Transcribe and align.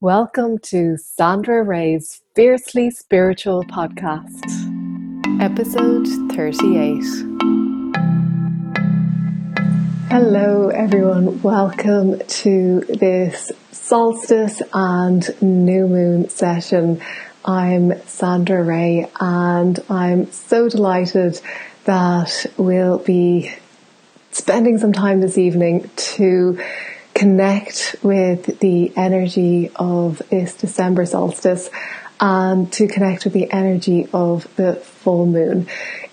Welcome 0.00 0.58
to 0.58 0.96
Sandra 0.96 1.64
Ray's 1.64 2.22
Fiercely 2.36 2.88
Spiritual 2.88 3.64
Podcast, 3.64 4.44
episode 5.42 6.06
38. 6.36 7.02
Hello, 10.08 10.68
everyone. 10.68 11.42
Welcome 11.42 12.20
to 12.20 12.82
this 12.82 13.50
solstice 13.72 14.62
and 14.72 15.42
new 15.42 15.88
moon 15.88 16.28
session. 16.28 17.02
I'm 17.44 18.00
Sandra 18.02 18.62
Ray, 18.62 19.10
and 19.18 19.80
I'm 19.90 20.30
so 20.30 20.68
delighted 20.68 21.40
that 21.86 22.46
we'll 22.56 22.98
be 22.98 23.52
spending 24.30 24.78
some 24.78 24.92
time 24.92 25.20
this 25.20 25.36
evening 25.36 25.90
to 25.96 26.60
connect 27.18 27.96
with 28.02 28.60
the 28.60 28.92
energy 28.96 29.70
of 29.74 30.22
this 30.30 30.54
December 30.54 31.04
solstice 31.04 31.68
and 32.20 32.72
to 32.72 32.86
connect 32.86 33.24
with 33.24 33.32
the 33.32 33.50
energy 33.50 34.08
of 34.12 34.54
the 34.56 34.76
full 34.76 35.26
moon. 35.26 35.66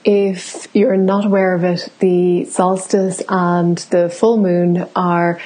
If 0.04 0.68
you're 0.76 0.98
not 0.98 1.26
aware 1.26 1.54
of 1.54 1.64
it, 1.64 1.90
the 2.00 2.45
solstice 2.45 3.22
and 3.30 3.78
the 3.78 4.09
full 4.09 4.38
moon 4.38 4.88
are 4.95 5.40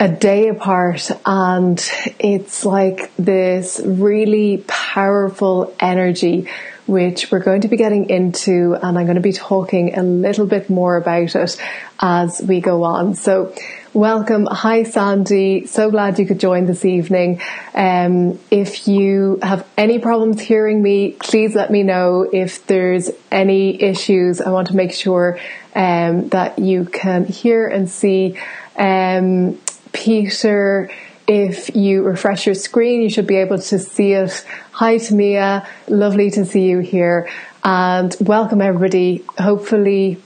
a 0.00 0.08
day 0.08 0.48
apart 0.48 1.08
and 1.24 1.80
it's 2.18 2.64
like 2.64 3.14
this 3.16 3.80
really 3.84 4.64
powerful 4.66 5.74
energy 5.78 6.48
which 6.86 7.30
we're 7.30 7.38
going 7.38 7.62
to 7.62 7.68
be 7.68 7.76
getting 7.76 8.10
into 8.10 8.74
and 8.74 8.98
I'm 8.98 9.06
going 9.06 9.14
to 9.14 9.22
be 9.22 9.32
talking 9.32 9.96
a 9.96 10.02
little 10.02 10.46
bit 10.46 10.68
more 10.68 10.96
about 10.96 11.34
it 11.34 11.56
as 12.00 12.42
we 12.42 12.60
go 12.60 12.82
on. 12.82 13.14
So 13.14 13.54
Welcome. 13.94 14.48
Hi, 14.50 14.82
Sandy. 14.82 15.66
So 15.66 15.88
glad 15.88 16.18
you 16.18 16.26
could 16.26 16.40
join 16.40 16.66
this 16.66 16.84
evening. 16.84 17.40
Um, 17.76 18.40
if 18.50 18.88
you 18.88 19.38
have 19.40 19.64
any 19.78 20.00
problems 20.00 20.40
hearing 20.40 20.82
me, 20.82 21.12
please 21.12 21.54
let 21.54 21.70
me 21.70 21.84
know. 21.84 22.22
If 22.22 22.66
there's 22.66 23.12
any 23.30 23.80
issues, 23.80 24.40
I 24.40 24.50
want 24.50 24.66
to 24.68 24.74
make 24.74 24.92
sure 24.92 25.38
um, 25.76 26.28
that 26.30 26.58
you 26.58 26.86
can 26.86 27.24
hear 27.24 27.68
and 27.68 27.88
see. 27.88 28.36
Um, 28.76 29.60
Peter, 29.92 30.90
if 31.28 31.76
you 31.76 32.02
refresh 32.02 32.46
your 32.46 32.56
screen, 32.56 33.00
you 33.00 33.08
should 33.08 33.28
be 33.28 33.36
able 33.36 33.58
to 33.58 33.78
see 33.78 34.14
it. 34.14 34.44
Hi, 34.72 34.96
Tamia. 34.96 35.68
Lovely 35.86 36.32
to 36.32 36.44
see 36.44 36.68
you 36.68 36.80
here. 36.80 37.28
And 37.62 38.14
welcome, 38.20 38.60
everybody. 38.60 39.24
Hopefully, 39.38 40.20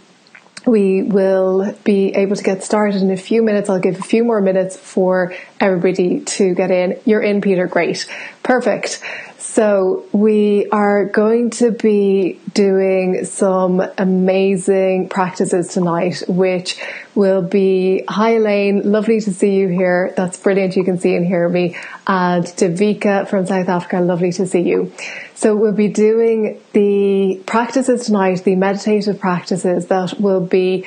we 0.68 1.02
will 1.02 1.74
be 1.82 2.14
able 2.14 2.36
to 2.36 2.42
get 2.42 2.62
started 2.62 3.00
in 3.00 3.10
a 3.10 3.16
few 3.16 3.42
minutes. 3.42 3.70
I'll 3.70 3.80
give 3.80 3.98
a 3.98 4.02
few 4.02 4.22
more 4.22 4.40
minutes 4.40 4.76
for 4.76 5.34
everybody 5.58 6.20
to 6.20 6.54
get 6.54 6.70
in. 6.70 7.00
You're 7.06 7.22
in, 7.22 7.40
Peter. 7.40 7.66
Great. 7.66 8.06
Perfect. 8.48 9.02
So 9.36 10.06
we 10.10 10.70
are 10.70 11.04
going 11.04 11.50
to 11.60 11.70
be 11.70 12.40
doing 12.54 13.26
some 13.26 13.82
amazing 13.98 15.10
practices 15.10 15.74
tonight, 15.74 16.22
which 16.26 16.80
will 17.14 17.42
be, 17.42 18.04
hi 18.08 18.36
Elaine, 18.36 18.90
lovely 18.90 19.20
to 19.20 19.34
see 19.34 19.56
you 19.56 19.68
here. 19.68 20.14
That's 20.16 20.38
brilliant. 20.38 20.76
You 20.76 20.84
can 20.84 20.96
see 20.98 21.14
and 21.14 21.26
hear 21.26 21.46
me. 21.46 21.76
And 22.06 22.42
Davika 22.42 23.28
from 23.28 23.44
South 23.44 23.68
Africa, 23.68 24.00
lovely 24.00 24.32
to 24.32 24.46
see 24.46 24.62
you. 24.62 24.94
So 25.34 25.54
we'll 25.54 25.74
be 25.74 25.88
doing 25.88 26.58
the 26.72 27.42
practices 27.44 28.06
tonight, 28.06 28.44
the 28.44 28.56
meditative 28.56 29.20
practices 29.20 29.88
that 29.88 30.18
will 30.18 30.40
be 30.40 30.86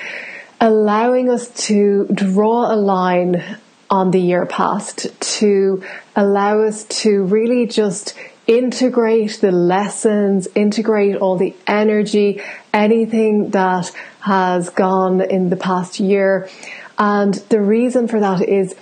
allowing 0.60 1.30
us 1.30 1.48
to 1.68 2.08
draw 2.12 2.74
a 2.74 2.76
line 2.76 3.60
on 3.92 4.10
the 4.10 4.20
year 4.20 4.48
past, 4.48 5.08
to 5.20 5.84
allow 6.16 6.62
us 6.62 6.86
to 6.86 7.24
really 7.26 7.68
just 7.68 8.16
integrate 8.48 9.40
the 9.42 9.52
lessons, 9.52 10.48
integrate 10.56 11.18
all 11.18 11.38
the 11.38 11.56
energy, 11.68 12.42
anything 12.74 13.52
that 13.52 13.92
has 14.22 14.70
gone 14.72 15.22
in 15.22 15.50
the 15.50 15.56
past 15.56 16.00
year. 16.00 16.50
And 16.98 17.36
the 17.36 17.62
reason 17.62 18.08
for 18.08 18.20
that 18.20 18.42
is 18.42 18.74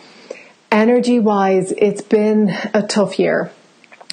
energy 0.72 1.20
wise, 1.20 1.74
it's 1.74 2.02
been 2.02 2.56
a 2.74 2.84
tough 2.84 3.20
year 3.20 3.52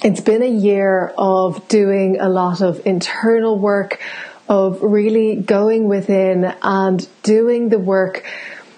it's 0.03 0.21
been 0.21 0.43
a 0.43 0.49
year 0.49 1.11
of 1.17 1.67
doing 1.67 2.19
a 2.19 2.29
lot 2.29 2.61
of 2.61 2.85
internal 2.85 3.57
work, 3.57 3.99
of 4.47 4.81
really 4.83 5.35
going 5.35 5.87
within 5.87 6.53
and 6.61 7.07
doing 7.23 7.69
the 7.69 7.79
work 7.79 8.23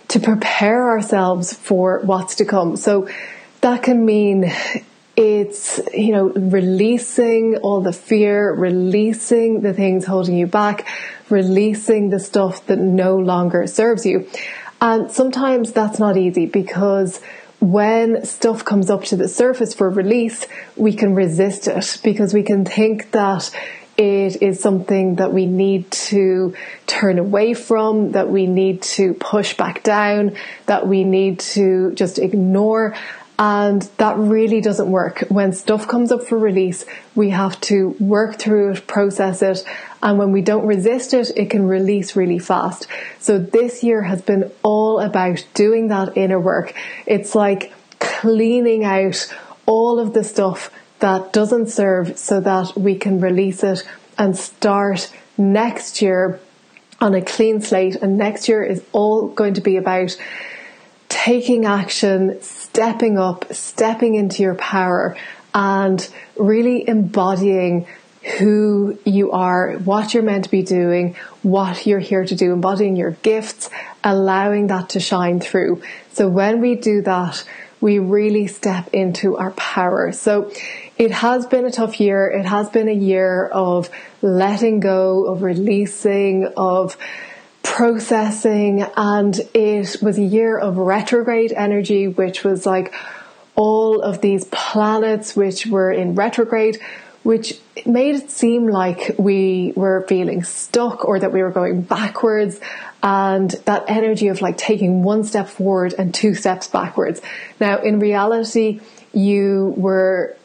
to 0.09 0.19
prepare 0.19 0.89
ourselves 0.89 1.53
for 1.53 1.99
what's 2.03 2.35
to 2.35 2.45
come. 2.45 2.75
So 2.77 3.09
that 3.61 3.83
can 3.83 4.05
mean 4.05 4.51
it's, 5.15 5.79
you 5.93 6.13
know, 6.13 6.29
releasing 6.29 7.57
all 7.57 7.81
the 7.81 7.93
fear, 7.93 8.53
releasing 8.53 9.61
the 9.61 9.73
things 9.73 10.05
holding 10.05 10.37
you 10.37 10.47
back, 10.47 10.87
releasing 11.29 12.09
the 12.09 12.19
stuff 12.19 12.65
that 12.67 12.79
no 12.79 13.17
longer 13.17 13.67
serves 13.67 14.05
you. 14.05 14.27
And 14.81 15.11
sometimes 15.11 15.73
that's 15.73 15.99
not 15.99 16.15
easy 16.15 16.45
because 16.45 17.19
when 17.59 18.25
stuff 18.25 18.63
comes 18.63 18.89
up 18.89 19.03
to 19.05 19.17
the 19.17 19.27
surface 19.27 19.73
for 19.73 19.89
release, 19.89 20.47
we 20.77 20.93
can 20.93 21.13
resist 21.13 21.67
it 21.67 21.99
because 22.03 22.33
we 22.33 22.43
can 22.43 22.63
think 22.63 23.11
that 23.11 23.53
it 23.99 24.41
is 24.41 24.61
something 24.61 25.15
that 25.15 25.33
we 25.33 25.45
need 25.45 25.91
to 25.91 26.55
turn 26.87 27.19
away 27.19 27.53
from, 27.53 28.13
that 28.13 28.29
we 28.29 28.47
need 28.47 28.81
to 28.81 29.13
push 29.13 29.57
back 29.57 29.83
down, 29.83 30.37
that 30.67 30.87
we 30.87 31.03
need 31.03 31.41
to 31.41 31.91
just 31.95 32.17
ignore. 32.17 32.95
And 33.37 33.81
that 33.97 34.17
really 34.17 34.61
doesn't 34.61 34.89
work. 34.89 35.25
When 35.27 35.51
stuff 35.51 35.87
comes 35.87 36.13
up 36.13 36.23
for 36.23 36.37
release, 36.37 36.85
we 37.13 37.31
have 37.31 37.59
to 37.61 37.89
work 37.99 38.39
through 38.39 38.71
it, 38.71 38.87
process 38.87 39.41
it, 39.41 39.65
and 40.01 40.17
when 40.17 40.31
we 40.31 40.41
don't 40.41 40.65
resist 40.65 41.13
it, 41.13 41.31
it 41.35 41.49
can 41.49 41.67
release 41.67 42.15
really 42.15 42.39
fast. 42.39 42.87
So 43.19 43.37
this 43.37 43.83
year 43.83 44.03
has 44.03 44.21
been 44.21 44.49
all 44.63 44.99
about 44.99 45.45
doing 45.53 45.89
that 45.89 46.15
inner 46.15 46.39
work. 46.39 46.73
It's 47.05 47.35
like 47.35 47.73
cleaning 47.99 48.85
out 48.85 49.33
all 49.65 49.99
of 49.99 50.13
the 50.13 50.23
stuff 50.23 50.71
that 50.99 51.33
doesn't 51.33 51.67
serve 51.67 52.17
so 52.17 52.39
that 52.41 52.75
we 52.75 52.95
can 52.95 53.19
release 53.19 53.63
it 53.63 53.83
and 54.17 54.37
start 54.37 55.11
next 55.37 56.01
year 56.01 56.39
on 56.99 57.13
a 57.13 57.21
clean 57.21 57.61
slate. 57.61 57.95
And 57.95 58.17
next 58.17 58.49
year 58.49 58.63
is 58.63 58.83
all 58.91 59.29
going 59.29 59.53
to 59.55 59.61
be 59.61 59.77
about 59.77 60.17
taking 61.07 61.65
action, 61.65 62.41
stepping 62.41 63.17
up, 63.17 63.51
stepping 63.53 64.15
into 64.15 64.43
your 64.43 64.55
power 64.55 65.17
and 65.53 66.07
really 66.37 66.87
embodying 66.87 67.87
who 68.37 68.99
you 69.05 69.31
are, 69.31 69.73
what 69.77 70.13
you're 70.13 70.23
meant 70.23 70.43
to 70.43 70.51
be 70.51 70.61
doing, 70.61 71.15
what 71.41 71.85
you're 71.87 71.99
here 71.99 72.25
to 72.25 72.35
do, 72.35 72.51
embodying 72.51 72.95
your 72.95 73.11
gifts, 73.11 73.69
allowing 74.03 74.67
that 74.67 74.89
to 74.89 74.99
shine 74.99 75.39
through. 75.39 75.81
So 76.11 76.27
when 76.27 76.59
we 76.59 76.75
do 76.75 77.01
that, 77.03 77.43
we 77.81 77.97
really 77.97 78.47
step 78.47 78.89
into 78.93 79.37
our 79.37 79.51
power. 79.51 80.11
So 80.11 80.51
it 80.99 81.11
has 81.11 81.47
been 81.47 81.65
a 81.65 81.71
tough 81.71 81.99
year. 82.01 82.29
It 82.29 82.45
has 82.45 82.69
been 82.69 82.89
a 82.89 82.93
year 82.93 83.45
of 83.47 83.89
letting 84.21 84.81
go, 84.81 85.27
of 85.27 85.41
releasing, 85.41 86.45
of 86.57 86.97
processing. 87.63 88.85
And 88.97 89.39
it 89.53 89.95
was 90.01 90.17
a 90.17 90.23
year 90.23 90.57
of 90.57 90.77
retrograde 90.77 91.53
energy, 91.53 92.09
which 92.09 92.43
was 92.43 92.65
like 92.65 92.93
all 93.55 94.01
of 94.01 94.19
these 94.19 94.43
planets 94.51 95.37
which 95.37 95.65
were 95.65 95.91
in 95.91 96.15
retrograde 96.15 96.79
which 97.23 97.59
made 97.85 98.15
it 98.15 98.31
seem 98.31 98.67
like 98.67 99.15
we 99.17 99.73
were 99.75 100.05
feeling 100.07 100.41
stuck 100.43 101.03
or 101.05 101.19
that 101.19 101.33
we 101.33 101.43
were 101.43 101.51
going 101.51 101.81
backwards 101.81 102.59
and 103.03 103.51
that 103.65 103.83
energy 103.87 104.29
of 104.29 104.41
like 104.41 104.57
taking 104.57 105.03
one 105.03 105.23
step 105.23 105.47
forward 105.47 105.93
and 105.97 106.13
two 106.13 106.33
steps 106.33 106.67
backwards. 106.67 107.21
Now, 107.59 107.81
in 107.81 107.99
reality, 107.99 108.79
you 109.13 109.73
were 109.75 110.37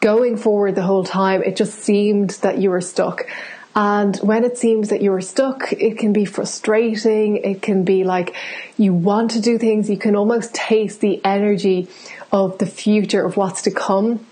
going 0.00 0.36
forward 0.36 0.74
the 0.74 0.82
whole 0.82 1.04
time. 1.04 1.42
It 1.42 1.56
just 1.56 1.78
seemed 1.78 2.30
that 2.42 2.58
you 2.58 2.70
were 2.70 2.80
stuck. 2.80 3.26
And 3.74 4.16
when 4.18 4.44
it 4.44 4.58
seems 4.58 4.88
that 4.88 5.02
you 5.02 5.12
are 5.12 5.20
stuck, 5.20 5.72
it 5.72 5.98
can 5.98 6.12
be 6.12 6.24
frustrating. 6.24 7.36
It 7.36 7.62
can 7.62 7.84
be 7.84 8.02
like 8.02 8.34
you 8.76 8.92
want 8.92 9.32
to 9.32 9.40
do 9.40 9.56
things. 9.58 9.88
You 9.88 9.98
can 9.98 10.16
almost 10.16 10.54
taste 10.54 11.00
the 11.00 11.24
energy 11.24 11.88
of 12.32 12.58
the 12.58 12.66
future 12.66 13.24
of 13.24 13.36
what's 13.36 13.62
to 13.62 13.70
come 13.70 14.26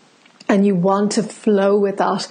and 0.48 0.66
you 0.66 0.74
want 0.74 1.12
to 1.12 1.22
flow 1.22 1.78
with 1.78 1.98
that. 1.98 2.26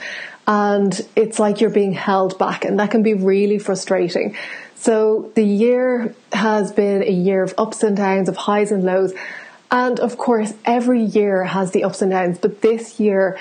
And 0.48 1.00
it's 1.16 1.40
like 1.40 1.62
you're 1.62 1.70
being 1.70 1.94
held 1.94 2.38
back 2.38 2.66
and 2.66 2.80
that 2.80 2.92
can 2.92 3.02
be 3.02 3.14
really 3.14 3.60
frustrating. 3.60 4.36
So 4.76 5.32
the 5.36 5.44
year 5.44 6.14
has 6.32 6.72
been 6.72 7.02
a 7.02 7.12
year 7.12 7.44
of 7.44 7.54
ups 7.58 7.82
and 7.82 7.96
downs, 7.96 8.30
of 8.30 8.36
highs 8.36 8.72
and 8.72 8.84
lows. 8.84 9.14
And 9.71 10.00
of 10.00 10.17
course, 10.17 10.53
every 10.63 11.01
year 11.01 11.44
has 11.44 11.71
the 11.71 11.83
ups 11.83 12.01
and 12.01 12.12
downs, 12.12 12.38
but 12.38 12.62
this 12.62 13.00
year, 13.00 13.38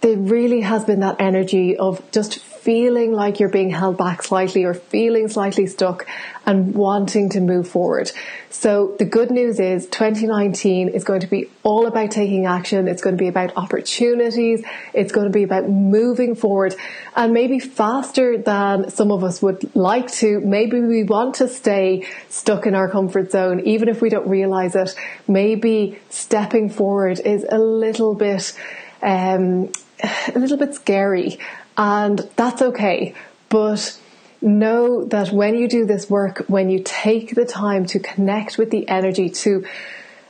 there 0.00 0.16
really 0.16 0.62
has 0.62 0.84
been 0.84 1.00
that 1.00 1.16
energy 1.20 1.76
of 1.76 2.02
just 2.10 2.38
feeling 2.62 3.12
like 3.12 3.40
you're 3.40 3.48
being 3.48 3.70
held 3.70 3.98
back 3.98 4.22
slightly 4.22 4.64
or 4.64 4.72
feeling 4.72 5.26
slightly 5.26 5.66
stuck 5.66 6.06
and 6.46 6.74
wanting 6.74 7.28
to 7.28 7.40
move 7.40 7.66
forward. 7.66 8.10
So 8.50 8.94
the 9.00 9.04
good 9.04 9.32
news 9.32 9.58
is 9.58 9.86
2019 9.86 10.88
is 10.90 11.02
going 11.02 11.20
to 11.20 11.26
be 11.26 11.50
all 11.64 11.86
about 11.86 12.12
taking 12.12 12.46
action. 12.46 12.86
It's 12.86 13.02
going 13.02 13.16
to 13.16 13.20
be 13.20 13.26
about 13.26 13.56
opportunities. 13.56 14.62
It's 14.94 15.10
going 15.10 15.26
to 15.26 15.32
be 15.32 15.42
about 15.42 15.68
moving 15.68 16.36
forward 16.36 16.76
and 17.16 17.32
maybe 17.32 17.58
faster 17.58 18.38
than 18.38 18.90
some 18.90 19.10
of 19.10 19.24
us 19.24 19.42
would 19.42 19.74
like 19.74 20.12
to. 20.12 20.38
Maybe 20.40 20.80
we 20.80 21.02
want 21.02 21.36
to 21.36 21.48
stay 21.48 22.06
stuck 22.28 22.64
in 22.64 22.76
our 22.76 22.88
comfort 22.88 23.32
zone, 23.32 23.60
even 23.66 23.88
if 23.88 24.00
we 24.00 24.08
don't 24.08 24.28
realize 24.28 24.76
it. 24.76 24.94
Maybe 25.26 25.98
stepping 26.10 26.70
forward 26.70 27.18
is 27.18 27.44
a 27.48 27.58
little 27.58 28.14
bit, 28.14 28.56
um, 29.02 29.72
a 30.34 30.38
little 30.38 30.58
bit 30.58 30.76
scary 30.76 31.40
and 31.76 32.18
that's 32.36 32.62
okay. 32.62 33.14
But 33.48 33.98
know 34.40 35.04
that 35.06 35.30
when 35.30 35.54
you 35.54 35.68
do 35.68 35.86
this 35.86 36.10
work, 36.10 36.44
when 36.48 36.68
you 36.68 36.82
take 36.84 37.34
the 37.34 37.44
time 37.44 37.86
to 37.86 37.98
connect 37.98 38.58
with 38.58 38.70
the 38.70 38.88
energy, 38.88 39.30
to 39.30 39.64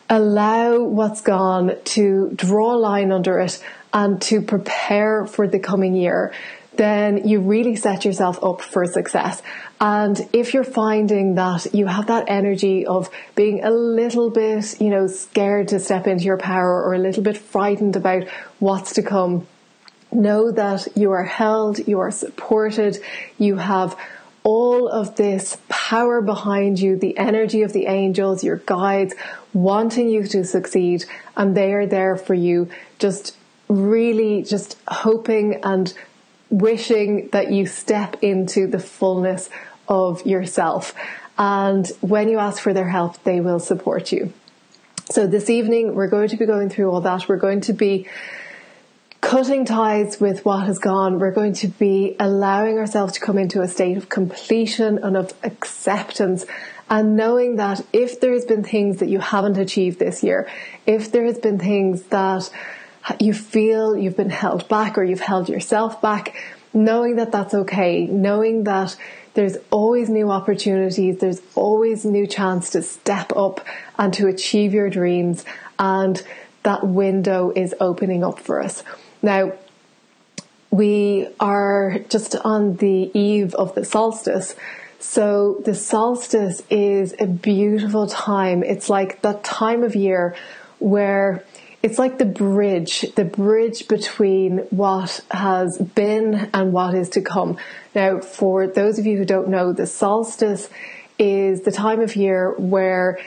allow 0.08 0.80
what's 0.80 1.22
gone, 1.22 1.76
to 1.84 2.30
draw 2.34 2.74
a 2.74 2.76
line 2.76 3.10
under 3.12 3.38
it, 3.40 3.62
and 3.94 4.20
to 4.22 4.42
prepare 4.42 5.26
for 5.26 5.46
the 5.46 5.58
coming 5.58 5.94
year, 5.94 6.32
then 6.74 7.28
you 7.28 7.40
really 7.40 7.76
set 7.76 8.04
yourself 8.04 8.42
up 8.42 8.62
for 8.62 8.86
success. 8.86 9.42
And 9.80 10.18
if 10.32 10.54
you're 10.54 10.64
finding 10.64 11.34
that 11.34 11.74
you 11.74 11.86
have 11.86 12.06
that 12.06 12.24
energy 12.28 12.86
of 12.86 13.10
being 13.34 13.62
a 13.62 13.70
little 13.70 14.30
bit, 14.30 14.80
you 14.80 14.88
know, 14.88 15.06
scared 15.06 15.68
to 15.68 15.80
step 15.80 16.06
into 16.06 16.24
your 16.24 16.38
power 16.38 16.82
or 16.82 16.94
a 16.94 16.98
little 16.98 17.22
bit 17.22 17.36
frightened 17.36 17.96
about 17.96 18.28
what's 18.58 18.94
to 18.94 19.02
come, 19.02 19.46
know 20.12 20.50
that 20.52 20.88
you 20.94 21.12
are 21.12 21.24
held, 21.24 21.86
you 21.86 22.00
are 22.00 22.10
supported, 22.10 22.98
you 23.38 23.56
have 23.56 23.96
all 24.44 24.88
of 24.88 25.16
this 25.16 25.56
power 25.68 26.20
behind 26.20 26.78
you, 26.80 26.96
the 26.96 27.16
energy 27.16 27.62
of 27.62 27.72
the 27.72 27.86
angels, 27.86 28.42
your 28.42 28.56
guides, 28.56 29.14
wanting 29.52 30.08
you 30.08 30.24
to 30.26 30.44
succeed, 30.44 31.04
and 31.36 31.56
they 31.56 31.72
are 31.72 31.86
there 31.86 32.16
for 32.16 32.34
you, 32.34 32.68
just 32.98 33.36
really 33.68 34.42
just 34.42 34.76
hoping 34.88 35.60
and 35.62 35.94
wishing 36.50 37.28
that 37.32 37.50
you 37.50 37.66
step 37.66 38.16
into 38.22 38.66
the 38.66 38.78
fullness 38.78 39.48
of 39.88 40.26
yourself. 40.26 40.94
And 41.38 41.86
when 42.00 42.28
you 42.28 42.38
ask 42.38 42.62
for 42.62 42.74
their 42.74 42.88
help, 42.88 43.22
they 43.24 43.40
will 43.40 43.60
support 43.60 44.12
you. 44.12 44.32
So 45.10 45.26
this 45.26 45.48
evening, 45.50 45.94
we're 45.94 46.08
going 46.08 46.28
to 46.28 46.36
be 46.36 46.46
going 46.46 46.68
through 46.68 46.90
all 46.90 47.00
that. 47.00 47.28
We're 47.28 47.36
going 47.36 47.62
to 47.62 47.72
be 47.72 48.08
cutting 49.32 49.64
ties 49.64 50.20
with 50.20 50.44
what 50.44 50.66
has 50.66 50.78
gone, 50.78 51.18
we're 51.18 51.30
going 51.30 51.54
to 51.54 51.66
be 51.66 52.14
allowing 52.20 52.76
ourselves 52.76 53.14
to 53.14 53.20
come 53.20 53.38
into 53.38 53.62
a 53.62 53.66
state 53.66 53.96
of 53.96 54.10
completion 54.10 54.98
and 54.98 55.16
of 55.16 55.32
acceptance 55.42 56.44
and 56.90 57.16
knowing 57.16 57.56
that 57.56 57.80
if 57.94 58.20
there 58.20 58.34
has 58.34 58.44
been 58.44 58.62
things 58.62 58.98
that 58.98 59.08
you 59.08 59.18
haven't 59.20 59.56
achieved 59.56 59.98
this 59.98 60.22
year, 60.22 60.50
if 60.84 61.10
there 61.12 61.24
has 61.24 61.38
been 61.38 61.58
things 61.58 62.02
that 62.08 62.50
you 63.18 63.32
feel 63.32 63.96
you've 63.96 64.18
been 64.18 64.28
held 64.28 64.68
back 64.68 64.98
or 64.98 65.02
you've 65.02 65.20
held 65.20 65.48
yourself 65.48 66.02
back, 66.02 66.36
knowing 66.74 67.16
that 67.16 67.32
that's 67.32 67.54
okay, 67.54 68.04
knowing 68.04 68.64
that 68.64 68.94
there's 69.32 69.56
always 69.70 70.10
new 70.10 70.30
opportunities, 70.30 71.20
there's 71.20 71.40
always 71.54 72.04
new 72.04 72.26
chance 72.26 72.68
to 72.68 72.82
step 72.82 73.34
up 73.34 73.66
and 73.98 74.12
to 74.12 74.26
achieve 74.26 74.74
your 74.74 74.90
dreams 74.90 75.46
and 75.78 76.22
that 76.64 76.86
window 76.86 77.50
is 77.56 77.74
opening 77.80 78.22
up 78.22 78.38
for 78.38 78.62
us. 78.62 78.84
Now, 79.22 79.52
we 80.70 81.28
are 81.38 81.98
just 82.08 82.34
on 82.36 82.76
the 82.76 83.10
eve 83.14 83.54
of 83.54 83.74
the 83.74 83.84
solstice. 83.84 84.54
So 84.98 85.60
the 85.64 85.74
solstice 85.74 86.62
is 86.70 87.14
a 87.18 87.26
beautiful 87.26 88.06
time. 88.06 88.62
It's 88.62 88.88
like 88.88 89.22
that 89.22 89.44
time 89.44 89.82
of 89.82 89.94
year 89.94 90.34
where 90.78 91.44
it's 91.82 91.98
like 91.98 92.18
the 92.18 92.24
bridge, 92.24 93.02
the 93.16 93.24
bridge 93.24 93.88
between 93.88 94.58
what 94.70 95.20
has 95.30 95.78
been 95.78 96.48
and 96.54 96.72
what 96.72 96.94
is 96.94 97.08
to 97.10 97.20
come. 97.20 97.58
Now, 97.94 98.20
for 98.20 98.66
those 98.66 98.98
of 98.98 99.06
you 99.06 99.18
who 99.18 99.24
don't 99.24 99.48
know, 99.48 99.72
the 99.72 99.86
solstice 99.86 100.70
is 101.18 101.62
the 101.62 101.72
time 101.72 102.00
of 102.00 102.16
year 102.16 102.54
where 102.56 103.18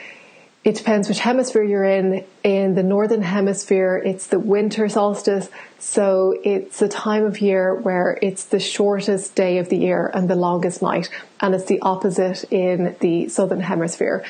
it 0.66 0.74
depends 0.74 1.08
which 1.08 1.20
hemisphere 1.20 1.62
you're 1.62 1.84
in. 1.84 2.24
In 2.42 2.74
the 2.74 2.82
northern 2.82 3.22
hemisphere, 3.22 4.02
it's 4.04 4.26
the 4.26 4.40
winter 4.40 4.88
solstice. 4.88 5.48
So 5.78 6.36
it's 6.42 6.82
a 6.82 6.88
time 6.88 7.24
of 7.24 7.40
year 7.40 7.72
where 7.72 8.18
it's 8.20 8.46
the 8.46 8.58
shortest 8.58 9.36
day 9.36 9.58
of 9.58 9.68
the 9.68 9.76
year 9.76 10.10
and 10.12 10.28
the 10.28 10.34
longest 10.34 10.82
night. 10.82 11.08
And 11.40 11.54
it's 11.54 11.66
the 11.66 11.78
opposite 11.82 12.42
in 12.50 12.96
the 12.98 13.28
southern 13.28 13.60
hemisphere. 13.60 14.24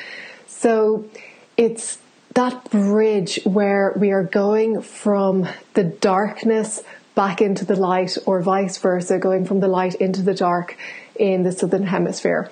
So 0.45 1.09
it's 1.57 1.97
that 2.35 2.69
bridge 2.69 3.39
where 3.43 3.95
we 3.97 4.11
are 4.11 4.23
going 4.23 4.83
from 4.83 5.47
the 5.73 5.85
darkness 5.85 6.83
back 7.15 7.41
into 7.41 7.65
the 7.65 7.75
light 7.75 8.15
or 8.27 8.43
vice 8.43 8.77
versa, 8.77 9.17
going 9.17 9.45
from 9.45 9.59
the 9.59 9.67
light 9.67 9.95
into 9.95 10.21
the 10.21 10.35
dark 10.35 10.77
in 11.15 11.41
the 11.41 11.51
southern 11.51 11.87
hemisphere. 11.87 12.51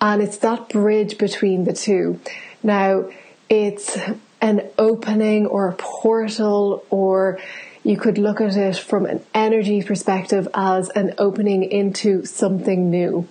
And 0.00 0.22
it's 0.22 0.38
that 0.38 0.70
bridge 0.70 1.18
between 1.18 1.64
the 1.64 1.74
two. 1.74 2.18
Now, 2.62 3.10
it's 3.48 3.98
an 4.40 4.68
opening 4.78 5.46
or 5.46 5.68
a 5.68 5.74
portal 5.76 6.84
or 6.90 7.38
you 7.82 7.96
could 7.96 8.18
look 8.18 8.40
at 8.40 8.56
it 8.56 8.76
from 8.76 9.06
an 9.06 9.24
energy 9.32 9.82
perspective 9.82 10.48
as 10.54 10.88
an 10.90 11.14
opening 11.18 11.62
into 11.62 12.24
something 12.24 12.90
new. 12.90 13.28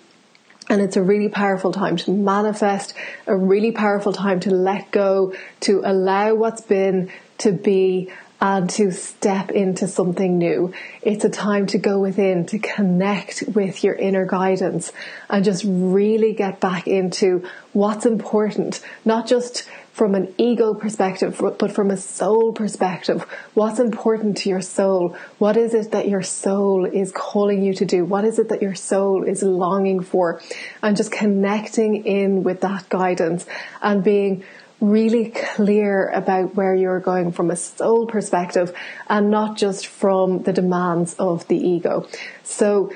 And 0.69 0.81
it's 0.81 0.95
a 0.95 1.03
really 1.03 1.29
powerful 1.29 1.71
time 1.71 1.97
to 1.97 2.11
manifest, 2.11 2.93
a 3.27 3.35
really 3.35 3.71
powerful 3.71 4.13
time 4.13 4.39
to 4.41 4.51
let 4.51 4.91
go, 4.91 5.33
to 5.61 5.81
allow 5.83 6.33
what's 6.35 6.61
been 6.61 7.11
to 7.39 7.51
be 7.51 8.11
and 8.41 8.69
to 8.69 8.91
step 8.91 9.51
into 9.51 9.87
something 9.87 10.37
new. 10.37 10.73
It's 11.01 11.23
a 11.23 11.29
time 11.29 11.67
to 11.67 11.77
go 11.77 11.99
within, 11.99 12.45
to 12.47 12.59
connect 12.59 13.43
with 13.53 13.83
your 13.83 13.95
inner 13.95 14.25
guidance 14.25 14.91
and 15.29 15.43
just 15.43 15.63
really 15.65 16.33
get 16.33 16.59
back 16.59 16.87
into 16.87 17.47
what's 17.73 18.05
important, 18.05 18.81
not 19.03 19.27
just 19.27 19.67
from 19.95 20.13
an 20.13 20.35
ego 20.37 20.73
perspective, 20.73 21.39
but 21.57 21.71
from 21.71 21.89
a 21.89 21.95
soul 21.95 22.51
perspective. 22.51 23.21
What's 23.53 23.79
important 23.79 24.35
to 24.39 24.49
your 24.49 24.59
soul? 24.59 25.15
What 25.37 25.55
is 25.55 25.73
it 25.73 25.91
that 25.91 26.09
your 26.09 26.21
soul 26.21 26.83
is 26.83 27.13
calling 27.13 27.63
you 27.63 27.73
to 27.75 27.85
do? 27.85 28.03
What 28.03 28.25
is 28.25 28.37
it 28.37 28.49
that 28.49 28.61
your 28.61 28.75
soul 28.75 29.23
is 29.23 29.41
longing 29.41 30.01
for? 30.01 30.41
And 30.83 30.97
just 30.97 31.13
connecting 31.13 32.05
in 32.05 32.43
with 32.43 32.59
that 32.59 32.89
guidance 32.89 33.45
and 33.81 34.03
being 34.03 34.43
really 34.81 35.29
clear 35.29 36.09
about 36.09 36.55
where 36.55 36.75
you're 36.75 36.99
going 36.99 37.31
from 37.31 37.49
a 37.49 37.55
soul 37.55 38.05
perspective 38.05 38.75
and 39.07 39.31
not 39.31 39.55
just 39.55 39.87
from 39.87 40.43
the 40.43 40.51
demands 40.51 41.13
of 41.13 41.47
the 41.47 41.55
ego. 41.55 42.05
So 42.43 42.91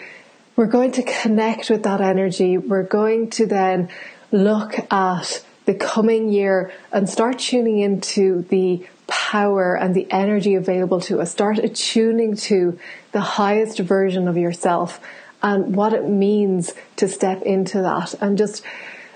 we're 0.58 0.66
going 0.66 0.92
to 0.92 1.04
connect 1.04 1.70
with 1.70 1.84
that 1.84 2.02
energy. 2.02 2.58
We're 2.58 2.84
going 2.84 3.30
to 3.30 3.46
then 3.46 3.88
look 4.34 4.78
at 4.92 5.46
the 5.70 5.76
coming 5.76 6.30
year 6.30 6.72
and 6.92 7.08
start 7.08 7.38
tuning 7.38 7.78
into 7.78 8.42
the 8.50 8.84
power 9.06 9.76
and 9.76 9.94
the 9.94 10.12
energy 10.12 10.56
available 10.56 11.00
to 11.00 11.20
us. 11.20 11.30
Start 11.30 11.60
attuning 11.60 12.36
to 12.36 12.80
the 13.12 13.22
highest 13.22 13.78
version 13.78 14.28
of 14.28 14.36
yourself 14.36 15.00
and 15.44 15.76
what 15.76 15.94
it 15.94 16.10
means 16.10 16.74
to 16.96 17.08
step 17.08 17.44
into 17.44 17.84
that 17.84 18.16
and 18.16 18.36
just 18.36 18.64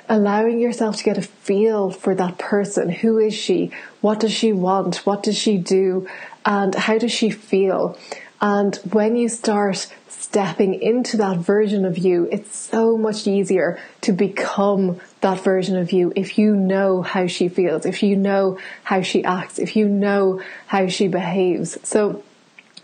allowing 0.08 0.60
yourself 0.60 0.98
to 0.98 1.04
get 1.04 1.18
a 1.18 1.24
feel 1.24 1.90
for 1.90 2.14
that 2.14 2.38
person. 2.38 2.88
Who 2.90 3.18
is 3.18 3.34
she? 3.34 3.72
What 4.02 4.20
does 4.20 4.32
she 4.32 4.54
want? 4.54 5.08
What 5.08 5.24
does 5.24 5.36
she 5.36 5.58
do? 5.58 6.08
And 6.46 6.76
how 6.76 7.00
does 7.00 7.12
she 7.12 7.32
feel? 7.32 7.98
And 8.42 8.76
when 8.92 9.16
you 9.16 9.28
start 9.28 9.92
stepping 10.34 10.82
into 10.82 11.18
that 11.18 11.38
version 11.38 11.86
of 11.86 11.96
you, 11.96 12.28
it's 12.32 12.58
so 12.58 12.98
much 12.98 13.28
easier 13.28 13.80
to 14.02 14.12
become 14.12 15.00
that 15.22 15.40
version 15.40 15.78
of 15.78 15.92
you 15.92 16.12
if 16.16 16.40
you 16.40 16.56
know 16.56 17.04
how 17.04 17.28
she 17.28 17.48
feels, 17.48 17.86
if 17.86 18.02
you 18.02 18.16
know 18.16 18.58
how 18.84 19.00
she 19.00 19.24
acts, 19.24 19.60
if 19.60 19.76
you 19.76 19.88
know 19.88 20.42
how 20.66 20.88
she 20.88 21.08
behaves. 21.08 21.78
So 21.88 22.24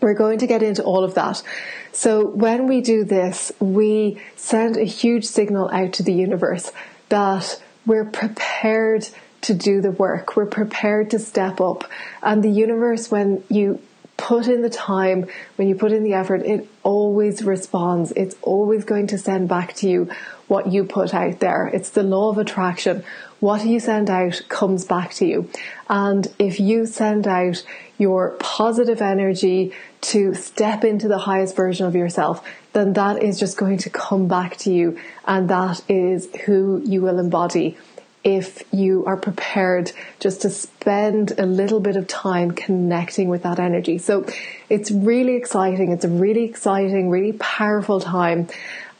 we're 0.00 0.14
going 0.14 0.38
to 0.38 0.46
get 0.46 0.62
into 0.62 0.84
all 0.84 1.02
of 1.02 1.14
that. 1.14 1.42
So 1.90 2.24
when 2.24 2.68
we 2.68 2.82
do 2.82 3.02
this, 3.02 3.50
we 3.58 4.22
send 4.36 4.76
a 4.76 4.84
huge 4.84 5.24
signal 5.24 5.68
out 5.70 5.94
to 5.94 6.04
the 6.04 6.12
universe 6.14 6.70
that 7.08 7.60
we're 7.84 8.04
prepared 8.04 9.08
to 9.40 9.54
do 9.54 9.80
the 9.80 9.90
work. 9.90 10.36
We're 10.36 10.46
prepared 10.46 11.10
to 11.10 11.18
step 11.18 11.60
up. 11.60 11.90
And 12.22 12.44
the 12.44 12.50
universe, 12.50 13.10
when 13.10 13.42
you 13.48 13.80
put 14.20 14.46
in 14.46 14.60
the 14.60 14.70
time, 14.70 15.26
when 15.56 15.66
you 15.66 15.74
put 15.74 15.92
in 15.92 16.04
the 16.04 16.12
effort, 16.12 16.42
it 16.42 16.68
always 16.82 17.42
responds. 17.42 18.12
It's 18.12 18.36
always 18.42 18.84
going 18.84 19.06
to 19.08 19.18
send 19.18 19.48
back 19.48 19.74
to 19.76 19.88
you 19.88 20.10
what 20.46 20.70
you 20.70 20.84
put 20.84 21.14
out 21.14 21.40
there. 21.40 21.68
It's 21.68 21.90
the 21.90 22.02
law 22.02 22.28
of 22.28 22.36
attraction. 22.36 23.02
what 23.40 23.64
you 23.64 23.80
send 23.80 24.08
out 24.10 24.40
comes 24.48 24.84
back 24.84 25.14
to 25.14 25.26
you. 25.26 25.50
And 25.88 26.28
if 26.38 26.60
you 26.60 26.86
send 26.86 27.26
out 27.26 27.64
your 27.98 28.36
positive 28.38 29.02
energy 29.02 29.72
to 30.02 30.34
step 30.34 30.84
into 30.84 31.08
the 31.08 31.18
highest 31.18 31.56
version 31.56 31.86
of 31.86 31.94
yourself, 31.94 32.46
then 32.72 32.92
that 32.92 33.22
is 33.22 33.38
just 33.38 33.56
going 33.56 33.78
to 33.78 33.90
come 33.90 34.28
back 34.28 34.56
to 34.58 34.72
you. 34.72 34.98
And 35.26 35.48
that 35.50 35.82
is 35.88 36.28
who 36.44 36.82
you 36.84 37.00
will 37.00 37.18
embody 37.18 37.76
if 38.22 38.62
you 38.72 39.04
are 39.06 39.16
prepared 39.16 39.92
just 40.18 40.42
to 40.42 40.50
spend 40.50 41.32
a 41.38 41.46
little 41.46 41.80
bit 41.80 41.96
of 41.96 42.06
time 42.06 42.50
connecting 42.50 43.28
with 43.28 43.42
that 43.44 43.58
energy. 43.58 43.98
So 43.98 44.26
it's 44.68 44.90
really 44.90 45.36
exciting. 45.36 45.92
It's 45.92 46.04
a 46.04 46.08
really 46.08 46.44
exciting, 46.44 47.08
really 47.08 47.32
powerful 47.32 48.00
time. 48.00 48.48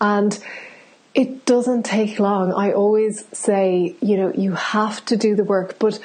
And 0.01 0.39
it 1.15 1.45
doesn't 1.45 1.85
take 1.85 2.19
long. 2.19 2.53
I 2.53 2.73
always 2.73 3.27
say, 3.33 3.97
you 4.01 4.17
know, 4.17 4.33
you 4.33 4.53
have 4.53 5.05
to 5.07 5.17
do 5.17 5.35
the 5.35 5.45
work, 5.45 5.79
but 5.79 5.99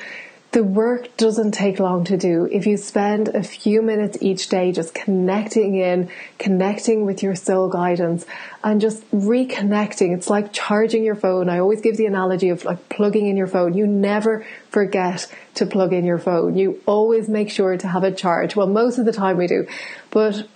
the 0.56 0.64
work 0.64 1.18
doesn't 1.18 1.52
take 1.52 1.82
long 1.82 2.06
to 2.06 2.16
do. 2.16 2.48
If 2.50 2.66
you 2.66 2.78
spend 2.78 3.28
a 3.28 3.44
few 3.44 3.82
minutes 3.82 4.18
each 4.22 4.48
day 4.48 4.72
just 4.72 4.94
connecting 4.94 5.76
in, 5.76 6.10
connecting 6.40 7.06
with 7.06 7.22
your 7.22 7.36
soul 7.36 7.68
guidance 7.68 8.26
and 8.64 8.80
just 8.80 9.04
reconnecting, 9.12 10.16
it's 10.16 10.30
like 10.30 10.54
charging 10.54 11.04
your 11.04 11.16
phone. 11.16 11.50
I 11.50 11.60
always 11.60 11.82
give 11.82 11.98
the 11.98 12.06
analogy 12.06 12.48
of 12.48 12.64
like 12.64 12.88
plugging 12.88 13.28
in 13.28 13.36
your 13.36 13.48
phone. 13.48 13.74
You 13.74 13.86
never 13.86 14.46
forget 14.70 15.28
to 15.56 15.66
plug 15.66 15.92
in 15.92 16.06
your 16.06 16.20
phone. 16.20 16.56
You 16.56 16.82
always 16.86 17.28
make 17.28 17.50
sure 17.50 17.76
to 17.76 17.88
have 17.90 18.06
a 18.06 18.12
charge. 18.12 18.56
Well, 18.56 18.68
most 18.68 18.98
of 18.98 19.04
the 19.04 19.12
time 19.12 19.36
we 19.36 19.48
do, 19.48 19.68
but 20.10 20.48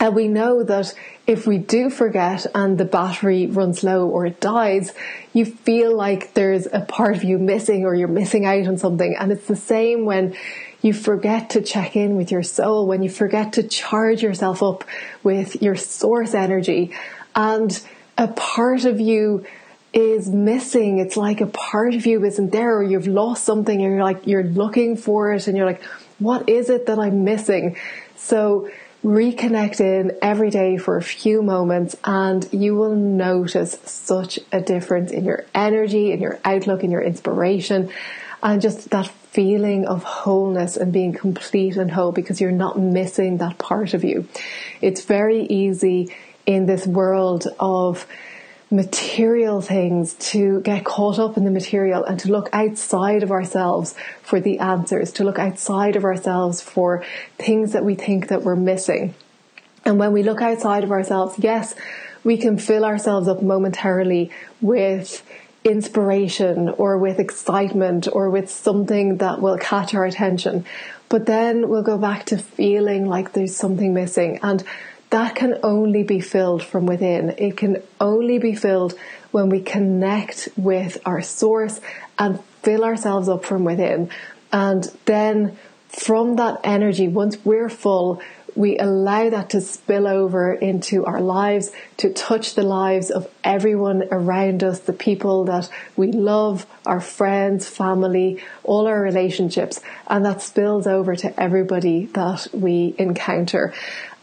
and 0.00 0.14
we 0.14 0.28
know 0.28 0.62
that 0.62 0.94
if 1.26 1.46
we 1.46 1.58
do 1.58 1.90
forget 1.90 2.46
and 2.54 2.78
the 2.78 2.84
battery 2.84 3.46
runs 3.46 3.82
low 3.82 4.06
or 4.08 4.26
it 4.26 4.40
dies, 4.40 4.92
you 5.32 5.44
feel 5.44 5.94
like 5.94 6.34
there's 6.34 6.66
a 6.72 6.80
part 6.80 7.16
of 7.16 7.24
you 7.24 7.38
missing 7.38 7.84
or 7.84 7.94
you're 7.94 8.08
missing 8.08 8.46
out 8.46 8.66
on 8.66 8.78
something. 8.78 9.16
And 9.18 9.32
it's 9.32 9.46
the 9.46 9.56
same 9.56 10.04
when 10.04 10.36
you 10.82 10.92
forget 10.92 11.50
to 11.50 11.62
check 11.62 11.96
in 11.96 12.16
with 12.16 12.30
your 12.30 12.44
soul, 12.44 12.86
when 12.86 13.02
you 13.02 13.10
forget 13.10 13.54
to 13.54 13.64
charge 13.64 14.22
yourself 14.22 14.62
up 14.62 14.84
with 15.24 15.60
your 15.60 15.74
source 15.74 16.32
energy 16.34 16.94
and 17.34 17.80
a 18.16 18.28
part 18.28 18.84
of 18.84 19.00
you 19.00 19.44
is 19.92 20.28
missing. 20.28 20.98
It's 20.98 21.16
like 21.16 21.40
a 21.40 21.46
part 21.46 21.94
of 21.94 22.06
you 22.06 22.24
isn't 22.24 22.52
there 22.52 22.76
or 22.76 22.82
you've 22.84 23.08
lost 23.08 23.44
something 23.44 23.82
and 23.82 23.94
you're 23.94 24.04
like, 24.04 24.26
you're 24.26 24.44
looking 24.44 24.96
for 24.96 25.32
it 25.32 25.48
and 25.48 25.56
you're 25.56 25.66
like, 25.66 25.82
what 26.20 26.48
is 26.48 26.70
it 26.70 26.86
that 26.86 26.98
I'm 26.98 27.24
missing? 27.24 27.76
So 28.16 28.70
reconnect 29.04 29.80
in 29.80 30.16
every 30.20 30.50
day 30.50 30.76
for 30.76 30.96
a 30.96 31.02
few 31.02 31.40
moments 31.42 31.96
and 32.04 32.48
you 32.52 32.74
will 32.74 32.96
notice 32.96 33.78
such 33.84 34.38
a 34.50 34.60
difference 34.60 35.12
in 35.12 35.24
your 35.24 35.44
energy, 35.54 36.10
in 36.10 36.20
your 36.20 36.38
outlook, 36.44 36.82
in 36.82 36.90
your 36.90 37.02
inspiration, 37.02 37.90
and 38.42 38.60
just 38.60 38.90
that 38.90 39.06
feeling 39.06 39.86
of 39.86 40.02
wholeness 40.02 40.76
and 40.76 40.92
being 40.92 41.12
complete 41.12 41.76
and 41.76 41.90
whole 41.90 42.12
because 42.12 42.40
you're 42.40 42.50
not 42.50 42.78
missing 42.78 43.38
that 43.38 43.58
part 43.58 43.94
of 43.94 44.02
you. 44.02 44.26
It's 44.80 45.04
very 45.04 45.42
easy 45.44 46.14
in 46.44 46.66
this 46.66 46.86
world 46.86 47.46
of 47.60 48.06
material 48.70 49.60
things, 49.60 50.14
to 50.14 50.60
get 50.60 50.84
caught 50.84 51.18
up 51.18 51.36
in 51.36 51.44
the 51.44 51.50
material 51.50 52.04
and 52.04 52.20
to 52.20 52.30
look 52.30 52.48
outside 52.52 53.22
of 53.22 53.30
ourselves 53.30 53.94
for 54.22 54.40
the 54.40 54.58
answers, 54.58 55.12
to 55.12 55.24
look 55.24 55.38
outside 55.38 55.96
of 55.96 56.04
ourselves 56.04 56.60
for 56.60 57.04
things 57.38 57.72
that 57.72 57.84
we 57.84 57.94
think 57.94 58.28
that 58.28 58.42
we're 58.42 58.56
missing. 58.56 59.14
And 59.84 59.98
when 59.98 60.12
we 60.12 60.22
look 60.22 60.42
outside 60.42 60.84
of 60.84 60.90
ourselves, 60.90 61.38
yes, 61.38 61.74
we 62.24 62.36
can 62.36 62.58
fill 62.58 62.84
ourselves 62.84 63.26
up 63.26 63.42
momentarily 63.42 64.30
with 64.60 65.24
inspiration 65.64 66.68
or 66.68 66.98
with 66.98 67.18
excitement 67.18 68.08
or 68.12 68.30
with 68.30 68.50
something 68.50 69.18
that 69.18 69.40
will 69.40 69.58
catch 69.58 69.94
our 69.94 70.04
attention. 70.04 70.64
But 71.08 71.26
then 71.26 71.68
we'll 71.68 71.82
go 71.82 71.96
back 71.96 72.26
to 72.26 72.38
feeling 72.38 73.06
like 73.06 73.32
there's 73.32 73.56
something 73.56 73.94
missing. 73.94 74.40
And 74.42 74.62
that 75.10 75.34
can 75.34 75.58
only 75.62 76.02
be 76.02 76.20
filled 76.20 76.62
from 76.62 76.86
within. 76.86 77.34
It 77.38 77.56
can 77.56 77.82
only 78.00 78.38
be 78.38 78.54
filled 78.54 78.94
when 79.30 79.48
we 79.48 79.60
connect 79.60 80.48
with 80.56 80.98
our 81.04 81.22
source 81.22 81.80
and 82.18 82.40
fill 82.62 82.84
ourselves 82.84 83.28
up 83.28 83.44
from 83.44 83.64
within. 83.64 84.10
And 84.52 84.84
then 85.06 85.56
from 85.88 86.36
that 86.36 86.60
energy, 86.64 87.08
once 87.08 87.38
we're 87.44 87.68
full, 87.68 88.20
we 88.54 88.76
allow 88.76 89.30
that 89.30 89.50
to 89.50 89.60
spill 89.60 90.08
over 90.08 90.52
into 90.52 91.04
our 91.04 91.20
lives, 91.20 91.70
to 91.98 92.12
touch 92.12 92.54
the 92.54 92.62
lives 92.62 93.10
of 93.10 93.30
everyone 93.44 94.08
around 94.10 94.64
us, 94.64 94.80
the 94.80 94.92
people 94.92 95.44
that 95.44 95.70
we 95.96 96.10
love, 96.10 96.66
our 96.84 97.00
friends, 97.00 97.68
family, 97.68 98.42
all 98.64 98.88
our 98.88 99.00
relationships, 99.00 99.80
and 100.08 100.24
that 100.24 100.42
spills 100.42 100.88
over 100.88 101.14
to 101.14 101.40
everybody 101.40 102.06
that 102.06 102.48
we 102.52 102.96
encounter. 102.98 103.72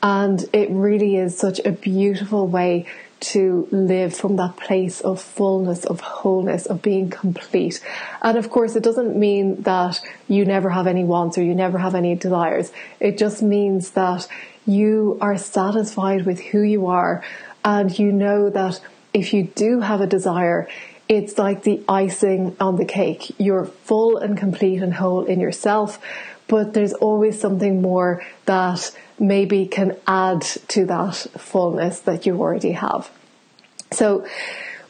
And 0.06 0.48
it 0.54 0.70
really 0.70 1.16
is 1.16 1.36
such 1.36 1.60
a 1.66 1.72
beautiful 1.72 2.46
way 2.46 2.86
to 3.22 3.68
live 3.72 4.16
from 4.16 4.36
that 4.36 4.56
place 4.56 5.02
of 5.02 5.20
fullness, 5.20 5.84
of 5.84 6.00
wholeness, 6.00 6.68
of 6.68 6.84
being 6.84 7.10
complete. 7.10 7.82
And 8.22 8.38
of 8.38 8.52
course, 8.52 8.76
it 8.76 8.84
doesn't 8.84 9.16
mean 9.16 9.64
that 9.64 10.00
you 10.28 10.46
never 10.46 10.70
have 10.70 10.86
any 10.86 11.04
wants 11.04 11.40
or 11.40 11.42
you 11.42 11.56
never 11.56 11.80
have 11.80 11.96
any 11.96 12.14
desires. 12.14 12.72
It 13.00 13.18
just 13.18 13.42
means 13.42 13.92
that 13.92 14.28
you 14.68 15.18
are 15.22 15.38
satisfied 15.38 16.28
with 16.28 16.40
who 16.40 16.62
you 16.62 16.86
are 16.86 17.24
and 17.64 17.98
you 17.98 18.12
know 18.12 18.52
that 18.52 18.80
if 19.12 19.34
you 19.34 19.46
do 19.56 19.80
have 19.80 20.02
a 20.02 20.08
desire, 20.08 20.68
it's 21.10 21.40
like 21.40 21.64
the 21.64 21.84
icing 21.90 22.56
on 22.60 22.76
the 22.76 22.86
cake. 22.86 23.34
You're 23.40 23.66
full 23.66 24.18
and 24.18 24.38
complete 24.38 24.84
and 24.84 24.94
whole 24.94 25.26
in 25.26 25.40
yourself, 25.40 26.00
but 26.48 26.74
there's 26.74 26.94
always 26.94 27.40
something 27.40 27.82
more 27.82 28.24
that 28.46 28.96
maybe 29.20 29.66
can 29.66 29.98
add 30.08 30.42
to 30.42 30.86
that 30.86 31.16
fullness 31.38 32.00
that 32.02 32.26
you 32.26 32.40
already 32.40 32.74
have. 32.74 33.10
So, 33.92 34.26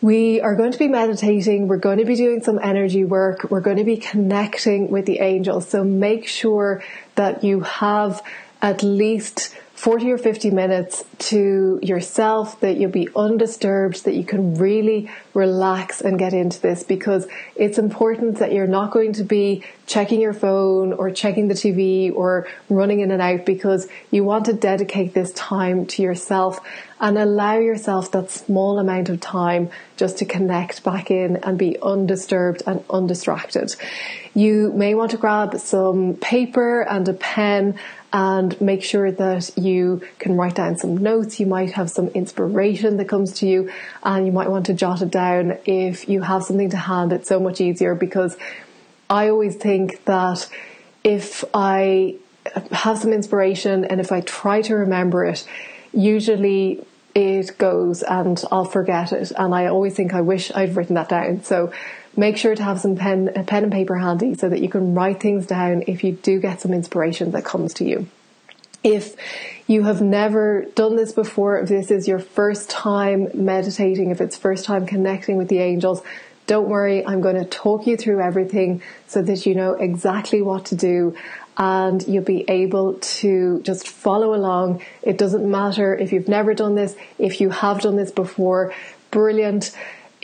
we 0.01 0.39
are 0.41 0.55
going 0.55 0.71
to 0.71 0.77
be 0.77 0.87
meditating. 0.87 1.67
We're 1.67 1.77
going 1.77 1.97
to 1.97 2.05
be 2.05 2.15
doing 2.15 2.43
some 2.43 2.59
energy 2.61 3.03
work. 3.03 3.49
We're 3.49 3.61
going 3.61 3.77
to 3.77 3.83
be 3.83 3.97
connecting 3.97 4.91
with 4.91 5.07
the 5.07 5.19
angels. 5.19 5.67
So 5.67 5.83
make 5.83 6.27
sure 6.27 6.83
that 7.15 7.43
you 7.43 7.61
have 7.61 8.21
at 8.61 8.83
least 8.83 9.55
40 9.75 10.11
or 10.13 10.17
50 10.17 10.51
minutes 10.51 11.03
to 11.19 11.79
yourself 11.83 12.59
that 12.61 12.77
you'll 12.77 12.89
be 12.89 13.09
undisturbed, 13.13 14.05
that 14.05 14.15
you 14.15 14.23
can 14.23 14.55
really 14.55 15.11
relax 15.33 15.99
and 15.99 16.17
get 16.17 16.33
into 16.33 16.61
this 16.61 16.81
because 16.81 17.27
it's 17.57 17.77
important 17.77 18.39
that 18.39 18.53
you're 18.53 18.67
not 18.67 18.91
going 18.91 19.11
to 19.13 19.25
be 19.25 19.63
checking 19.85 20.21
your 20.21 20.33
phone 20.33 20.93
or 20.93 21.11
checking 21.11 21.49
the 21.49 21.53
TV 21.53 22.11
or 22.15 22.47
running 22.69 23.01
in 23.01 23.11
and 23.11 23.21
out 23.21 23.45
because 23.45 23.87
you 24.11 24.23
want 24.23 24.45
to 24.45 24.53
dedicate 24.53 25.13
this 25.13 25.33
time 25.33 25.85
to 25.85 26.01
yourself 26.01 26.65
and 27.01 27.17
allow 27.17 27.57
yourself 27.57 28.11
that 28.11 28.31
small 28.31 28.79
amount 28.79 29.09
of 29.09 29.19
time 29.19 29.69
just 29.97 30.17
to 30.17 30.25
connect 30.25 30.83
back 30.85 31.11
in 31.11 31.35
and 31.37 31.59
be 31.59 31.77
undisturbed 31.81 32.63
and 32.65 32.81
undistracted. 32.89 33.75
You 34.33 34.71
may 34.73 34.95
want 34.95 35.11
to 35.11 35.17
grab 35.17 35.59
some 35.59 36.15
paper 36.15 36.81
and 36.81 37.07
a 37.07 37.13
pen 37.13 37.77
and 38.15 38.59
make 38.61 38.81
sure 38.81 39.11
that 39.11 39.51
you 39.57 40.01
can 40.19 40.37
write 40.37 40.55
down 40.55 40.77
some 40.77 40.95
notes. 40.95 41.37
You 41.37 41.47
might 41.47 41.73
have 41.73 41.91
some 41.91 42.07
inspiration 42.07 42.95
that 42.95 43.09
comes 43.09 43.33
to 43.39 43.45
you 43.45 43.69
and 44.03 44.25
you 44.25 44.31
might 44.31 44.49
want 44.49 44.67
to 44.67 44.73
jot 44.73 45.01
it 45.01 45.11
down. 45.11 45.57
If 45.65 46.07
you 46.07 46.21
have 46.21 46.43
something 46.43 46.69
to 46.69 46.77
hand, 46.77 47.11
it's 47.11 47.27
so 47.27 47.41
much 47.41 47.59
easier 47.59 47.93
because 47.93 48.37
I 49.09 49.27
always 49.27 49.57
think 49.57 50.05
that 50.05 50.47
if 51.03 51.43
I 51.53 52.15
have 52.71 52.99
some 52.99 53.11
inspiration 53.11 53.83
and 53.83 53.99
if 53.99 54.13
I 54.13 54.21
try 54.21 54.61
to 54.61 54.75
remember 54.75 55.25
it, 55.25 55.45
usually 55.91 56.85
it 57.13 57.57
goes 57.57 58.01
and 58.01 58.41
I'll 58.49 58.63
forget 58.63 59.11
it. 59.11 59.33
And 59.37 59.53
I 59.53 59.65
always 59.65 59.93
think 59.93 60.13
I 60.13 60.21
wish 60.21 60.53
I'd 60.55 60.77
written 60.77 60.95
that 60.95 61.09
down. 61.09 61.43
So 61.43 61.73
make 62.17 62.37
sure 62.37 62.55
to 62.55 62.63
have 62.63 62.79
some 62.79 62.95
pen, 62.95 63.31
a 63.35 63.43
pen 63.43 63.63
and 63.63 63.71
paper 63.71 63.95
handy 63.95 64.35
so 64.35 64.49
that 64.49 64.61
you 64.61 64.69
can 64.69 64.93
write 64.93 65.19
things 65.19 65.45
down 65.45 65.83
if 65.87 66.03
you 66.03 66.13
do 66.13 66.39
get 66.39 66.61
some 66.61 66.73
inspiration 66.73 67.31
that 67.31 67.45
comes 67.45 67.73
to 67.75 67.85
you. 67.85 68.07
If 68.83 69.15
you 69.67 69.83
have 69.83 70.01
never 70.01 70.65
done 70.75 70.95
this 70.95 71.11
before, 71.11 71.59
if 71.59 71.69
this 71.69 71.89
is 71.89 72.07
your 72.07 72.19
first 72.19 72.69
time 72.69 73.29
meditating, 73.33 74.11
if 74.11 74.21
it's 74.21 74.37
first 74.37 74.65
time 74.65 74.85
connecting 74.85 75.37
with 75.37 75.47
the 75.47 75.59
angels, 75.59 76.01
don't 76.47 76.69
worry, 76.69 77.05
I'm 77.05 77.21
going 77.21 77.35
to 77.35 77.45
talk 77.45 77.87
you 77.87 77.97
through 77.97 78.21
everything 78.21 78.83
so 79.07 79.23
that 79.23 79.45
you 79.47 79.55
know 79.55 79.73
exactly 79.73 80.43
what 80.43 80.65
to 80.65 80.75
do 80.75 81.15
and 81.57 82.05
you'll 82.07 82.23
be 82.23 82.45
able 82.47 82.95
to 82.95 83.61
just 83.63 83.87
follow 83.87 84.35
along. 84.35 84.81
It 85.01 85.17
doesn't 85.17 85.49
matter 85.49 85.95
if 85.95 86.11
you've 86.11 86.27
never 86.27 86.53
done 86.53 86.75
this, 86.75 86.95
if 87.17 87.41
you 87.41 87.49
have 87.49 87.81
done 87.81 87.95
this 87.95 88.11
before, 88.11 88.73
brilliant 89.09 89.75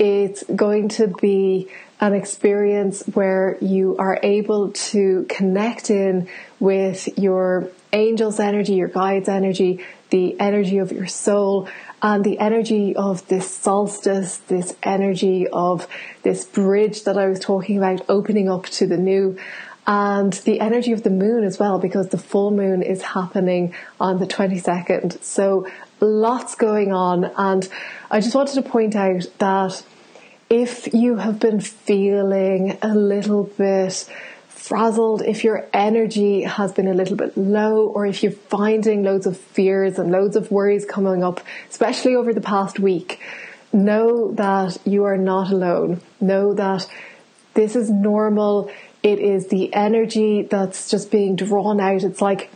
it's 0.01 0.43
going 0.43 0.89
to 0.89 1.05
be 1.07 1.69
an 1.99 2.15
experience 2.15 3.03
where 3.13 3.55
you 3.61 3.95
are 3.99 4.19
able 4.23 4.71
to 4.71 5.27
connect 5.29 5.91
in 5.91 6.27
with 6.59 7.19
your 7.19 7.69
angel's 7.93 8.39
energy, 8.39 8.73
your 8.73 8.87
guide's 8.87 9.29
energy, 9.29 9.85
the 10.09 10.39
energy 10.39 10.79
of 10.79 10.91
your 10.91 11.05
soul, 11.05 11.69
and 12.01 12.23
the 12.23 12.39
energy 12.39 12.95
of 12.95 13.27
this 13.27 13.47
solstice, 13.47 14.37
this 14.37 14.75
energy 14.81 15.47
of 15.47 15.87
this 16.23 16.45
bridge 16.45 17.03
that 17.03 17.15
I 17.15 17.27
was 17.27 17.39
talking 17.39 17.77
about 17.77 18.03
opening 18.09 18.49
up 18.49 18.65
to 18.77 18.87
the 18.87 18.97
new 18.97 19.37
and 19.85 20.33
the 20.33 20.59
energy 20.61 20.93
of 20.93 21.03
the 21.03 21.09
moon 21.11 21.43
as 21.43 21.59
well, 21.59 21.77
because 21.77 22.09
the 22.09 22.17
full 22.17 22.49
moon 22.49 22.81
is 22.81 23.03
happening 23.03 23.75
on 23.99 24.19
the 24.19 24.25
22nd. 24.25 25.21
So 25.23 25.67
lots 26.01 26.55
going 26.55 26.91
on. 26.91 27.31
And 27.37 27.67
I 28.09 28.19
just 28.19 28.35
wanted 28.35 28.55
to 28.55 28.63
point 28.63 28.95
out 28.95 29.25
that 29.37 29.83
if 30.49 30.93
you 30.93 31.17
have 31.17 31.39
been 31.39 31.61
feeling 31.61 32.77
a 32.81 32.93
little 32.93 33.43
bit 33.43 34.09
frazzled, 34.49 35.21
if 35.21 35.43
your 35.43 35.67
energy 35.73 36.43
has 36.43 36.71
been 36.73 36.87
a 36.87 36.93
little 36.93 37.15
bit 37.15 37.37
low, 37.37 37.87
or 37.87 38.05
if 38.05 38.21
you're 38.21 38.31
finding 38.31 39.03
loads 39.03 39.25
of 39.25 39.37
fears 39.37 39.97
and 39.97 40.11
loads 40.11 40.35
of 40.35 40.51
worries 40.51 40.85
coming 40.85 41.23
up, 41.23 41.41
especially 41.69 42.15
over 42.15 42.33
the 42.33 42.41
past 42.41 42.79
week, 42.79 43.19
know 43.71 44.31
that 44.33 44.77
you 44.85 45.05
are 45.05 45.17
not 45.17 45.51
alone. 45.51 46.01
Know 46.19 46.53
that 46.53 46.87
this 47.53 47.75
is 47.75 47.89
normal. 47.89 48.71
It 49.03 49.19
is 49.19 49.47
the 49.47 49.73
energy 49.73 50.43
that's 50.43 50.89
just 50.89 51.11
being 51.11 51.35
drawn 51.35 51.79
out. 51.79 52.03
It's 52.03 52.21
like 52.21 52.51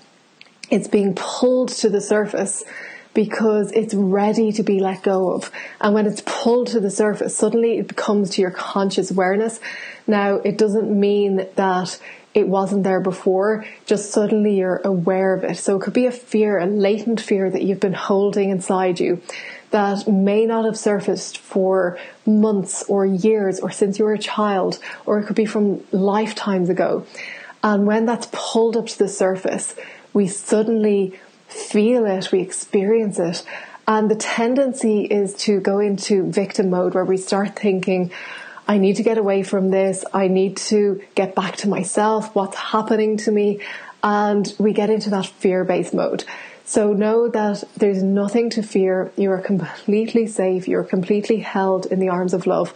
it's 0.70 0.88
being 0.88 1.16
pulled 1.16 1.70
to 1.70 1.90
the 1.90 2.02
surface 2.02 2.64
because 3.16 3.72
it's 3.72 3.96
ready 3.96 4.52
to 4.52 4.62
be 4.62 4.80
let 4.80 5.02
go 5.02 5.34
of. 5.34 5.50
And 5.82 5.96
when 5.96 6.06
it's 6.06 6.22
pulled 6.26 6.68
to 6.68 6.80
the 6.80 6.92
surface, 6.92 7.36
suddenly 7.36 7.80
it 7.80 7.96
comes 7.96 8.30
to 8.32 8.42
your 8.42 8.52
conscious 8.52 9.10
awareness. 9.10 9.60
Now, 10.06 10.36
it 10.36 10.60
doesn't 10.60 10.92
mean 10.92 11.48
that 11.56 12.00
it 12.36 12.48
wasn't 12.48 12.84
there 12.84 13.00
before, 13.00 13.66
just 13.86 14.12
suddenly 14.12 14.58
you're 14.58 14.82
aware 14.84 15.34
of 15.34 15.46
it. 15.46 15.58
So 15.58 15.78
it 15.78 15.82
could 15.84 15.94
be 15.94 16.06
a 16.06 16.12
fear, 16.12 16.60
a 16.60 16.68
latent 16.68 17.22
fear 17.22 17.50
that 17.50 17.64
you've 17.64 17.80
been 17.80 17.94
holding 17.94 18.50
inside 18.50 19.00
you 19.00 19.22
that 19.72 20.08
may 20.08 20.46
not 20.46 20.66
have 20.66 20.78
surfaced 20.78 21.38
for 21.38 21.98
months 22.26 22.84
or 22.90 23.06
years 23.06 23.60
or 23.62 23.72
since 23.72 23.98
you 23.98 24.06
were 24.06 24.14
a 24.14 24.20
child, 24.20 24.80
or 25.06 25.20
it 25.20 25.26
could 25.26 25.36
be 25.36 25.46
from 25.46 25.82
lifetimes 25.92 26.70
ago. 26.70 27.06
And 27.64 27.88
when 27.88 28.06
that's 28.06 28.28
pulled 28.32 28.78
up 28.78 28.88
to 28.88 29.00
the 29.00 29.08
surface, 29.08 29.74
we 30.14 30.28
suddenly 30.28 31.20
feel 31.48 32.06
it, 32.06 32.32
we 32.32 32.42
experience 32.42 33.20
it. 33.20 33.44
And 33.88 34.10
the 34.10 34.16
tendency 34.16 35.04
is 35.04 35.36
to 35.46 35.60
go 35.60 35.80
into 35.80 36.30
victim 36.30 36.70
mode 36.72 36.96
where 36.96 37.06
we 37.06 37.18
start 37.18 37.58
thinking, 37.58 38.12
I 38.68 38.80
need 38.80 38.96
to 38.96 39.04
get 39.04 39.18
away 39.18 39.44
from 39.44 39.70
this. 39.70 40.04
I 40.12 40.28
need 40.28 40.58
to 40.58 41.02
get 41.14 41.36
back 41.36 41.58
to 41.58 41.70
myself. 41.70 42.34
What's 42.34 42.58
happening 42.58 43.18
to 43.18 43.32
me? 43.32 43.62
And 44.04 44.52
we 44.58 44.74
get 44.74 44.90
into 44.90 45.12
that 45.12 45.28
fear 45.28 45.64
based 45.64 45.94
mode. 45.94 46.24
So 46.66 46.94
know 46.94 47.28
that 47.30 47.64
there's 47.78 48.02
nothing 48.02 48.50
to 48.52 48.64
fear. 48.64 49.12
You 49.18 49.32
are 49.32 49.42
completely 49.42 50.26
safe. 50.26 50.68
You're 50.68 50.84
completely 50.84 51.38
held 51.38 51.86
in 51.86 52.00
the 52.00 52.10
arms 52.10 52.34
of 52.34 52.48
love. 52.48 52.74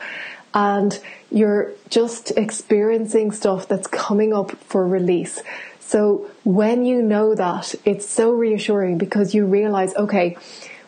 And 0.53 0.99
you're 1.31 1.71
just 1.89 2.31
experiencing 2.37 3.31
stuff 3.31 3.67
that's 3.67 3.87
coming 3.87 4.31
up 4.31 4.51
for 4.63 4.87
release. 4.87 5.41
So 5.89 6.29
when 6.43 6.85
you 6.85 7.01
know 7.01 7.33
that, 7.33 7.73
it's 7.83 8.07
so 8.07 8.29
reassuring 8.29 8.99
because 8.99 9.33
you 9.33 9.47
realize, 9.47 9.95
okay, 9.95 10.37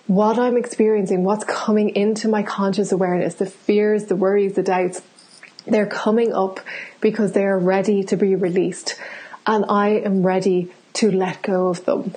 what 0.06 0.38
I'm 0.38 0.58
experiencing, 0.58 1.24
what's 1.24 1.44
coming 1.44 1.96
into 1.96 2.28
my 2.28 2.44
conscious 2.44 2.92
awareness, 2.92 3.34
the 3.34 3.48
fears, 3.48 4.06
the 4.06 4.16
worries, 4.16 4.54
the 4.54 4.62
doubts, 4.62 5.02
they're 5.66 5.88
coming 5.88 6.34
up 6.34 6.60
because 7.00 7.32
they 7.32 7.46
are 7.46 7.58
ready 7.58 8.04
to 8.04 8.16
be 8.16 8.36
released. 8.36 8.94
And 9.48 9.66
I 9.70 9.90
am 9.90 10.22
ready 10.22 10.72
to 10.94 11.10
let 11.10 11.42
go 11.42 11.70
of 11.70 11.84
them. 11.86 12.14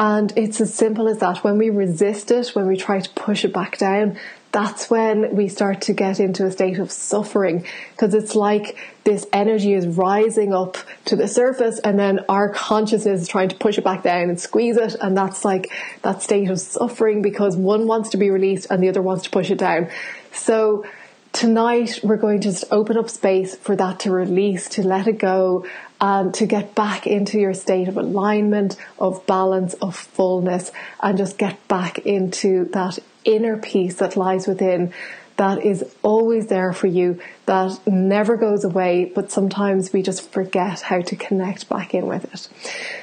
And 0.00 0.32
it's 0.34 0.60
as 0.60 0.74
simple 0.74 1.06
as 1.06 1.18
that. 1.18 1.44
When 1.44 1.56
we 1.56 1.70
resist 1.70 2.32
it, 2.32 2.48
when 2.48 2.66
we 2.66 2.76
try 2.76 2.98
to 2.98 3.10
push 3.10 3.44
it 3.44 3.52
back 3.52 3.78
down, 3.78 4.18
that's 4.54 4.88
when 4.88 5.34
we 5.34 5.48
start 5.48 5.80
to 5.80 5.92
get 5.92 6.20
into 6.20 6.46
a 6.46 6.50
state 6.52 6.78
of 6.78 6.92
suffering 6.92 7.66
because 7.90 8.14
it's 8.14 8.36
like 8.36 8.78
this 9.02 9.26
energy 9.32 9.74
is 9.74 9.84
rising 9.84 10.54
up 10.54 10.76
to 11.06 11.16
the 11.16 11.26
surface 11.26 11.80
and 11.80 11.98
then 11.98 12.20
our 12.28 12.50
consciousness 12.50 13.22
is 13.22 13.28
trying 13.28 13.48
to 13.48 13.56
push 13.56 13.78
it 13.78 13.84
back 13.84 14.04
down 14.04 14.28
and 14.28 14.40
squeeze 14.40 14.76
it. 14.76 14.94
And 15.00 15.16
that's 15.16 15.44
like 15.44 15.72
that 16.02 16.22
state 16.22 16.50
of 16.50 16.60
suffering 16.60 17.20
because 17.20 17.56
one 17.56 17.88
wants 17.88 18.10
to 18.10 18.16
be 18.16 18.30
released 18.30 18.68
and 18.70 18.80
the 18.80 18.88
other 18.88 19.02
wants 19.02 19.24
to 19.24 19.30
push 19.30 19.50
it 19.50 19.58
down. 19.58 19.88
So 20.30 20.86
tonight 21.32 21.98
we're 22.04 22.16
going 22.16 22.40
to 22.40 22.48
just 22.48 22.64
open 22.70 22.96
up 22.96 23.10
space 23.10 23.56
for 23.56 23.74
that 23.74 23.98
to 24.00 24.12
release, 24.12 24.68
to 24.68 24.84
let 24.84 25.08
it 25.08 25.18
go, 25.18 25.66
and 26.00 26.32
to 26.34 26.46
get 26.46 26.76
back 26.76 27.08
into 27.08 27.40
your 27.40 27.54
state 27.54 27.88
of 27.88 27.96
alignment, 27.96 28.76
of 29.00 29.26
balance, 29.26 29.74
of 29.74 29.96
fullness, 29.96 30.70
and 31.00 31.18
just 31.18 31.38
get 31.38 31.66
back 31.66 31.98
into 31.98 32.66
that 32.66 33.00
inner 33.24 33.56
peace 33.56 33.96
that 33.96 34.16
lies 34.16 34.46
within 34.46 34.92
that 35.36 35.64
is 35.64 35.84
always 36.02 36.46
there 36.46 36.72
for 36.72 36.86
you, 36.86 37.20
that 37.46 37.80
never 37.86 38.36
goes 38.36 38.64
away, 38.64 39.10
but 39.14 39.32
sometimes 39.32 39.92
we 39.92 40.02
just 40.02 40.30
forget 40.30 40.80
how 40.80 41.00
to 41.00 41.16
connect 41.16 41.68
back 41.68 41.92
in 41.92 42.06
with 42.06 42.32
it. 42.32 42.48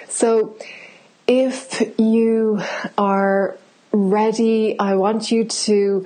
So 0.10 0.56
if 1.28 1.82
you 2.00 2.62
are 2.98 3.58
ready, 3.92 4.80
I 4.80 4.96
want 4.96 5.32
you 5.32 5.44
to 5.44 6.06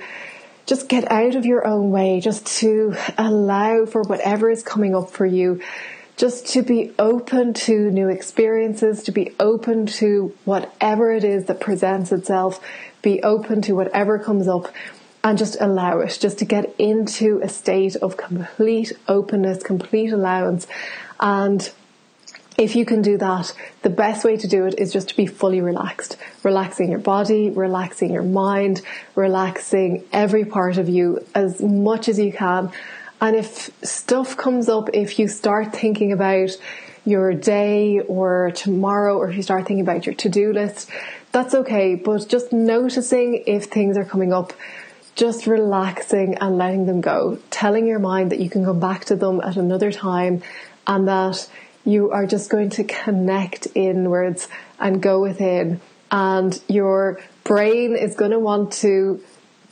just 0.66 0.88
get 0.88 1.10
out 1.12 1.36
of 1.36 1.46
your 1.46 1.64
own 1.64 1.92
way, 1.92 2.20
just 2.20 2.44
to 2.58 2.96
allow 3.16 3.86
for 3.86 4.02
whatever 4.02 4.50
is 4.50 4.64
coming 4.64 4.96
up 4.96 5.10
for 5.10 5.26
you, 5.26 5.62
just 6.16 6.48
to 6.54 6.62
be 6.62 6.92
open 6.98 7.54
to 7.54 7.90
new 7.92 8.08
experiences, 8.08 9.04
to 9.04 9.12
be 9.12 9.32
open 9.38 9.86
to 9.86 10.34
whatever 10.44 11.12
it 11.12 11.22
is 11.22 11.44
that 11.44 11.60
presents 11.60 12.10
itself, 12.10 12.60
be 13.10 13.22
open 13.22 13.62
to 13.62 13.72
whatever 13.80 14.18
comes 14.18 14.46
up 14.48 14.66
and 15.22 15.38
just 15.38 15.56
allow 15.60 16.00
it, 16.00 16.18
just 16.20 16.38
to 16.38 16.44
get 16.44 16.74
into 16.78 17.40
a 17.42 17.48
state 17.48 17.96
of 17.96 18.16
complete 18.16 18.92
openness, 19.08 19.62
complete 19.62 20.12
allowance 20.12 20.66
and 21.20 21.72
if 22.58 22.74
you 22.74 22.86
can 22.86 23.02
do 23.02 23.18
that, 23.18 23.52
the 23.82 23.90
best 23.90 24.24
way 24.24 24.36
to 24.38 24.48
do 24.48 24.64
it 24.64 24.78
is 24.78 24.90
just 24.90 25.10
to 25.10 25.16
be 25.16 25.26
fully 25.26 25.60
relaxed. 25.60 26.16
Relaxing 26.42 26.88
your 26.90 26.98
body, 26.98 27.50
relaxing 27.50 28.10
your 28.10 28.22
mind, 28.22 28.80
relaxing 29.14 30.04
every 30.10 30.46
part 30.46 30.78
of 30.78 30.88
you 30.88 31.22
as 31.34 31.60
much 31.60 32.08
as 32.08 32.18
you 32.18 32.32
can. 32.32 32.70
And 33.20 33.36
if 33.36 33.70
stuff 33.82 34.38
comes 34.38 34.70
up, 34.70 34.88
if 34.94 35.18
you 35.18 35.28
start 35.28 35.74
thinking 35.74 36.12
about 36.12 36.50
your 37.04 37.34
day 37.34 38.00
or 38.00 38.52
tomorrow, 38.52 39.18
or 39.18 39.28
if 39.30 39.36
you 39.36 39.42
start 39.42 39.66
thinking 39.66 39.82
about 39.82 40.06
your 40.06 40.14
to 40.14 40.28
do 40.28 40.52
list, 40.52 40.90
that's 41.32 41.54
okay. 41.54 41.94
But 41.94 42.28
just 42.28 42.52
noticing 42.52 43.44
if 43.46 43.64
things 43.64 43.96
are 43.96 44.04
coming 44.04 44.32
up, 44.32 44.52
just 45.14 45.46
relaxing 45.46 46.36
and 46.36 46.58
letting 46.58 46.86
them 46.86 47.00
go, 47.00 47.38
telling 47.50 47.86
your 47.86 47.98
mind 47.98 48.32
that 48.32 48.40
you 48.40 48.50
can 48.50 48.64
come 48.64 48.80
back 48.80 49.06
to 49.06 49.16
them 49.16 49.40
at 49.40 49.56
another 49.56 49.90
time 49.90 50.42
and 50.86 51.08
that 51.08 51.48
you 51.84 52.10
are 52.10 52.26
just 52.26 52.50
going 52.50 52.70
to 52.70 52.84
connect 52.84 53.68
inwards 53.74 54.48
and 54.78 55.00
go 55.00 55.20
within 55.20 55.80
and 56.10 56.60
your 56.68 57.20
brain 57.44 57.96
is 57.96 58.14
going 58.14 58.30
to 58.30 58.38
want 58.38 58.72
to 58.72 59.22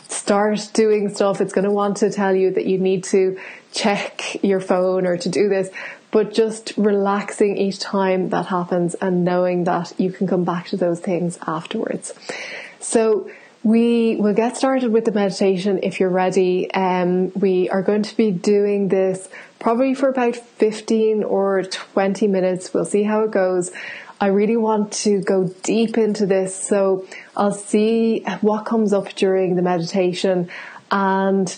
start 0.09 0.71
doing 0.73 1.14
stuff. 1.14 1.40
It's 1.40 1.53
going 1.53 1.64
to 1.64 1.71
want 1.71 1.99
to 1.99 2.11
tell 2.11 2.35
you 2.35 2.53
that 2.53 2.67
you 2.67 2.79
need 2.79 3.05
to 3.05 3.38
check 3.73 4.43
your 4.43 4.61
phone 4.61 5.07
or 5.07 5.17
to 5.17 5.29
do 5.29 5.49
this, 5.49 5.71
but 6.14 6.33
just 6.33 6.72
relaxing 6.77 7.57
each 7.57 7.81
time 7.81 8.29
that 8.29 8.46
happens 8.46 8.94
and 9.00 9.24
knowing 9.24 9.64
that 9.64 9.92
you 9.98 10.12
can 10.12 10.29
come 10.29 10.44
back 10.44 10.68
to 10.68 10.77
those 10.77 11.00
things 11.00 11.37
afterwards. 11.44 12.14
So 12.79 13.29
we 13.64 14.14
will 14.14 14.33
get 14.33 14.57
started 14.57 14.92
with 14.92 15.07
the 15.07 15.11
meditation 15.11 15.81
if 15.83 15.98
you're 15.98 16.16
ready. 16.24 16.70
Um, 16.70 17.33
we 17.33 17.68
are 17.68 17.83
going 17.83 18.05
to 18.05 18.16
be 18.16 18.31
doing 18.31 18.87
this 18.87 19.29
probably 19.59 19.92
for 19.92 20.09
about 20.09 20.37
15 20.37 21.24
or 21.24 21.64
20 21.64 22.29
minutes. 22.29 22.72
We'll 22.72 22.85
see 22.85 23.03
how 23.03 23.24
it 23.24 23.33
goes. 23.33 23.72
I 24.20 24.29
really 24.29 24.57
want 24.57 24.92
to 24.92 25.20
go 25.20 25.48
deep 25.64 25.98
into 25.98 26.27
this, 26.27 26.55
so 26.55 27.09
I'll 27.37 27.50
see 27.50 28.20
what 28.40 28.66
comes 28.66 28.92
up 28.92 29.16
during 29.16 29.57
the 29.57 29.62
meditation. 29.62 30.48
And 30.92 31.53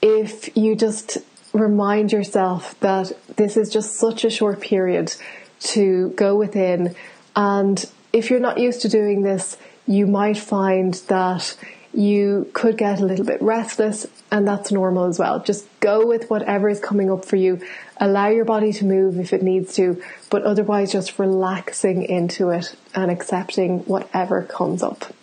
if 0.00 0.56
you 0.56 0.76
just 0.76 1.18
remind 1.52 2.12
yourself 2.12 2.78
that 2.80 3.12
this 3.36 3.56
is 3.56 3.70
just 3.70 3.96
such 3.96 4.24
a 4.24 4.30
short 4.30 4.60
period 4.60 5.14
to 5.60 6.10
go 6.10 6.36
within, 6.36 6.94
and 7.34 7.84
if 8.12 8.30
you're 8.30 8.40
not 8.40 8.58
used 8.58 8.82
to 8.82 8.88
doing 8.88 9.22
this, 9.22 9.56
you 9.86 10.06
might 10.06 10.38
find 10.38 10.94
that 11.08 11.56
you 11.92 12.50
could 12.52 12.76
get 12.76 13.00
a 13.00 13.04
little 13.04 13.24
bit 13.24 13.40
restless 13.40 14.06
and 14.30 14.46
that's 14.46 14.70
normal 14.70 15.04
as 15.04 15.18
well. 15.18 15.40
Just 15.42 15.66
go 15.80 16.06
with 16.06 16.28
whatever 16.28 16.68
is 16.68 16.80
coming 16.80 17.10
up 17.10 17.24
for 17.24 17.36
you. 17.36 17.60
Allow 17.96 18.28
your 18.28 18.44
body 18.44 18.72
to 18.74 18.84
move 18.84 19.18
if 19.18 19.32
it 19.32 19.42
needs 19.42 19.74
to, 19.76 20.02
but 20.30 20.42
otherwise 20.42 20.92
just 20.92 21.18
relaxing 21.18 22.02
into 22.02 22.50
it 22.50 22.74
and 22.94 23.10
accepting 23.10 23.80
whatever 23.80 24.42
comes 24.42 24.82
up. 24.82 25.14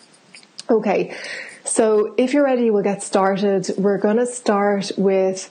Okay. 0.69 1.15
So 1.63 2.13
if 2.17 2.33
you're 2.33 2.43
ready, 2.43 2.71
we'll 2.71 2.83
get 2.83 3.03
started. 3.03 3.69
We're 3.77 3.99
going 3.99 4.17
to 4.17 4.25
start 4.25 4.91
with 4.97 5.49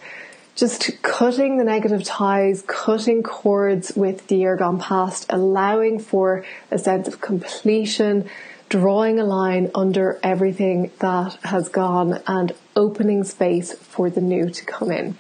just 0.55 1.03
cutting 1.03 1.59
the 1.59 1.65
negative 1.65 2.05
ties, 2.05 2.63
cutting 2.67 3.23
cords 3.23 3.93
with 3.97 4.27
the 4.29 4.37
year 4.37 4.57
gone 4.57 4.79
past, 4.79 5.27
allowing 5.29 5.99
for 5.99 6.45
a 6.71 6.79
sense 6.79 7.09
of 7.09 7.21
completion, 7.21 8.29
drawing 8.69 9.19
a 9.19 9.25
line 9.25 9.71
under 9.75 10.19
everything 10.23 10.91
that 11.01 11.37
has 11.45 11.69
gone 11.69 12.23
and 12.27 12.53
opening 12.77 13.25
space 13.25 13.73
for 13.73 14.11
the 14.11 14.21
new 14.21 14.49
to 14.51 14.65
come 14.65 14.91
in. 14.91 15.17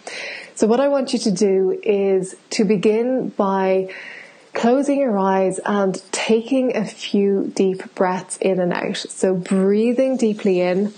So 0.55 0.67
what 0.67 0.81
I 0.81 0.89
want 0.89 1.13
you 1.13 1.19
to 1.21 1.31
do 1.33 1.81
is 1.83 2.37
to 2.51 2.65
begin 2.65 3.31
by 3.31 3.93
closing 4.53 5.01
your 5.01 5.19
eyes 5.19 5.59
and 5.65 6.01
taking 6.13 6.77
a 6.77 6.85
few 6.85 7.53
deep 7.55 7.95
breaths 7.97 8.37
in 8.37 8.61
and 8.61 8.73
out. 8.73 8.97
So 8.97 9.35
breathing 9.35 10.17
deeply 10.17 10.61
in 10.61 10.95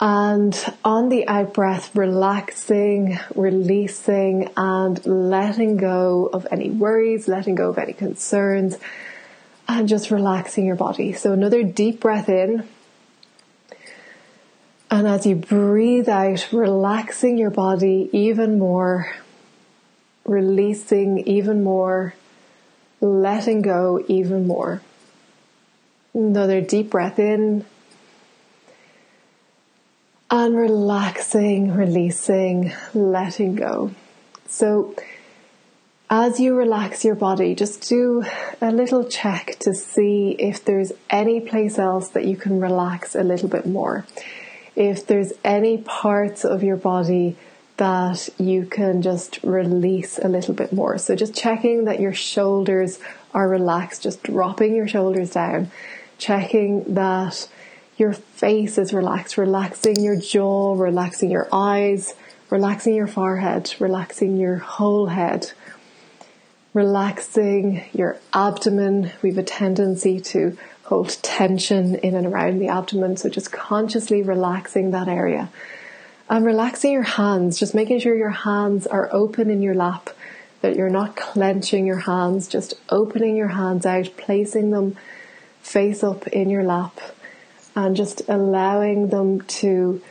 and 0.00 0.74
on 0.82 1.10
the 1.10 1.28
out 1.28 1.52
breath, 1.52 1.94
relaxing, 1.94 3.18
releasing, 3.34 4.50
and 4.56 5.04
letting 5.04 5.76
go 5.76 6.30
of 6.32 6.46
any 6.50 6.70
worries, 6.70 7.28
letting 7.28 7.54
go 7.54 7.68
of 7.68 7.78
any 7.78 7.92
concerns, 7.92 8.78
and 9.68 9.86
just 9.86 10.10
relaxing 10.10 10.64
your 10.64 10.76
body. 10.76 11.12
So, 11.12 11.32
another 11.32 11.62
deep 11.62 12.00
breath 12.00 12.30
in. 12.30 12.66
And 14.90 15.06
as 15.06 15.26
you 15.26 15.36
breathe 15.36 16.08
out, 16.08 16.48
relaxing 16.50 17.38
your 17.38 17.50
body 17.50 18.08
even 18.12 18.58
more, 18.58 19.12
releasing 20.24 21.18
even 21.28 21.62
more, 21.62 22.14
letting 23.00 23.62
go 23.62 24.02
even 24.08 24.46
more. 24.46 24.80
Another 26.12 26.60
deep 26.60 26.90
breath 26.90 27.20
in 27.20 27.64
and 30.30 30.56
relaxing, 30.56 31.74
releasing, 31.74 32.72
letting 32.94 33.56
go. 33.56 33.90
So, 34.46 34.94
as 36.08 36.40
you 36.40 36.56
relax 36.56 37.04
your 37.04 37.14
body, 37.14 37.54
just 37.54 37.88
do 37.88 38.24
a 38.60 38.72
little 38.72 39.04
check 39.04 39.56
to 39.60 39.74
see 39.74 40.30
if 40.38 40.64
there's 40.64 40.92
any 41.08 41.40
place 41.40 41.78
else 41.78 42.08
that 42.10 42.24
you 42.24 42.36
can 42.36 42.60
relax 42.60 43.14
a 43.14 43.22
little 43.22 43.48
bit 43.48 43.66
more. 43.66 44.06
If 44.74 45.06
there's 45.06 45.32
any 45.44 45.78
parts 45.78 46.44
of 46.44 46.62
your 46.62 46.76
body 46.76 47.36
that 47.76 48.28
you 48.38 48.66
can 48.66 49.02
just 49.02 49.40
release 49.42 50.18
a 50.18 50.28
little 50.28 50.54
bit 50.54 50.72
more. 50.72 50.98
So, 50.98 51.16
just 51.16 51.34
checking 51.34 51.86
that 51.86 51.98
your 51.98 52.14
shoulders 52.14 53.00
are 53.34 53.48
relaxed, 53.48 54.02
just 54.02 54.22
dropping 54.22 54.76
your 54.76 54.86
shoulders 54.86 55.30
down, 55.30 55.70
checking 56.18 56.94
that 56.94 57.48
your 58.00 58.14
face 58.14 58.78
is 58.78 58.94
relaxed, 58.94 59.36
relaxing 59.36 60.02
your 60.02 60.16
jaw, 60.16 60.74
relaxing 60.74 61.30
your 61.30 61.46
eyes, 61.52 62.14
relaxing 62.48 62.94
your 62.94 63.06
forehead, 63.06 63.74
relaxing 63.78 64.38
your 64.38 64.56
whole 64.56 65.06
head, 65.06 65.52
relaxing 66.72 67.84
your 67.92 68.18
abdomen. 68.32 69.12
We 69.20 69.28
have 69.28 69.38
a 69.38 69.42
tendency 69.42 70.18
to 70.20 70.56
hold 70.84 71.10
tension 71.22 71.96
in 71.96 72.14
and 72.16 72.26
around 72.26 72.58
the 72.58 72.68
abdomen, 72.68 73.18
so 73.18 73.28
just 73.28 73.52
consciously 73.52 74.22
relaxing 74.22 74.92
that 74.92 75.06
area. 75.06 75.50
And 76.30 76.44
relaxing 76.44 76.92
your 76.92 77.02
hands, 77.02 77.58
just 77.58 77.74
making 77.74 78.00
sure 78.00 78.16
your 78.16 78.30
hands 78.30 78.86
are 78.86 79.10
open 79.12 79.50
in 79.50 79.60
your 79.60 79.74
lap, 79.74 80.08
that 80.62 80.74
you're 80.74 80.88
not 80.88 81.16
clenching 81.16 81.86
your 81.86 81.98
hands, 81.98 82.48
just 82.48 82.74
opening 82.88 83.36
your 83.36 83.48
hands 83.48 83.84
out, 83.84 84.16
placing 84.16 84.70
them 84.70 84.96
face 85.60 86.02
up 86.02 86.26
in 86.28 86.48
your 86.48 86.62
lap 86.62 86.98
and 87.74 87.96
just 87.96 88.22
allowing 88.28 89.08
them 89.08 89.42
to 89.42 90.02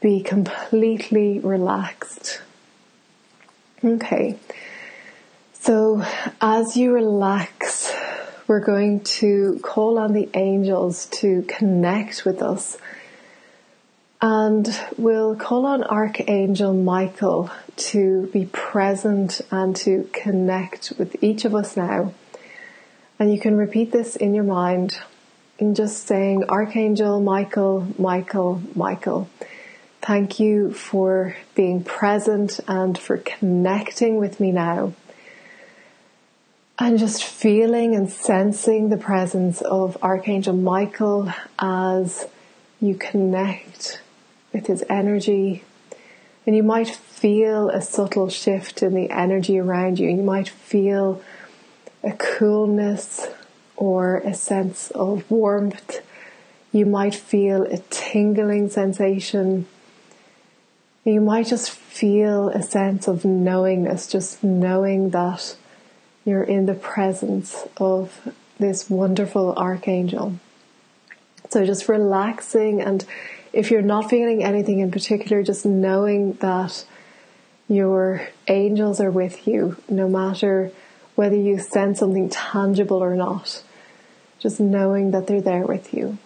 be 0.00 0.22
completely 0.22 1.38
relaxed. 1.40 2.40
Okay, 3.84 4.38
so 5.52 6.02
as 6.40 6.76
you 6.76 6.92
relax, 6.92 7.92
we're 8.46 8.60
going 8.60 9.00
to 9.00 9.58
call 9.62 9.98
on 9.98 10.12
the 10.12 10.28
angels 10.34 11.06
to 11.06 11.42
connect 11.42 12.24
with 12.24 12.42
us. 12.42 12.78
And 14.20 14.68
we'll 14.96 15.36
call 15.36 15.66
on 15.66 15.84
Archangel 15.84 16.72
Michael 16.72 17.50
to 17.76 18.28
be 18.32 18.46
present 18.46 19.40
and 19.50 19.76
to 19.76 20.08
connect 20.12 20.92
with 20.98 21.22
each 21.22 21.44
of 21.44 21.54
us 21.54 21.76
now. 21.76 22.14
And 23.18 23.32
you 23.32 23.38
can 23.38 23.56
repeat 23.56 23.92
this 23.92 24.16
in 24.16 24.34
your 24.34 24.44
mind 24.44 24.98
in 25.58 25.74
just 25.74 26.06
saying, 26.06 26.44
Archangel 26.48 27.20
Michael, 27.20 27.86
Michael, 27.98 28.62
Michael, 28.74 29.28
thank 30.02 30.38
you 30.38 30.72
for 30.72 31.36
being 31.54 31.82
present 31.82 32.60
and 32.68 32.96
for 32.98 33.16
connecting 33.16 34.18
with 34.18 34.38
me 34.38 34.52
now. 34.52 34.92
And 36.78 36.98
just 36.98 37.24
feeling 37.24 37.94
and 37.94 38.10
sensing 38.10 38.90
the 38.90 38.98
presence 38.98 39.62
of 39.62 39.96
Archangel 40.02 40.54
Michael 40.54 41.32
as 41.58 42.26
you 42.80 42.94
connect 42.94 44.02
with 44.52 44.66
his 44.66 44.84
energy. 44.90 45.64
And 46.46 46.54
you 46.54 46.62
might 46.62 46.88
feel 46.88 47.70
a 47.70 47.80
subtle 47.80 48.28
shift 48.28 48.82
in 48.82 48.92
the 48.92 49.10
energy 49.10 49.58
around 49.58 49.98
you. 49.98 50.10
You 50.10 50.22
might 50.22 50.50
feel 50.50 51.22
a 52.04 52.12
coolness 52.12 53.26
or 53.76 54.18
a 54.18 54.34
sense 54.34 54.90
of 54.92 55.30
warmth. 55.30 56.00
You 56.72 56.86
might 56.86 57.14
feel 57.14 57.62
a 57.62 57.78
tingling 57.90 58.70
sensation. 58.70 59.66
You 61.04 61.20
might 61.20 61.46
just 61.46 61.70
feel 61.70 62.48
a 62.48 62.62
sense 62.62 63.06
of 63.06 63.24
knowingness, 63.24 64.08
just 64.08 64.42
knowing 64.42 65.10
that 65.10 65.56
you're 66.24 66.42
in 66.42 66.66
the 66.66 66.74
presence 66.74 67.66
of 67.76 68.32
this 68.58 68.90
wonderful 68.90 69.54
archangel. 69.56 70.38
So 71.50 71.64
just 71.64 71.88
relaxing 71.88 72.82
and 72.82 73.04
if 73.52 73.70
you're 73.70 73.80
not 73.80 74.10
feeling 74.10 74.44
anything 74.44 74.80
in 74.80 74.90
particular, 74.90 75.42
just 75.42 75.64
knowing 75.64 76.34
that 76.34 76.84
your 77.68 78.28
angels 78.48 79.00
are 79.00 79.10
with 79.10 79.46
you 79.46 79.76
no 79.88 80.08
matter 80.08 80.70
whether 81.14 81.36
you 81.36 81.58
sense 81.58 81.98
something 81.98 82.28
tangible 82.28 83.02
or 83.02 83.16
not 83.16 83.62
just 84.38 84.60
knowing 84.60 85.10
that 85.12 85.26
they're 85.26 85.40
there 85.40 85.64
with 85.64 85.94
you. 85.94 86.18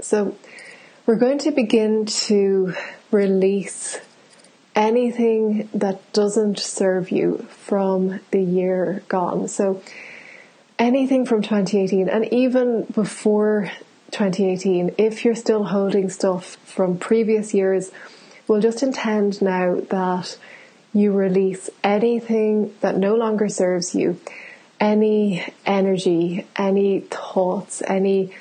So 0.00 0.36
we're 1.06 1.16
going 1.16 1.38
to 1.38 1.50
begin 1.50 2.06
to 2.06 2.74
release 3.10 4.00
anything 4.74 5.68
that 5.72 6.12
doesn't 6.12 6.58
serve 6.58 7.10
you 7.10 7.46
from 7.48 8.20
the 8.30 8.42
year 8.42 9.02
gone. 9.08 9.48
So 9.48 9.82
anything 10.78 11.24
from 11.24 11.42
2018 11.42 12.08
and 12.08 12.32
even 12.32 12.84
before 12.84 13.70
2018, 14.10 14.94
if 14.98 15.24
you're 15.24 15.34
still 15.34 15.64
holding 15.64 16.10
stuff 16.10 16.56
from 16.64 16.98
previous 16.98 17.54
years, 17.54 17.90
we'll 18.46 18.60
just 18.60 18.82
intend 18.82 19.40
now 19.40 19.80
that 19.90 20.38
you 20.92 21.12
release 21.12 21.68
anything 21.82 22.72
that 22.80 22.96
no 22.96 23.14
longer 23.14 23.48
serves 23.48 23.94
you 23.94 24.18
any 24.80 25.46
energy, 25.64 26.46
any 26.56 27.00
thoughts, 27.00 27.82
any 27.86 28.32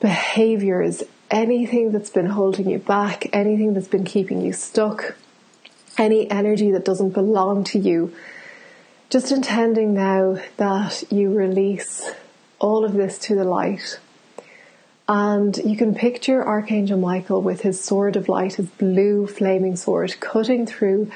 behaviors, 0.00 1.02
anything 1.30 1.92
that's 1.92 2.10
been 2.10 2.26
holding 2.26 2.68
you 2.68 2.78
back, 2.78 3.28
anything 3.32 3.74
that's 3.74 3.88
been 3.88 4.04
keeping 4.04 4.40
you 4.40 4.52
stuck, 4.52 5.16
any 5.98 6.30
energy 6.30 6.70
that 6.72 6.84
doesn't 6.84 7.10
belong 7.10 7.64
to 7.64 7.78
you. 7.78 8.14
Just 9.10 9.32
intending 9.32 9.94
now 9.94 10.38
that 10.56 11.04
you 11.10 11.34
release 11.34 12.10
all 12.58 12.84
of 12.84 12.92
this 12.92 13.18
to 13.18 13.34
the 13.34 13.44
light. 13.44 13.98
And 15.08 15.56
you 15.56 15.76
can 15.76 15.94
picture 15.94 16.46
Archangel 16.46 16.96
Michael 16.96 17.42
with 17.42 17.62
his 17.62 17.82
sword 17.82 18.14
of 18.14 18.28
light, 18.28 18.54
his 18.54 18.68
blue 18.68 19.26
flaming 19.26 19.74
sword, 19.74 20.14
cutting 20.20 20.66
through 20.66 21.10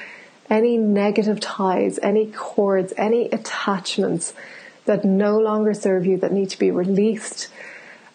any 0.49 0.77
negative 0.77 1.39
ties, 1.39 1.99
any 2.01 2.27
cords, 2.27 2.93
any 2.97 3.29
attachments 3.29 4.33
that 4.85 5.03
no 5.03 5.39
longer 5.39 5.73
serve 5.73 6.05
you 6.05 6.17
that 6.17 6.31
need 6.31 6.49
to 6.49 6.59
be 6.59 6.71
released. 6.71 7.49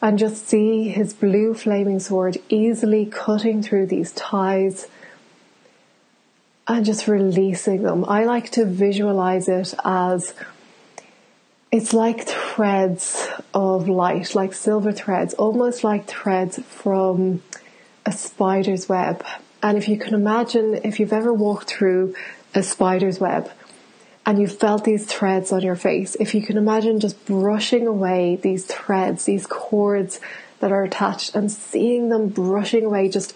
And 0.03 0.19
just 0.19 0.49
see 0.49 0.89
his 0.89 1.13
blue 1.13 1.53
flaming 1.53 2.01
sword 2.01 2.39
easily 2.49 3.05
cutting 3.05 3.63
through 3.63 3.87
these 3.87 4.13
ties 4.13 4.87
and 6.67 6.87
just 6.87 7.07
releasing 7.07 7.83
them. 7.83 8.05
I 8.07 8.25
like 8.25 8.51
to 8.53 8.65
visualize 8.65 9.49
it 9.49 9.75
as 9.85 10.33
it's 11.73 11.93
like 11.93 12.27
threads 12.27 13.29
of 13.53 13.89
light, 13.89 14.35
like 14.35 14.55
silver 14.55 14.93
threads, 14.93 15.35
almost 15.35 15.85
like 15.85 16.07
threads 16.07 16.59
from 16.61 17.43
a 18.07 18.13
spider's 18.13 18.89
web. 18.89 19.25
And 19.63 19.77
if 19.77 19.89
you 19.89 19.99
can 19.99 20.15
imagine, 20.15 20.81
if 20.85 21.01
you've 21.01 21.13
ever 21.13 21.33
walked 21.33 21.69
through 21.71 22.15
a 22.55 22.63
spider's 22.63 23.21
web 23.21 23.51
and 24.25 24.39
you 24.39 24.47
felt 24.47 24.85
these 24.85 25.07
threads 25.07 25.53
on 25.53 25.63
your 25.63 25.77
face, 25.77 26.17
if 26.19 26.35
you 26.35 26.43
can 26.43 26.57
imagine 26.57 27.01
just 27.01 27.25
brushing 27.27 27.87
away 27.87 28.37
these 28.37 28.65
threads, 28.65 29.25
these 29.25 29.47
cords 29.47 30.21
that 30.61 30.73
are 30.73 30.85
attached 30.85 31.35
and 31.35 31.51
seeing 31.51 32.09
them 32.09 32.29
brushing 32.29 32.85
away, 32.85 33.09
just 33.09 33.35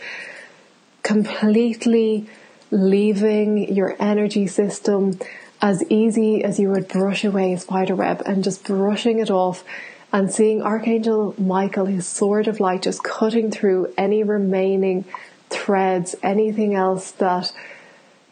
completely 1.03 2.29
leaving 2.71 3.73
your 3.75 3.95
energy 4.01 4.47
system 4.47 5.19
as 5.61 5.83
easy 5.91 6.43
as 6.43 6.59
you 6.59 6.71
would 6.71 6.89
brush 6.89 7.25
away 7.25 7.53
a 7.53 7.59
spider 7.59 7.95
web 7.95 8.23
and 8.27 8.45
just 8.45 8.65
brushing 8.65 9.19
it 9.19 9.31
off 9.31 9.65
and 10.13 10.33
seeing 10.33 10.63
Archangel 10.63 11.35
Michael, 11.39 11.87
his 11.87 12.07
sword 12.07 12.47
of 12.47 12.61
light, 12.61 12.83
just 12.83 13.03
cutting 13.03 13.51
through 13.51 13.93
any 13.99 14.23
remaining 14.23 15.05
threads, 15.51 16.15
anything 16.23 16.75
else 16.75 17.11
that 17.13 17.53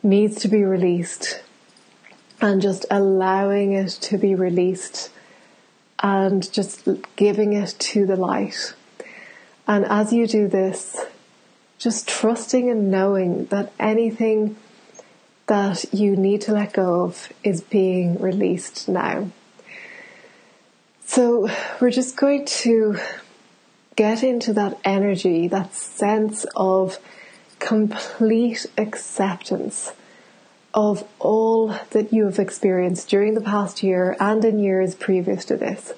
needs 0.03 0.41
to 0.43 0.49
be 0.49 0.65
released, 0.65 1.43
and 2.41 2.61
just 2.61 2.85
allowing 2.91 3.73
it 3.73 3.91
to 3.91 4.19
be 4.19 4.35
released 4.35 5.11
and 6.03 6.53
just 6.53 6.89
giving 7.15 7.53
it 7.53 7.77
to 7.79 8.05
the 8.05 8.17
light. 8.17 8.75
And 9.69 9.85
as 9.85 10.13
you 10.13 10.27
do 10.27 10.49
this, 10.49 10.97
just 11.79 12.09
trusting 12.09 12.69
and 12.69 12.91
knowing 12.91 13.47
that 13.47 13.73
anything 13.79 14.57
that 15.47 15.85
you 15.93 16.17
need 16.17 16.41
to 16.43 16.53
let 16.53 16.73
go 16.73 17.05
of 17.05 17.33
is 17.45 17.61
being 17.61 18.19
released 18.21 18.89
now. 18.89 19.31
So 21.05 21.49
we're 21.81 21.91
just 21.91 22.17
going 22.17 22.47
to 22.47 22.99
get 23.97 24.23
into 24.23 24.53
that 24.55 24.79
energy, 24.85 25.49
that 25.49 25.75
sense 25.75 26.47
of 26.57 26.99
complete 27.59 28.67
acceptance 28.77 29.93
of 30.75 31.07
all 31.19 31.69
that 31.91 32.13
you 32.13 32.25
have 32.25 32.39
experienced 32.39 33.09
during 33.09 33.35
the 33.35 33.41
past 33.41 33.83
year 33.83 34.17
and 34.19 34.45
in 34.45 34.59
years 34.59 34.95
previous 34.95 35.45
to 35.45 35.57
this. 35.57 35.93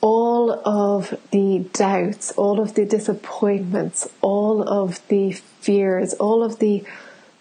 All 0.00 0.50
of 0.66 1.18
the 1.32 1.66
doubts, 1.72 2.30
all 2.32 2.60
of 2.60 2.74
the 2.74 2.86
disappointments, 2.86 4.08
all 4.20 4.66
of 4.66 5.06
the 5.08 5.32
fears, 5.32 6.14
all 6.14 6.42
of 6.42 6.60
the 6.60 6.84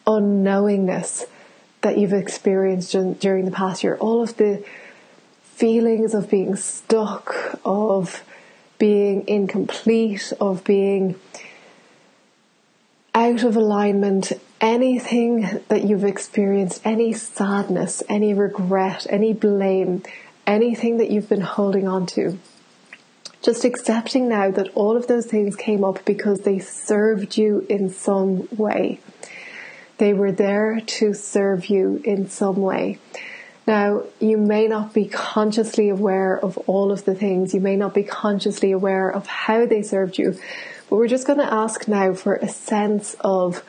unknowingness 0.05 1.25
that 1.81 1.97
you've 1.97 2.13
experienced 2.13 2.91
during 3.19 3.45
the 3.45 3.51
past 3.51 3.83
year, 3.83 3.95
all 3.97 4.21
of 4.21 4.35
the 4.37 4.63
feelings 5.43 6.13
of 6.13 6.29
being 6.29 6.55
stuck, 6.55 7.59
of 7.63 8.23
being 8.77 9.27
incomplete, 9.27 10.33
of 10.39 10.63
being 10.63 11.15
out 13.13 13.43
of 13.43 13.55
alignment, 13.55 14.31
anything 14.61 15.61
that 15.69 15.83
you've 15.83 16.03
experienced, 16.03 16.81
any 16.85 17.13
sadness, 17.13 18.03
any 18.07 18.33
regret, 18.33 19.07
any 19.09 19.33
blame, 19.33 20.03
anything 20.45 20.97
that 20.97 21.09
you've 21.09 21.29
been 21.29 21.41
holding 21.41 21.87
on 21.87 22.05
to. 22.05 22.37
Just 23.41 23.65
accepting 23.65 24.27
now 24.27 24.51
that 24.51 24.69
all 24.75 24.97
of 24.97 25.07
those 25.07 25.25
things 25.25 25.55
came 25.55 25.83
up 25.83 26.03
because 26.05 26.41
they 26.41 26.59
served 26.59 27.37
you 27.37 27.65
in 27.69 27.89
some 27.89 28.47
way. 28.55 28.99
They 29.97 30.13
were 30.13 30.31
there 30.31 30.79
to 30.79 31.13
serve 31.13 31.67
you 31.67 32.01
in 32.03 32.29
some 32.29 32.57
way. 32.57 32.99
Now, 33.67 34.03
you 34.21 34.37
may 34.37 34.69
not 34.69 34.93
be 34.93 35.05
consciously 35.05 35.89
aware 35.89 36.39
of 36.39 36.57
all 36.69 36.89
of 36.89 37.03
the 37.03 37.13
things, 37.13 37.53
you 37.53 37.59
may 37.59 37.75
not 37.75 37.93
be 37.93 38.03
consciously 38.03 38.71
aware 38.71 39.09
of 39.09 39.27
how 39.27 39.65
they 39.65 39.81
served 39.83 40.17
you, 40.17 40.39
but 40.89 40.95
we're 40.95 41.09
just 41.09 41.27
going 41.27 41.39
to 41.39 41.53
ask 41.53 41.85
now 41.85 42.13
for 42.13 42.35
a 42.35 42.47
sense 42.47 43.17
of 43.19 43.65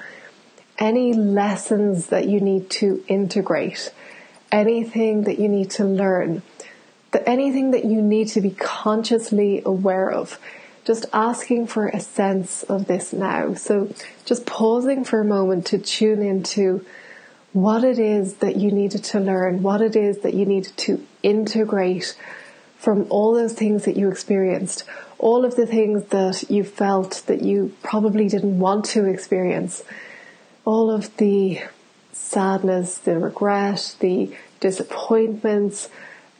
any 0.78 1.12
lessons 1.12 2.06
that 2.06 2.28
you 2.28 2.40
need 2.40 2.70
to 2.70 3.02
integrate, 3.08 3.92
anything 4.52 5.22
that 5.24 5.40
you 5.40 5.48
need 5.48 5.70
to 5.72 5.84
learn, 5.84 6.42
that 7.10 7.28
anything 7.28 7.72
that 7.72 7.84
you 7.84 8.00
need 8.00 8.28
to 8.28 8.40
be 8.40 8.50
consciously 8.50 9.62
aware 9.66 10.10
of. 10.12 10.38
Just 10.84 11.06
asking 11.12 11.66
for 11.66 11.88
a 11.88 12.00
sense 12.00 12.62
of 12.62 12.86
this 12.86 13.12
now. 13.12 13.54
So 13.54 13.92
just 14.24 14.46
pausing 14.46 15.04
for 15.04 15.20
a 15.20 15.24
moment 15.24 15.66
to 15.66 15.78
tune 15.78 16.22
into 16.22 16.86
what 17.52 17.84
it 17.84 17.98
is 17.98 18.34
that 18.34 18.56
you 18.56 18.70
needed 18.70 19.02
to 19.02 19.20
learn, 19.20 19.62
what 19.62 19.80
it 19.80 19.96
is 19.96 20.18
that 20.18 20.34
you 20.34 20.44
needed 20.44 20.76
to 20.76 21.04
integrate 21.22 22.16
from 22.78 23.06
all 23.10 23.34
those 23.34 23.54
things 23.54 23.84
that 23.84 23.96
you 23.96 24.10
experienced, 24.10 24.84
all 25.18 25.44
of 25.44 25.56
the 25.56 25.66
things 25.66 26.04
that 26.06 26.44
you 26.48 26.62
felt 26.62 27.22
that 27.26 27.42
you 27.42 27.74
probably 27.82 28.28
didn't 28.28 28.58
want 28.58 28.84
to 28.84 29.04
experience, 29.06 29.82
all 30.64 30.90
of 30.90 31.16
the 31.16 31.60
sadness, 32.12 32.98
the 32.98 33.18
regret, 33.18 33.96
the 34.00 34.32
disappointments, 34.60 35.88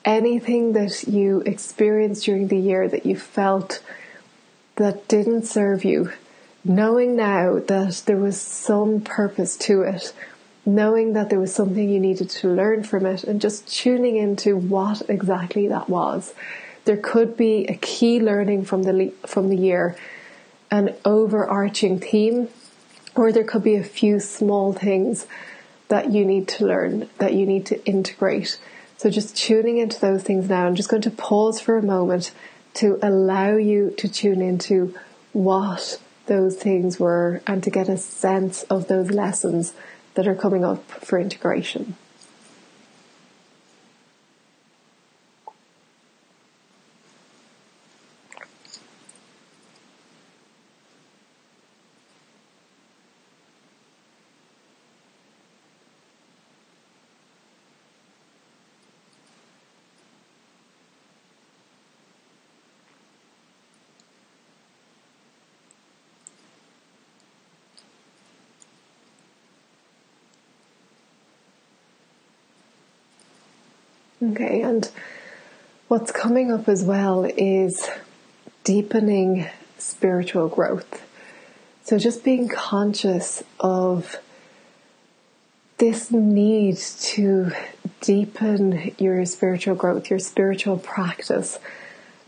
anything 0.05 0.73
that 0.73 1.05
you 1.09 1.41
experienced 1.41 2.25
during 2.25 2.49
the 2.49 2.59
year 2.59 2.89
that 2.89 3.05
you 3.05 3.17
felt 3.17 3.83
that 4.77 5.09
didn't 5.09 5.45
serve 5.45 5.85
you, 5.85 6.13
knowing 6.65 7.17
now 7.17 7.59
that 7.59 8.03
there 8.07 8.17
was 8.17 8.41
some 8.41 9.01
purpose 9.01 9.57
to 9.57 9.83
it, 9.83 10.13
knowing 10.75 11.15
that 11.15 11.31
there 11.31 11.41
was 11.41 11.55
something 11.55 11.89
you 11.89 11.99
needed 11.99 12.29
to 12.29 12.49
learn 12.49 12.83
from 12.83 13.07
it, 13.07 13.25
and 13.25 13.41
just 13.41 13.67
tuning 13.69 14.17
into 14.17 14.57
what 14.57 15.03
exactly 15.09 15.69
that 15.69 15.89
was. 15.89 16.35
There 16.85 16.97
could 16.97 17.37
be 17.37 17.65
a 17.67 17.75
key 17.75 18.21
learning 18.21 18.65
from 18.65 18.83
the 18.83 19.13
from 19.27 19.49
the 19.49 19.57
year, 19.57 19.97
an 20.71 20.95
overarching 21.05 21.99
theme, 21.99 22.49
or 23.15 23.33
there 23.33 23.45
could 23.45 23.63
be 23.63 23.77
a 23.77 23.85
few 23.85 24.21
small 24.21 24.73
things 24.73 25.27
that 25.89 26.13
you 26.13 26.25
need 26.25 26.47
to 26.49 26.67
learn, 26.67 27.09
that 27.19 27.33
you 27.33 27.47
need 27.47 27.65
to 27.67 27.85
integrate. 27.87 28.59
So 28.99 29.11
just 29.11 29.37
tuning 29.37 29.79
into 29.79 30.01
those 30.01 30.23
things 30.23 30.49
now. 30.49 30.67
I'm 30.67 30.75
just 30.75 30.89
going 30.89 31.03
to 31.03 31.11
pause 31.11 31.61
for 31.61 31.79
a 31.79 31.83
moment 31.83 32.33
to 32.75 32.99
allow 33.03 33.57
you 33.57 33.95
to 33.97 34.09
tune 34.09 34.43
into 34.43 34.95
what 35.33 36.01
those 36.27 36.57
things 36.57 37.01
were 37.01 37.41
and 37.47 37.63
to 37.63 37.71
get 37.71 37.89
a 37.89 37.97
sense 37.97 38.65
of 38.65 38.89
those 38.89 39.11
lessons 39.11 39.73
that 40.19 40.27
are 40.27 40.35
coming 40.35 40.65
up 40.65 40.83
for 40.91 41.17
integration. 41.21 41.95
Okay, 74.21 74.63
and 74.63 74.91
what's 75.87 76.11
coming 76.11 76.51
up 76.51 76.69
as 76.69 76.83
well 76.83 77.25
is 77.25 77.89
deepening 78.65 79.47
spiritual 79.79 80.49
growth. 80.49 81.05
So 81.85 81.99
just 81.99 82.25
being 82.25 82.49
conscious 82.49 83.45
of 83.61 84.17
this 85.79 86.11
need 86.11 86.79
to 86.79 87.53
deepen 88.01 88.93
your 88.99 89.25
spiritual 89.25 89.77
growth, 89.77 90.11
your 90.11 90.19
spiritual 90.19 90.79
practice, 90.79 91.61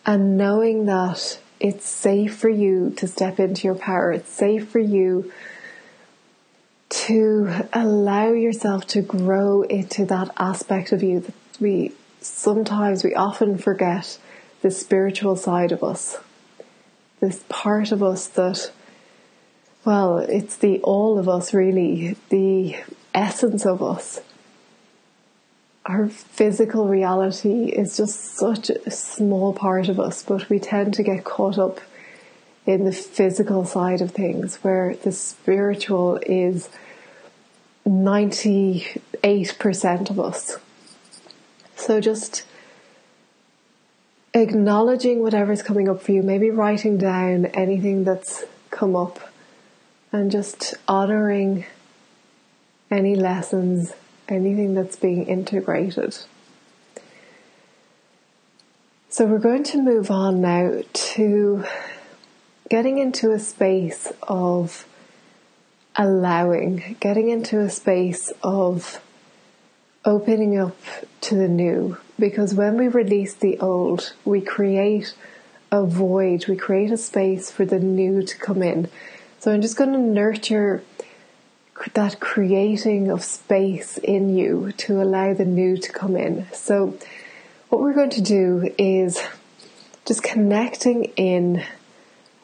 and 0.06 0.38
knowing 0.38 0.86
that 0.86 1.40
it's 1.58 1.86
safe 1.86 2.36
for 2.36 2.48
you 2.48 2.90
to 2.98 3.08
step 3.08 3.40
into 3.40 3.66
your 3.66 3.74
power. 3.74 4.12
It's 4.12 4.30
safe 4.30 4.68
for 4.68 4.78
you 4.78 5.32
to 6.88 7.68
allow 7.72 8.28
yourself 8.32 8.86
to 8.86 9.02
grow 9.02 9.62
into 9.62 10.04
that 10.06 10.30
aspect 10.38 10.92
of 10.92 11.02
you 11.02 11.20
that 11.20 11.34
we 11.60 11.92
sometimes 12.20 13.04
we 13.04 13.14
often 13.14 13.58
forget 13.58 14.18
the 14.62 14.70
spiritual 14.70 15.36
side 15.36 15.72
of 15.72 15.82
us. 15.82 16.18
This 17.20 17.44
part 17.48 17.92
of 17.92 18.02
us 18.02 18.26
that, 18.28 18.70
well, 19.84 20.18
it's 20.18 20.56
the 20.56 20.80
all 20.80 21.18
of 21.18 21.28
us 21.28 21.54
really, 21.54 22.16
the 22.28 22.76
essence 23.14 23.66
of 23.66 23.82
us. 23.82 24.20
Our 25.86 26.08
physical 26.08 26.88
reality 26.88 27.70
is 27.70 27.96
just 27.96 28.36
such 28.36 28.70
a 28.70 28.90
small 28.90 29.52
part 29.52 29.88
of 29.88 29.98
us, 29.98 30.22
but 30.22 30.48
we 30.48 30.58
tend 30.58 30.94
to 30.94 31.02
get 31.02 31.24
caught 31.24 31.58
up 31.58 31.80
in 32.66 32.84
the 32.84 32.92
physical 32.92 33.64
side 33.64 34.02
of 34.02 34.12
things 34.12 34.56
where 34.56 34.94
the 35.02 35.12
spiritual 35.12 36.18
is 36.22 36.68
98% 37.86 40.10
of 40.10 40.20
us. 40.20 40.58
So 41.80 41.98
just 41.98 42.44
acknowledging 44.34 45.22
whatever's 45.22 45.62
coming 45.62 45.88
up 45.88 46.02
for 46.02 46.12
you, 46.12 46.22
maybe 46.22 46.50
writing 46.50 46.98
down 46.98 47.46
anything 47.46 48.04
that's 48.04 48.44
come 48.70 48.94
up 48.94 49.18
and 50.12 50.30
just 50.30 50.74
honoring 50.86 51.64
any 52.90 53.14
lessons, 53.14 53.94
anything 54.28 54.74
that's 54.74 54.96
being 54.96 55.26
integrated. 55.26 56.18
So 59.08 59.24
we're 59.24 59.38
going 59.38 59.64
to 59.64 59.78
move 59.78 60.10
on 60.10 60.42
now 60.42 60.82
to 60.92 61.64
getting 62.68 62.98
into 62.98 63.32
a 63.32 63.38
space 63.38 64.12
of 64.22 64.86
allowing, 65.96 66.96
getting 67.00 67.30
into 67.30 67.58
a 67.60 67.70
space 67.70 68.32
of 68.42 69.00
opening 70.04 70.58
up 70.58 70.76
to 71.22 71.34
the 71.34 71.48
new. 71.48 71.96
Because 72.18 72.54
when 72.54 72.76
we 72.76 72.88
release 72.88 73.34
the 73.34 73.58
old, 73.58 74.12
we 74.24 74.40
create 74.40 75.14
a 75.72 75.84
void, 75.84 76.46
we 76.48 76.56
create 76.56 76.90
a 76.90 76.96
space 76.96 77.50
for 77.50 77.64
the 77.64 77.78
new 77.78 78.22
to 78.22 78.36
come 78.38 78.62
in. 78.62 78.88
So 79.38 79.52
I'm 79.52 79.62
just 79.62 79.76
going 79.76 79.92
to 79.92 79.98
nurture 79.98 80.82
that 81.94 82.20
creating 82.20 83.10
of 83.10 83.24
space 83.24 83.96
in 83.98 84.36
you 84.36 84.72
to 84.72 85.02
allow 85.02 85.32
the 85.32 85.44
new 85.44 85.78
to 85.78 85.92
come 85.92 86.16
in. 86.16 86.46
So, 86.52 86.98
what 87.68 87.80
we're 87.80 87.94
going 87.94 88.10
to 88.10 88.20
do 88.20 88.74
is 88.76 89.22
just 90.04 90.22
connecting 90.22 91.04
in 91.16 91.64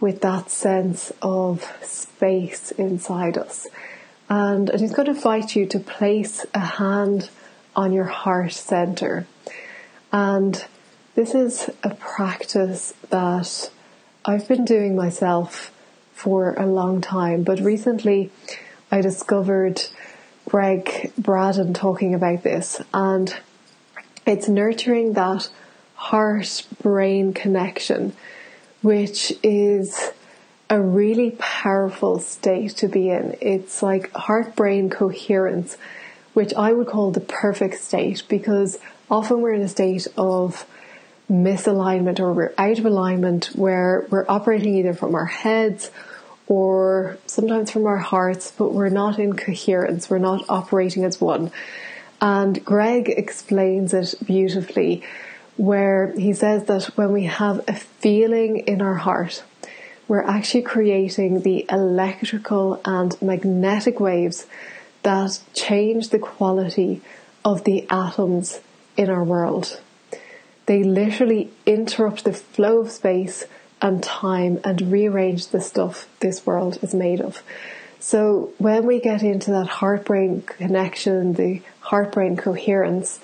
with 0.01 0.21
that 0.23 0.51
sense 0.51 1.13
of 1.21 1.71
space 1.83 2.71
inside 2.73 3.37
us. 3.37 3.67
And 4.29 4.71
I'm 4.71 4.79
just 4.79 4.95
going 4.95 5.07
to 5.07 5.13
invite 5.13 5.55
you 5.55 5.67
to 5.67 5.79
place 5.79 6.47
a 6.55 6.61
hand 6.61 7.29
on 7.77 7.93
your 7.93 8.07
heart 8.07 8.53
center. 8.53 9.27
And 10.13 10.65
this 11.15 11.35
is 11.35 11.71
a 11.85 11.95
practice 11.95 12.95
that 13.11 13.71
I've 14.25 14.49
been 14.49 14.65
doing 14.65 14.97
myself 14.97 15.71
for 16.15 16.55
a 16.55 16.67
long 16.67 17.01
time, 17.01 17.45
but 17.45 17.61
recently 17.61 18.31
I 18.91 19.03
discovered 19.03 19.83
Gregg 20.47 21.13
Braden 21.19 21.75
talking 21.75 22.15
about 22.15 22.43
this, 22.43 22.81
and 22.95 23.37
it's 24.27 24.49
nurturing 24.49 25.13
that 25.13 25.49
heart 25.95 26.67
brain 26.83 27.35
connection, 27.35 28.15
which 28.83 29.33
is 29.43 30.13
a 30.71 30.81
really 30.81 31.33
powerful 31.39 32.19
state 32.19 32.77
to 32.77 32.89
be 32.89 33.11
in. 33.11 33.37
It's 33.41 33.83
like 33.83 34.11
heart 34.13 34.57
brain 34.57 34.91
coherence, 34.91 35.77
which 36.37 36.53
I 36.53 36.71
would 36.71 36.87
call 36.87 37.13
the 37.13 37.21
perfect 37.21 37.81
state 37.81 38.23
because 38.29 38.79
often 39.11 39.41
we're 39.41 39.55
in 39.55 39.63
a 39.63 39.69
state 39.69 40.07
of 40.19 40.67
misalignment 41.31 42.21
or 42.21 42.35
we're 42.35 42.53
out 42.59 42.79
of 42.79 42.85
alignment 42.85 43.47
where 43.55 44.07
we're 44.11 44.27
operating 44.29 44.75
either 44.75 44.93
from 44.93 45.15
our 45.15 45.25
heads 45.25 45.91
or 46.47 47.17
sometimes 47.25 47.71
from 47.71 47.87
our 47.87 47.97
hearts, 47.97 48.53
but 48.59 48.75
we're 48.75 48.91
not 48.91 49.19
in 49.19 49.35
coherence, 49.35 50.11
we're 50.11 50.19
not 50.19 50.45
operating 50.51 51.05
as 51.05 51.19
one. 51.23 51.51
And 52.21 52.63
Gregg 52.63 53.09
explains 53.09 53.95
it 53.95 54.15
beautifully, 54.23 55.05
where 55.57 56.13
he 56.19 56.35
says 56.35 56.65
that 56.65 56.85
when 56.99 57.13
we 57.13 57.25
have 57.25 57.65
a 57.67 57.75
feeling 57.75 58.59
in 58.59 58.83
our 58.83 58.97
heart, 58.97 59.43
we're 60.07 60.23
actually 60.23 60.63
creating 60.63 61.41
the 61.41 61.65
electrical 61.71 62.79
and 62.85 63.21
magnetic 63.23 64.01
waves 64.01 64.47
that 65.07 65.39
change 65.55 66.09
the 66.09 66.19
quality 66.19 67.01
of 67.45 67.63
the 67.63 67.87
atoms 67.89 68.59
in 68.97 69.09
our 69.09 69.23
world. 69.23 69.81
They 70.67 70.83
literally 70.83 71.49
interrupt 71.65 72.25
the 72.25 72.33
flow 72.33 72.81
of 72.81 72.91
space 72.91 73.45
and 73.81 74.03
time 74.03 74.59
and 74.65 74.91
rearrange 74.91 75.47
the 75.47 75.61
stuff 75.61 76.09
this 76.19 76.45
world 76.45 76.79
is 76.83 76.93
made 76.93 77.21
of. 77.21 77.41
So 78.01 78.53
when 78.59 78.85
we 78.85 78.99
get 78.99 79.23
into 79.23 79.53
that 79.53 79.69
heart 79.69 80.05
brain 80.07 80.43
connection, 80.43 81.35
the 81.35 81.63
heart 81.79 82.11
brain 82.11 82.37
coherence, 82.37 83.21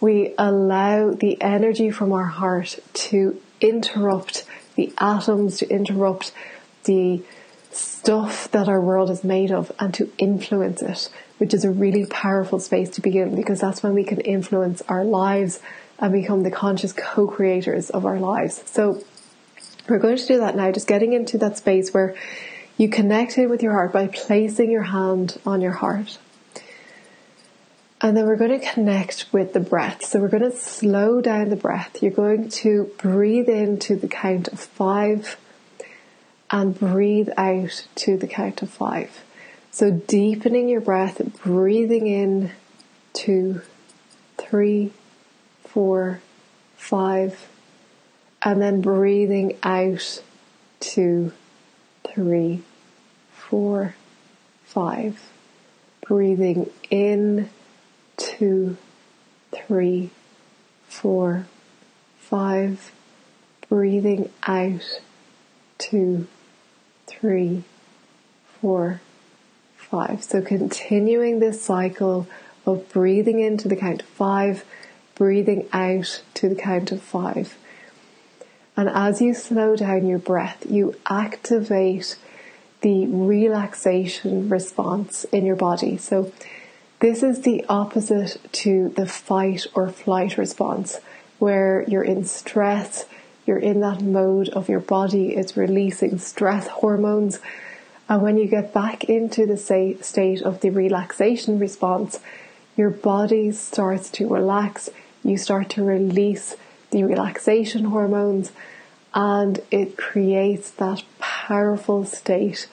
we 0.00 0.34
allow 0.36 1.12
the 1.12 1.40
energy 1.40 1.92
from 1.92 2.12
our 2.12 2.24
heart 2.24 2.80
to 2.94 3.40
interrupt 3.60 4.44
the 4.74 4.92
atoms, 4.98 5.58
to 5.58 5.68
interrupt 5.68 6.32
the 6.82 7.22
stuff 7.74 8.50
that 8.50 8.68
our 8.68 8.80
world 8.80 9.10
is 9.10 9.24
made 9.24 9.50
of 9.50 9.72
and 9.78 9.92
to 9.94 10.10
influence 10.18 10.82
it, 10.82 11.08
which 11.38 11.54
is 11.54 11.64
a 11.64 11.70
really 11.70 12.06
powerful 12.06 12.58
space 12.58 12.90
to 12.90 13.00
begin 13.00 13.34
because 13.34 13.60
that's 13.60 13.82
when 13.82 13.94
we 13.94 14.04
can 14.04 14.20
influence 14.20 14.82
our 14.88 15.04
lives 15.04 15.60
and 15.98 16.12
become 16.12 16.42
the 16.42 16.50
conscious 16.50 16.92
co-creators 16.92 17.90
of 17.90 18.04
our 18.04 18.18
lives. 18.18 18.62
So 18.66 19.02
we're 19.88 19.98
going 19.98 20.16
to 20.16 20.26
do 20.26 20.38
that 20.38 20.56
now, 20.56 20.72
just 20.72 20.88
getting 20.88 21.12
into 21.12 21.38
that 21.38 21.58
space 21.58 21.92
where 21.92 22.14
you 22.76 22.88
connect 22.88 23.38
in 23.38 23.50
with 23.50 23.62
your 23.62 23.72
heart 23.72 23.92
by 23.92 24.06
placing 24.08 24.70
your 24.70 24.82
hand 24.82 25.38
on 25.44 25.60
your 25.60 25.72
heart. 25.72 26.18
And 28.00 28.16
then 28.16 28.26
we're 28.26 28.36
going 28.36 28.58
to 28.58 28.66
connect 28.66 29.26
with 29.32 29.52
the 29.52 29.60
breath. 29.60 30.04
So 30.04 30.18
we're 30.18 30.28
going 30.28 30.50
to 30.50 30.56
slow 30.56 31.20
down 31.20 31.50
the 31.50 31.56
breath. 31.56 32.02
You're 32.02 32.10
going 32.10 32.48
to 32.48 32.90
breathe 32.98 33.48
into 33.48 33.94
the 33.94 34.08
count 34.08 34.48
of 34.48 34.58
five 34.58 35.36
and 36.52 36.78
breathe 36.78 37.30
out 37.36 37.86
to 37.94 38.16
the 38.18 38.28
count 38.28 38.60
of 38.62 38.70
five. 38.70 39.24
So 39.70 39.90
deepening 39.90 40.68
your 40.68 40.82
breath, 40.82 41.20
breathing 41.42 42.06
in 42.06 42.52
two, 43.14 43.62
three, 44.36 44.92
four, 45.64 46.20
five, 46.76 47.48
and 48.42 48.60
then 48.60 48.82
breathing 48.82 49.56
out 49.62 50.22
two, 50.78 51.32
three, 52.06 52.62
four, 53.32 53.94
five. 54.64 55.18
Breathing 56.06 56.68
in 56.90 57.48
two, 58.18 58.76
three, 59.52 60.10
four, 60.88 61.46
five. 62.18 62.92
Breathing 63.68 64.28
out 64.42 65.00
two, 65.78 66.26
three, 67.22 67.62
four, 68.60 69.00
five. 69.76 70.24
So 70.24 70.42
continuing 70.42 71.38
this 71.38 71.62
cycle 71.62 72.26
of 72.66 72.92
breathing 72.92 73.38
into 73.38 73.68
the 73.68 73.76
count 73.76 74.02
of 74.02 74.08
five, 74.08 74.64
breathing 75.14 75.68
out 75.72 76.20
to 76.34 76.48
the 76.48 76.56
count 76.56 76.90
of 76.90 77.00
five. 77.00 77.56
And 78.76 78.88
as 78.88 79.22
you 79.22 79.34
slow 79.34 79.76
down 79.76 80.08
your 80.08 80.18
breath, 80.18 80.66
you 80.68 80.96
activate 81.06 82.16
the 82.80 83.06
relaxation 83.06 84.48
response 84.48 85.22
in 85.24 85.46
your 85.46 85.54
body. 85.56 85.96
So, 85.98 86.32
this 86.98 87.22
is 87.22 87.42
the 87.42 87.64
opposite 87.68 88.38
to 88.52 88.88
the 88.90 89.06
fight 89.06 89.66
or 89.74 89.88
flight 89.88 90.38
response, 90.38 90.98
where 91.38 91.84
you're 91.86 92.04
in 92.04 92.24
stress, 92.24 93.06
you're 93.46 93.58
in 93.58 93.80
that 93.80 94.00
mode 94.00 94.48
of 94.50 94.68
your 94.68 94.80
body 94.80 95.34
is 95.34 95.56
releasing 95.56 96.18
stress 96.18 96.68
hormones. 96.68 97.40
And 98.08 98.22
when 98.22 98.36
you 98.36 98.46
get 98.46 98.72
back 98.72 99.04
into 99.04 99.46
the 99.46 99.56
state 99.56 100.42
of 100.42 100.60
the 100.60 100.70
relaxation 100.70 101.58
response, 101.58 102.20
your 102.76 102.90
body 102.90 103.50
starts 103.52 104.10
to 104.10 104.28
relax, 104.28 104.90
you 105.24 105.36
start 105.36 105.70
to 105.70 105.84
release 105.84 106.56
the 106.90 107.04
relaxation 107.04 107.84
hormones, 107.84 108.52
and 109.14 109.60
it 109.70 109.96
creates 109.96 110.70
that 110.72 111.02
powerful 111.18 112.04
state 112.04 112.68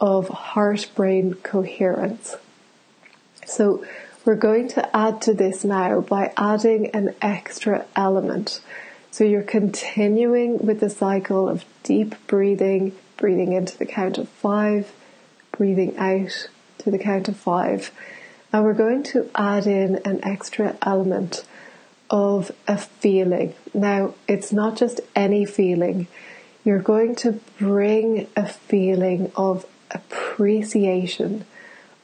of 0.00 0.28
heart 0.28 0.90
brain 0.94 1.34
coherence. 1.34 2.36
So, 3.46 3.84
we're 4.24 4.36
going 4.36 4.68
to 4.68 4.96
add 4.96 5.20
to 5.22 5.34
this 5.34 5.64
now 5.64 6.00
by 6.00 6.32
adding 6.38 6.90
an 6.92 7.14
extra 7.20 7.84
element. 7.94 8.62
So, 9.14 9.22
you're 9.22 9.42
continuing 9.42 10.58
with 10.58 10.80
the 10.80 10.90
cycle 10.90 11.48
of 11.48 11.64
deep 11.84 12.16
breathing, 12.26 12.96
breathing 13.16 13.52
into 13.52 13.78
the 13.78 13.86
count 13.86 14.18
of 14.18 14.28
five, 14.28 14.90
breathing 15.52 15.96
out 15.98 16.48
to 16.78 16.90
the 16.90 16.98
count 16.98 17.28
of 17.28 17.36
five. 17.36 17.92
And 18.52 18.64
we're 18.64 18.74
going 18.74 19.04
to 19.04 19.30
add 19.36 19.68
in 19.68 20.00
an 20.04 20.18
extra 20.24 20.76
element 20.82 21.44
of 22.10 22.50
a 22.66 22.76
feeling. 22.76 23.54
Now, 23.72 24.16
it's 24.26 24.52
not 24.52 24.76
just 24.76 25.00
any 25.14 25.44
feeling. 25.44 26.08
You're 26.64 26.82
going 26.82 27.14
to 27.14 27.38
bring 27.56 28.26
a 28.36 28.48
feeling 28.48 29.30
of 29.36 29.64
appreciation, 29.92 31.44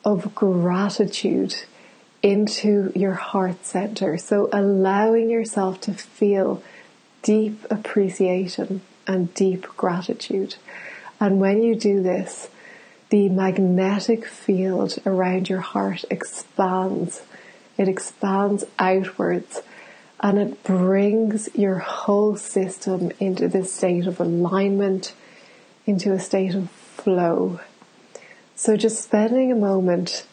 of 0.05 0.33
gratitude 0.33 1.57
into 2.23 2.93
your 2.95 3.15
heart 3.15 3.67
center. 3.67 4.17
So, 4.17 4.49
allowing 4.53 5.29
yourself 5.29 5.81
to 5.81 5.93
feel 5.93 6.63
deep 7.23 7.65
appreciation 7.71 8.81
and 9.07 9.33
deep 9.35 9.67
gratitude. 9.77 10.57
And 11.19 11.41
when 11.41 11.63
you 11.63 11.75
do 11.75 12.03
this, 12.03 12.49
the 13.11 13.29
magnetic 13.29 14.27
field 14.27 14.99
around 15.05 15.49
your 15.49 15.61
heart 15.61 16.05
expands. 16.11 17.23
It 17.77 17.89
expands 17.89 18.65
outwards 18.79 19.63
and 20.21 20.39
it 20.39 20.63
brings 20.63 21.49
your 21.55 21.79
whole 21.79 22.37
system 22.37 23.11
into 23.19 23.49
this 23.49 23.73
state 23.73 24.07
of 24.07 24.21
alignment, 24.21 25.15
into 25.87 26.13
a 26.13 26.21
state 26.21 26.55
of 26.55 26.71
flow. 26.71 27.61
So 28.55 28.77
just 28.77 29.03
spending 29.03 29.51
a 29.51 29.57
moment 29.57 30.27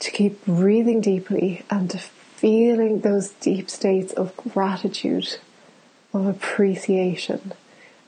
to 0.00 0.10
keep 0.10 0.44
breathing 0.44 1.00
deeply 1.00 1.64
and 1.70 1.90
to 1.90 1.98
feeling 1.98 3.00
those 3.00 3.30
deep 3.30 3.70
states 3.70 4.12
of 4.12 4.36
gratitude, 4.36 5.38
of 6.12 6.26
appreciation, 6.26 7.52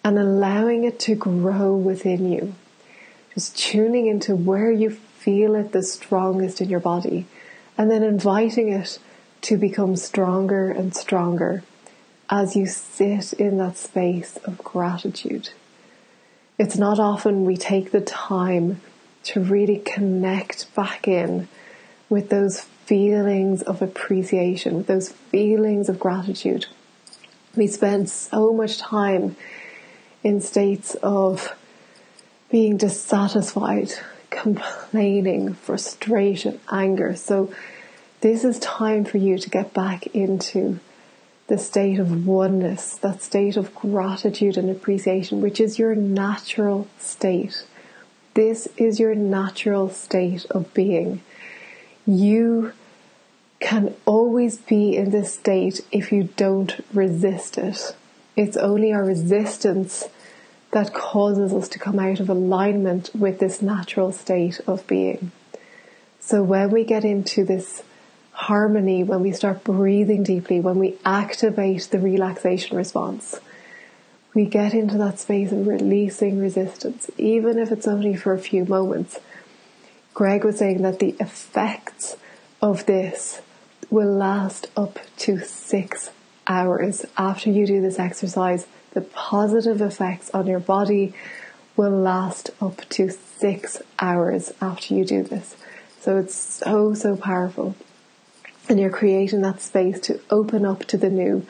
and 0.04 0.18
allowing 0.18 0.84
it 0.84 0.98
to 1.00 1.14
grow 1.14 1.74
within 1.74 2.30
you. 2.30 2.54
Just 3.34 3.56
tuning 3.56 4.06
into 4.06 4.36
where 4.36 4.70
you 4.70 4.90
feel 4.90 5.54
it 5.54 5.72
the 5.72 5.82
strongest 5.82 6.60
in 6.60 6.68
your 6.68 6.80
body 6.80 7.26
and 7.78 7.90
then 7.90 8.02
inviting 8.02 8.68
it 8.68 8.98
to 9.40 9.56
become 9.56 9.96
stronger 9.96 10.70
and 10.70 10.94
stronger 10.94 11.62
as 12.28 12.56
you 12.56 12.66
sit 12.66 13.32
in 13.34 13.58
that 13.58 13.76
space 13.76 14.36
of 14.38 14.58
gratitude. 14.58 15.50
It's 16.58 16.76
not 16.76 16.98
often 16.98 17.44
we 17.44 17.56
take 17.56 17.90
the 17.90 18.00
time 18.00 18.80
to 19.24 19.40
really 19.40 19.78
connect 19.78 20.74
back 20.74 21.08
in 21.08 21.48
with 22.08 22.28
those 22.28 22.60
feelings 22.60 23.62
of 23.62 23.80
appreciation, 23.80 24.76
with 24.76 24.86
those 24.86 25.10
feelings 25.10 25.88
of 25.88 25.98
gratitude. 25.98 26.66
We 27.56 27.66
spend 27.66 28.08
so 28.08 28.52
much 28.52 28.78
time 28.78 29.36
in 30.22 30.40
states 30.40 30.94
of 31.02 31.54
being 32.50 32.76
dissatisfied, 32.76 33.92
complaining, 34.30 35.54
frustration, 35.54 36.60
anger. 36.70 37.16
So, 37.16 37.52
this 38.20 38.44
is 38.44 38.58
time 38.60 39.04
for 39.04 39.18
you 39.18 39.36
to 39.36 39.50
get 39.50 39.74
back 39.74 40.06
into 40.08 40.78
the 41.48 41.58
state 41.58 41.98
of 41.98 42.26
oneness, 42.26 42.96
that 42.98 43.20
state 43.20 43.56
of 43.56 43.74
gratitude 43.74 44.56
and 44.56 44.70
appreciation, 44.70 45.40
which 45.40 45.60
is 45.60 45.78
your 45.78 45.94
natural 45.94 46.86
state. 46.98 47.66
This 48.34 48.68
is 48.76 49.00
your 49.00 49.14
natural 49.14 49.90
state 49.90 50.46
of 50.46 50.72
being. 50.72 51.20
You 52.06 52.72
can 53.62 53.94
always 54.04 54.58
be 54.58 54.96
in 54.96 55.10
this 55.10 55.34
state 55.34 55.80
if 55.92 56.12
you 56.12 56.24
don't 56.36 56.84
resist 56.92 57.56
it. 57.56 57.94
It's 58.36 58.56
only 58.56 58.92
our 58.92 59.04
resistance 59.04 60.08
that 60.72 60.92
causes 60.92 61.52
us 61.52 61.68
to 61.68 61.78
come 61.78 61.98
out 61.98 62.18
of 62.18 62.28
alignment 62.28 63.10
with 63.14 63.38
this 63.38 63.62
natural 63.62 64.10
state 64.10 64.60
of 64.66 64.86
being. 64.86 65.30
So 66.20 66.42
when 66.42 66.70
we 66.70 66.84
get 66.84 67.04
into 67.04 67.44
this 67.44 67.82
harmony, 68.32 69.04
when 69.04 69.20
we 69.20 69.32
start 69.32 69.64
breathing 69.64 70.22
deeply, 70.22 70.60
when 70.60 70.78
we 70.78 70.96
activate 71.04 71.88
the 71.90 71.98
relaxation 71.98 72.76
response, 72.76 73.38
we 74.34 74.46
get 74.46 74.72
into 74.72 74.96
that 74.98 75.18
space 75.18 75.52
of 75.52 75.66
releasing 75.66 76.40
resistance, 76.40 77.10
even 77.18 77.58
if 77.58 77.70
it's 77.70 77.86
only 77.86 78.16
for 78.16 78.32
a 78.32 78.38
few 78.38 78.64
moments. 78.64 79.20
Gregg 80.14 80.44
was 80.44 80.58
saying 80.58 80.82
that 80.82 80.98
the 80.98 81.14
effects 81.20 82.16
of 82.62 82.86
this 82.86 83.40
will 83.92 84.12
last 84.12 84.68
up 84.74 84.98
to 85.18 85.38
six 85.44 86.10
hours 86.46 87.04
after 87.16 87.50
you 87.50 87.66
do 87.66 87.80
this 87.82 87.98
exercise 87.98 88.66
the 88.92 89.02
positive 89.02 89.80
effects 89.80 90.30
on 90.30 90.46
your 90.46 90.60
body 90.60 91.14
will 91.76 91.90
last 91.90 92.50
up 92.60 92.88
to 92.88 93.10
six 93.10 93.80
hours 93.98 94.52
after 94.60 94.94
you 94.94 95.04
do 95.04 95.22
this. 95.22 95.56
So 96.00 96.18
it's 96.18 96.34
so, 96.34 96.94
so 96.94 97.16
powerful. 97.16 97.74
And 98.68 98.78
you're 98.78 98.90
creating 98.90 99.42
that 99.42 99.60
space 99.60 100.00
to 100.00 100.20
open 100.30 100.64
up 100.64 100.84
to 100.86 100.96
the 100.96 101.10
new, 101.10 101.46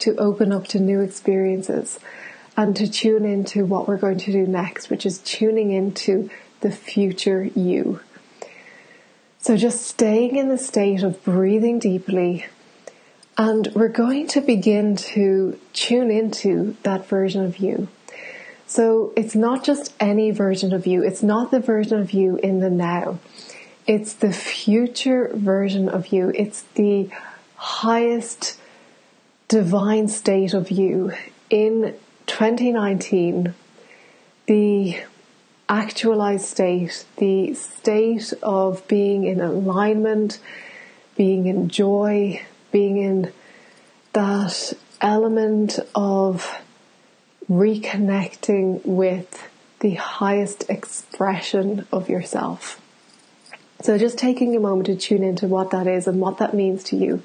to 0.00 0.16
open 0.16 0.52
up 0.52 0.66
to 0.68 0.80
new 0.80 1.00
experiences, 1.00 1.98
and 2.56 2.76
to 2.76 2.90
tune 2.90 3.24
into 3.24 3.64
what 3.64 3.88
we're 3.88 3.96
going 3.96 4.18
to 4.18 4.32
do 4.32 4.46
next, 4.46 4.90
which 4.90 5.06
is 5.06 5.18
tuning 5.18 5.72
into 5.72 6.30
the 6.60 6.70
future 6.70 7.44
you. 7.44 8.00
So 9.42 9.56
just 9.56 9.84
staying 9.84 10.36
in 10.36 10.48
the 10.48 10.56
state 10.56 11.02
of 11.02 11.24
breathing 11.24 11.80
deeply, 11.80 12.46
and 13.36 13.66
we're 13.74 13.88
going 13.88 14.28
to 14.28 14.40
begin 14.40 14.94
to 14.94 15.58
tune 15.72 16.12
into 16.12 16.76
that 16.84 17.08
version 17.08 17.44
of 17.44 17.58
you. 17.58 17.88
So 18.68 19.12
it's 19.16 19.34
not 19.34 19.64
just 19.64 19.94
any 19.98 20.30
version 20.30 20.72
of 20.72 20.86
you. 20.86 21.02
It's 21.02 21.24
not 21.24 21.50
the 21.50 21.58
version 21.58 21.98
of 21.98 22.12
you 22.12 22.36
in 22.36 22.60
the 22.60 22.70
now. 22.70 23.18
It's 23.84 24.12
the 24.12 24.32
future 24.32 25.28
version 25.34 25.88
of 25.88 26.12
you. 26.12 26.30
It's 26.36 26.62
the 26.76 27.10
highest 27.56 28.60
divine 29.48 30.06
state 30.06 30.54
of 30.54 30.70
you 30.70 31.14
in 31.50 31.96
2019. 32.28 33.54
The 34.46 34.98
actualized 35.72 36.44
state, 36.44 37.04
the 37.16 37.54
state 37.54 38.34
of 38.42 38.86
being 38.88 39.24
in 39.24 39.40
alignment, 39.40 40.38
being 41.16 41.46
in 41.46 41.70
joy, 41.70 42.42
being 42.70 42.98
in 42.98 43.32
that 44.12 44.74
element 45.00 45.78
of 45.94 46.60
reconnecting 47.50 48.84
with 48.84 49.48
the 49.80 49.94
highest 49.94 50.68
expression 50.68 51.86
of 51.90 52.10
yourself. 52.10 52.78
So 53.80 53.96
just 53.96 54.18
taking 54.18 54.54
a 54.54 54.60
moment 54.60 54.86
to 54.86 54.96
tune 54.96 55.24
into 55.24 55.46
what 55.46 55.70
that 55.70 55.86
is 55.86 56.06
and 56.06 56.20
what 56.20 56.36
that 56.36 56.52
means 56.54 56.84
to 56.84 56.96
you. 56.96 57.22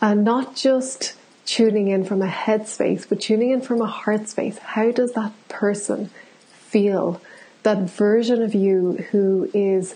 And 0.00 0.24
not 0.24 0.54
just 0.54 1.14
tuning 1.46 1.88
in 1.88 2.04
from 2.04 2.20
a 2.20 2.28
head 2.28 2.68
space, 2.68 3.06
but 3.06 3.20
tuning 3.20 3.50
in 3.50 3.62
from 3.62 3.80
a 3.80 3.86
heart 3.86 4.28
space. 4.28 4.58
How 4.58 4.92
does 4.92 5.12
that 5.12 5.32
person 5.48 6.10
feel? 6.50 7.20
That 7.62 7.90
version 7.90 8.42
of 8.42 8.54
you 8.54 9.04
who 9.10 9.50
is 9.54 9.94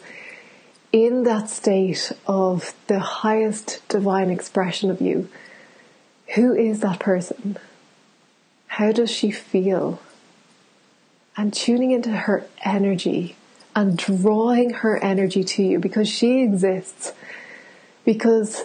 in 0.92 1.24
that 1.24 1.50
state 1.50 2.12
of 2.26 2.74
the 2.86 2.98
highest 2.98 3.86
divine 3.88 4.30
expression 4.30 4.90
of 4.90 5.00
you, 5.00 5.28
who 6.34 6.54
is 6.54 6.80
that 6.80 7.00
person? 7.00 7.58
How 8.66 8.92
does 8.92 9.10
she 9.10 9.30
feel? 9.30 10.00
And 11.36 11.52
tuning 11.52 11.90
into 11.90 12.10
her 12.10 12.46
energy 12.64 13.36
and 13.74 13.98
drawing 13.98 14.70
her 14.70 14.96
energy 15.02 15.44
to 15.44 15.62
you 15.62 15.78
because 15.78 16.08
she 16.08 16.42
exists. 16.42 17.12
Because 18.04 18.64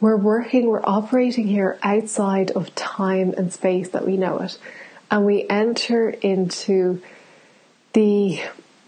we're 0.00 0.16
working, 0.16 0.66
we're 0.66 0.84
operating 0.84 1.48
here 1.48 1.78
outside 1.82 2.52
of 2.52 2.74
time 2.74 3.34
and 3.36 3.52
space 3.52 3.88
that 3.90 4.06
we 4.06 4.16
know 4.16 4.38
it. 4.38 4.58
And 5.10 5.24
we 5.24 5.46
enter 5.48 6.10
into 6.10 7.02
the 7.94 8.42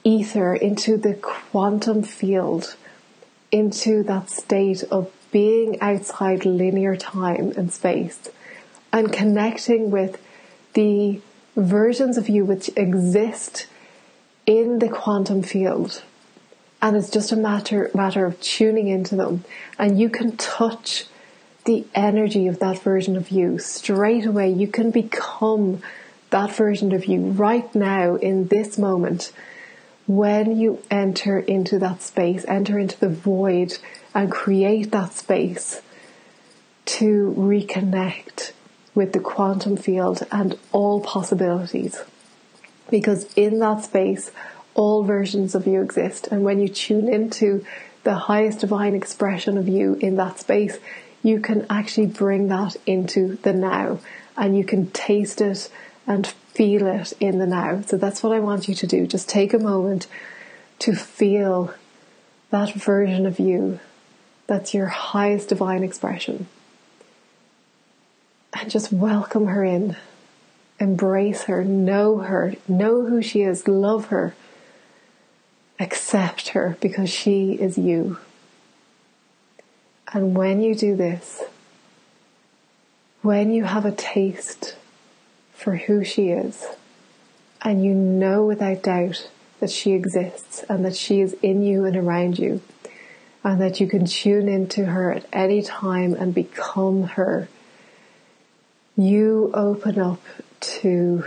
ether, 0.05 0.55
into 0.55 0.97
the 0.97 1.15
quantum 1.15 2.03
field, 2.03 2.77
into 3.51 4.03
that 4.05 4.29
state 4.31 4.85
of 4.85 5.11
being 5.33 5.81
outside 5.81 6.45
linear 6.45 6.97
time 6.97 7.53
and 7.57 7.73
space 7.73 8.29
and 8.93 9.13
connecting 9.13 9.91
with 9.91 10.21
the 10.75 11.21
versions 11.57 12.17
of 12.17 12.29
you 12.29 12.45
which 12.45 12.71
exist 12.77 13.67
in 14.47 14.79
the 14.79 14.89
quantum 14.89 15.43
field. 15.43 16.03
And 16.81 16.97
it's 16.97 17.11
just 17.11 17.33
a 17.33 17.37
matter, 17.37 17.91
matter 17.95 18.27
of 18.27 18.41
tuning 18.41 18.89
into 18.89 19.17
them. 19.17 19.45
And 19.79 19.99
you 19.99 20.09
can 20.09 20.37
touch 20.37 21.07
the 21.65 21.85
energy 21.95 22.47
of 22.47 22.61
that 22.61 22.79
version 22.79 23.17
of 23.17 23.31
you 23.31 23.59
straight 23.59 24.25
away. 24.25 24.51
You 24.51 24.69
can 24.69 24.91
become 24.91 25.83
that 26.31 26.55
version 26.55 26.93
of 26.93 27.07
you 27.07 27.21
right 27.21 27.73
now 27.75 28.17
in 28.17 28.49
this 28.49 28.79
moment 28.79 29.33
when 30.07 30.57
you 30.57 30.81
enter 30.91 31.39
into 31.39 31.79
that 31.81 32.01
space, 32.03 32.45
enter 32.47 32.79
into 32.79 32.99
the 32.99 33.09
void 33.09 33.77
and 34.15 34.31
create 34.31 34.93
that 34.93 35.13
space 35.13 35.83
to 36.85 37.35
reconnect 37.37 38.53
with 38.95 39.13
the 39.13 39.21
quantum 39.21 39.77
field 39.77 40.23
and 40.31 40.57
all 40.73 41.01
possibilities. 41.01 42.03
Because 42.89 43.33
in 43.35 43.59
that 43.59 43.85
space, 43.85 44.31
all 44.75 45.03
versions 45.03 45.55
of 45.55 45.67
you 45.67 45.83
exist. 45.83 46.29
And 46.31 46.45
when 46.45 46.61
you 46.61 46.69
tune 46.69 47.13
into 47.13 47.65
the 48.05 48.15
highest 48.15 48.61
divine 48.61 48.95
expression 48.95 49.59
of 49.59 49.69
you 49.69 49.95
in 49.95 50.17
that 50.17 50.39
space, 50.39 50.79
you 51.23 51.41
can 51.41 51.67
actually 51.69 52.07
bring 52.07 52.47
that 52.49 52.77
into 52.87 53.37
the 53.43 53.53
now 53.53 53.99
and 54.37 54.57
you 54.57 54.65
can 54.65 54.89
taste 54.93 55.41
it 55.41 55.69
and 56.07 56.27
feel 56.27 56.87
it 56.87 57.13
in 57.21 57.39
the 57.39 57.47
now. 57.47 57.83
So 57.83 57.97
that's 57.97 58.23
what 58.23 58.33
I 58.33 58.41
want 58.41 58.69
you 58.69 58.75
to 58.75 58.87
do. 58.87 59.07
Just 59.07 59.29
take 59.29 59.53
a 59.53 59.59
moment 59.59 60.07
to 60.81 60.95
feel 60.95 61.75
that 62.51 62.73
version 62.73 63.27
of 63.27 63.39
you 63.39 63.81
that's 64.47 64.75
your 64.75 64.87
highest 64.87 65.49
divine 65.49 65.83
expression. 65.83 66.47
And 68.53 68.71
just 68.71 68.93
welcome 68.93 69.47
her 69.49 69.65
in. 69.65 69.97
Embrace 70.79 71.45
her, 71.45 71.65
know 71.65 72.19
her, 72.19 72.55
know 72.69 73.07
who 73.07 73.23
she 73.23 73.43
is, 73.43 73.67
love 73.67 74.07
her, 74.07 74.35
accept 75.81 76.49
her 76.49 76.77
because 76.81 77.09
she 77.09 77.53
is 77.53 77.79
you. 77.79 78.19
And 80.13 80.37
when 80.37 80.61
you 80.61 80.75
do 80.75 80.95
this, 80.95 81.43
when 83.23 83.53
you 83.53 83.65
have 83.65 83.85
a 83.85 83.93
taste 83.93 84.77
for 85.57 85.77
who 85.77 86.05
she 86.05 86.29
is. 86.29 86.67
And 87.63 87.85
you 87.85 87.95
know 87.95 88.45
without 88.45 88.83
doubt 88.83 89.29
that 89.61 89.71
she 89.71 89.93
exists 89.93 90.65
and 90.69 90.85
that 90.85 90.97
she 90.97 91.21
is 91.21 91.35
in 91.43 91.63
you 91.63 91.85
and 91.85 91.97
around 91.97 92.39
you. 92.39 92.61
And 93.43 93.61
that 93.61 93.81
you 93.81 93.87
can 93.87 94.07
tune 94.07 94.49
into 94.49 94.87
her 94.87 95.13
at 95.13 95.27
any 95.33 95.63
time 95.63 96.15
and 96.15 96.35
become 96.35 97.05
her. 97.05 97.49
You 98.97 99.51
open 99.55 99.99
up 99.99 100.21
to 100.61 101.25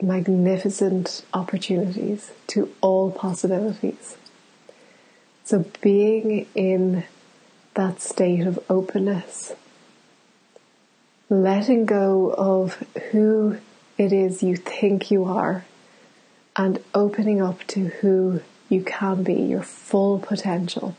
magnificent 0.00 1.24
opportunities, 1.32 2.30
to 2.48 2.72
all 2.80 3.10
possibilities. 3.10 4.16
So 5.44 5.64
being 5.80 6.46
in 6.54 7.04
that 7.74 8.00
state 8.00 8.46
of 8.46 8.58
openness. 8.68 9.52
Letting 11.28 11.86
go 11.86 12.30
of 12.30 12.74
who 13.10 13.58
it 13.98 14.12
is 14.12 14.44
you 14.44 14.54
think 14.54 15.10
you 15.10 15.24
are 15.24 15.64
and 16.54 16.80
opening 16.94 17.42
up 17.42 17.66
to 17.66 17.86
who 17.86 18.42
you 18.68 18.84
can 18.84 19.24
be, 19.24 19.34
your 19.34 19.64
full 19.64 20.20
potential. 20.20 20.96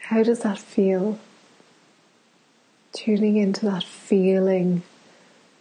How 0.00 0.22
does 0.22 0.40
that 0.40 0.58
feel? 0.58 1.18
Tuning 2.92 3.38
into 3.38 3.64
that 3.64 3.84
feeling, 3.84 4.82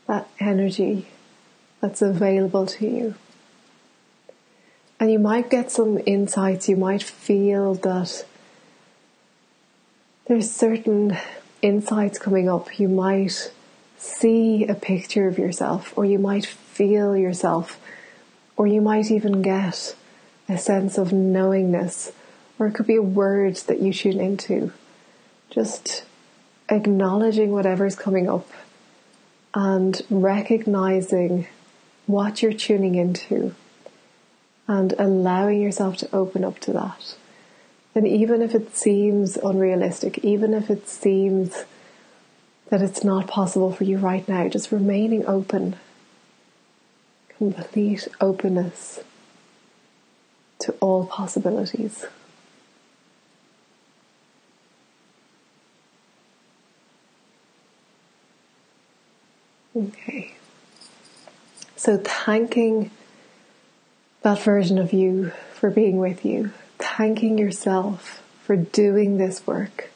that 0.08 0.28
energy 0.40 1.08
that's 1.82 2.02
available 2.02 2.66
to 2.66 2.88
you. 2.88 3.16
And 5.00 5.12
you 5.12 5.20
might 5.20 5.50
get 5.50 5.72
some 5.72 6.00
insights, 6.06 6.68
you 6.68 6.76
might 6.76 7.04
feel 7.04 7.76
that 7.76 8.26
there's 10.26 10.52
certain 10.52 11.18
insights 11.62 12.18
coming 12.20 12.50
up. 12.50 12.80
You 12.80 12.90
might 12.90 13.52
see 13.98 14.66
a 14.66 14.74
picture 14.74 15.28
of 15.28 15.38
yourself, 15.38 15.94
or 15.96 16.04
you 16.04 16.20
might 16.20 16.46
feel 16.46 17.16
yourself, 17.16 17.80
or 18.56 18.68
you 18.68 18.82
might 18.82 19.12
even 19.12 19.42
get 19.42 19.96
a 20.50 20.58
sense 20.58 20.98
of 20.98 21.14
knowingness 21.14 22.12
or 22.60 22.68
it 22.68 22.74
could 22.74 22.88
be 22.88 22.96
a 22.96 23.02
word 23.02 23.56
that 23.68 23.82
you 23.82 23.94
tune 23.94 24.20
into. 24.20 24.72
Just 25.50 26.04
acknowledging 26.70 27.52
whatever's 27.52 27.96
coming 27.96 28.30
up 28.30 28.48
and 29.54 30.02
recognizing 30.10 31.48
what 32.08 32.42
you're 32.42 32.54
tuning 32.54 32.96
into 32.96 33.54
and 34.68 34.94
allowing 34.98 35.62
yourself 35.62 35.98
to 35.98 36.10
open 36.16 36.44
up 36.44 36.60
to 36.60 36.74
that. 36.74 37.16
And 37.94 38.08
even 38.08 38.42
if 38.42 38.54
it 38.56 38.76
seems 38.76 39.38
unrealistic, 39.38 40.20
even 40.20 40.54
if 40.54 40.70
it 40.70 40.88
seems 40.88 41.66
that 42.70 42.82
it's 42.82 43.04
not 43.04 43.28
possible 43.28 43.72
for 43.72 43.84
you 43.86 43.98
right 43.98 44.28
now, 44.28 44.48
just 44.48 44.72
remaining 44.72 45.26
open, 45.26 45.76
complete 47.38 48.08
openness 48.20 49.00
to 50.60 50.74
all 50.80 51.06
possibilities. 51.06 52.06
Okay. 59.76 60.17
So 61.88 61.96
thanking 61.96 62.92
that 64.22 64.40
version 64.40 64.78
of 64.78 64.92
you 64.92 65.32
for 65.54 65.70
being 65.70 66.00
with 66.00 66.26
you, 66.26 66.52
thanking 66.80 67.38
yourself 67.38 68.22
for 68.44 68.58
doing 68.58 69.18
this 69.18 69.48
work, 69.48 69.90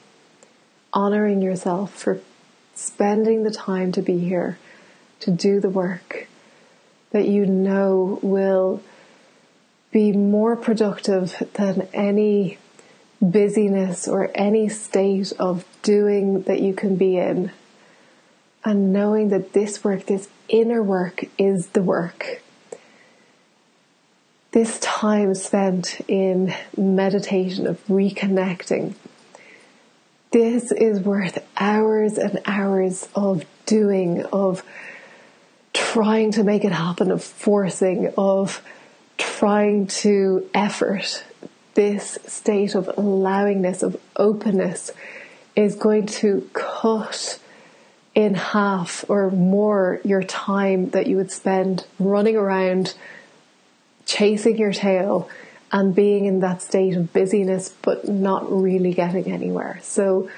honoring 0.94 1.42
yourself 1.42 1.94
for 1.94 2.22
spending 2.76 3.44
the 3.44 3.52
time 3.52 3.92
to 3.92 4.02
be 4.02 4.20
here, 4.20 4.58
to 5.20 5.32
do 5.32 5.60
the 5.60 5.70
work 5.70 6.30
that 7.10 7.28
you 7.28 7.46
know 7.46 8.20
will 8.22 8.82
be 9.92 10.14
more 10.14 10.56
productive 10.56 11.44
than 11.56 11.90
any 11.94 12.58
busyness 13.22 14.08
or 14.08 14.32
any 14.34 14.70
state 14.70 15.34
of 15.38 15.66
doing 15.82 16.44
that 16.44 16.62
you 16.62 16.74
can 16.74 16.96
be 16.96 17.18
in. 17.18 17.52
And 18.64 18.94
knowing 18.94 19.28
that 19.28 19.52
this 19.52 19.84
work, 19.84 20.06
this 20.06 20.30
inner 20.52 20.84
work, 20.84 21.26
is 21.38 21.68
the 21.68 21.82
work. 21.82 22.42
This 24.52 24.80
time 24.80 25.34
spent 25.34 26.02
in 26.08 26.54
meditation 26.78 27.66
of 27.66 27.84
reconnecting, 27.88 28.96
this 30.32 30.72
is 30.72 31.02
worth 31.02 31.46
hours 31.58 32.18
and 32.18 32.40
hours 32.46 33.08
of 33.16 33.44
doing, 33.66 34.24
of 34.26 34.64
trying 35.74 36.32
to 36.32 36.44
make 36.44 36.64
it 36.64 36.72
happen, 36.72 37.12
of 37.12 37.22
forcing, 37.22 38.14
of 38.18 38.62
trying 39.18 39.88
to 39.88 40.50
effort. 40.54 41.26
This 41.74 42.18
state 42.28 42.76
of 42.76 42.88
allowingness, 42.98 43.84
of 43.84 43.98
openness, 44.16 44.92
is 45.56 45.76
going 45.76 46.06
to 46.06 46.50
cut 46.54 47.40
in 48.14 48.34
half 48.34 49.06
or 49.08 49.32
more 49.32 50.02
your 50.04 50.24
time 50.24 50.90
that 50.90 51.08
you 51.08 51.16
would 51.16 51.32
spend 51.32 51.86
running 52.00 52.36
around 52.36 52.94
chasing 54.06 54.58
your 54.58 54.74
tail 54.74 55.30
and 55.72 55.96
being 55.96 56.26
in 56.26 56.42
that 56.42 56.62
state 56.62 56.98
of 56.98 57.14
busyness 57.14 57.74
but 57.82 58.08
not 58.08 58.52
really 58.52 58.94
getting 58.94 59.32
anywhere. 59.32 59.80
So 59.82 60.30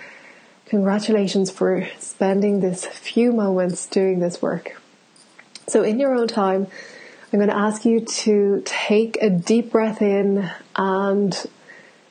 congratulations 0.68 1.50
for 1.50 1.88
spending 1.98 2.60
this 2.60 2.86
few 2.86 3.32
moments 3.32 3.88
doing 3.88 4.20
this 4.20 4.42
work. 4.42 4.80
So 5.68 5.82
in 5.82 6.00
your 6.00 6.14
own 6.14 6.28
time, 6.28 6.68
I'm 7.32 7.40
going 7.40 7.50
to 7.50 7.58
ask 7.58 7.84
you 7.86 8.02
to 8.02 8.62
take 8.64 9.18
a 9.20 9.32
deep 9.32 9.72
breath 9.72 10.04
in 10.04 10.52
and 10.76 11.46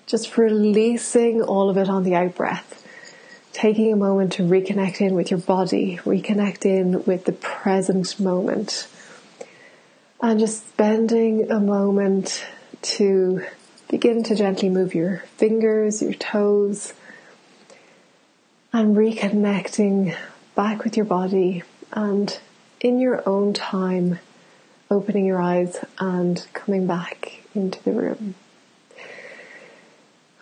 just 0.06 0.36
releasing 0.36 1.40
all 1.42 1.70
of 1.70 1.76
it 1.76 1.88
on 1.88 2.02
the 2.02 2.16
out 2.16 2.34
breath 2.34 2.81
taking 3.52 3.92
a 3.92 3.96
moment 3.96 4.32
to 4.34 4.42
reconnect 4.42 5.00
in 5.00 5.14
with 5.14 5.30
your 5.30 5.40
body, 5.40 5.98
reconnect 6.04 6.64
in 6.64 7.04
with 7.04 7.24
the 7.24 7.32
present 7.32 8.18
moment, 8.18 8.88
and 10.20 10.40
just 10.40 10.66
spending 10.68 11.50
a 11.50 11.60
moment 11.60 12.44
to 12.80 13.44
begin 13.88 14.22
to 14.22 14.34
gently 14.34 14.68
move 14.68 14.94
your 14.94 15.18
fingers, 15.36 16.00
your 16.00 16.14
toes, 16.14 16.94
and 18.72 18.96
reconnecting 18.96 20.16
back 20.54 20.82
with 20.82 20.96
your 20.96 21.06
body 21.06 21.62
and 21.92 22.40
in 22.80 22.98
your 22.98 23.26
own 23.28 23.52
time 23.52 24.18
opening 24.90 25.24
your 25.24 25.40
eyes 25.40 25.84
and 25.98 26.46
coming 26.52 26.86
back 26.86 27.40
into 27.54 27.82
the 27.84 27.92
room. 27.92 28.34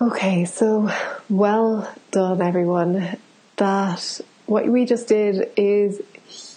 Okay, 0.03 0.47
so 0.47 0.91
well 1.29 1.87
done, 2.11 2.41
everyone. 2.41 3.19
That 3.57 4.23
what 4.47 4.67
we 4.67 4.87
just 4.87 5.09
did 5.09 5.51
is 5.59 6.01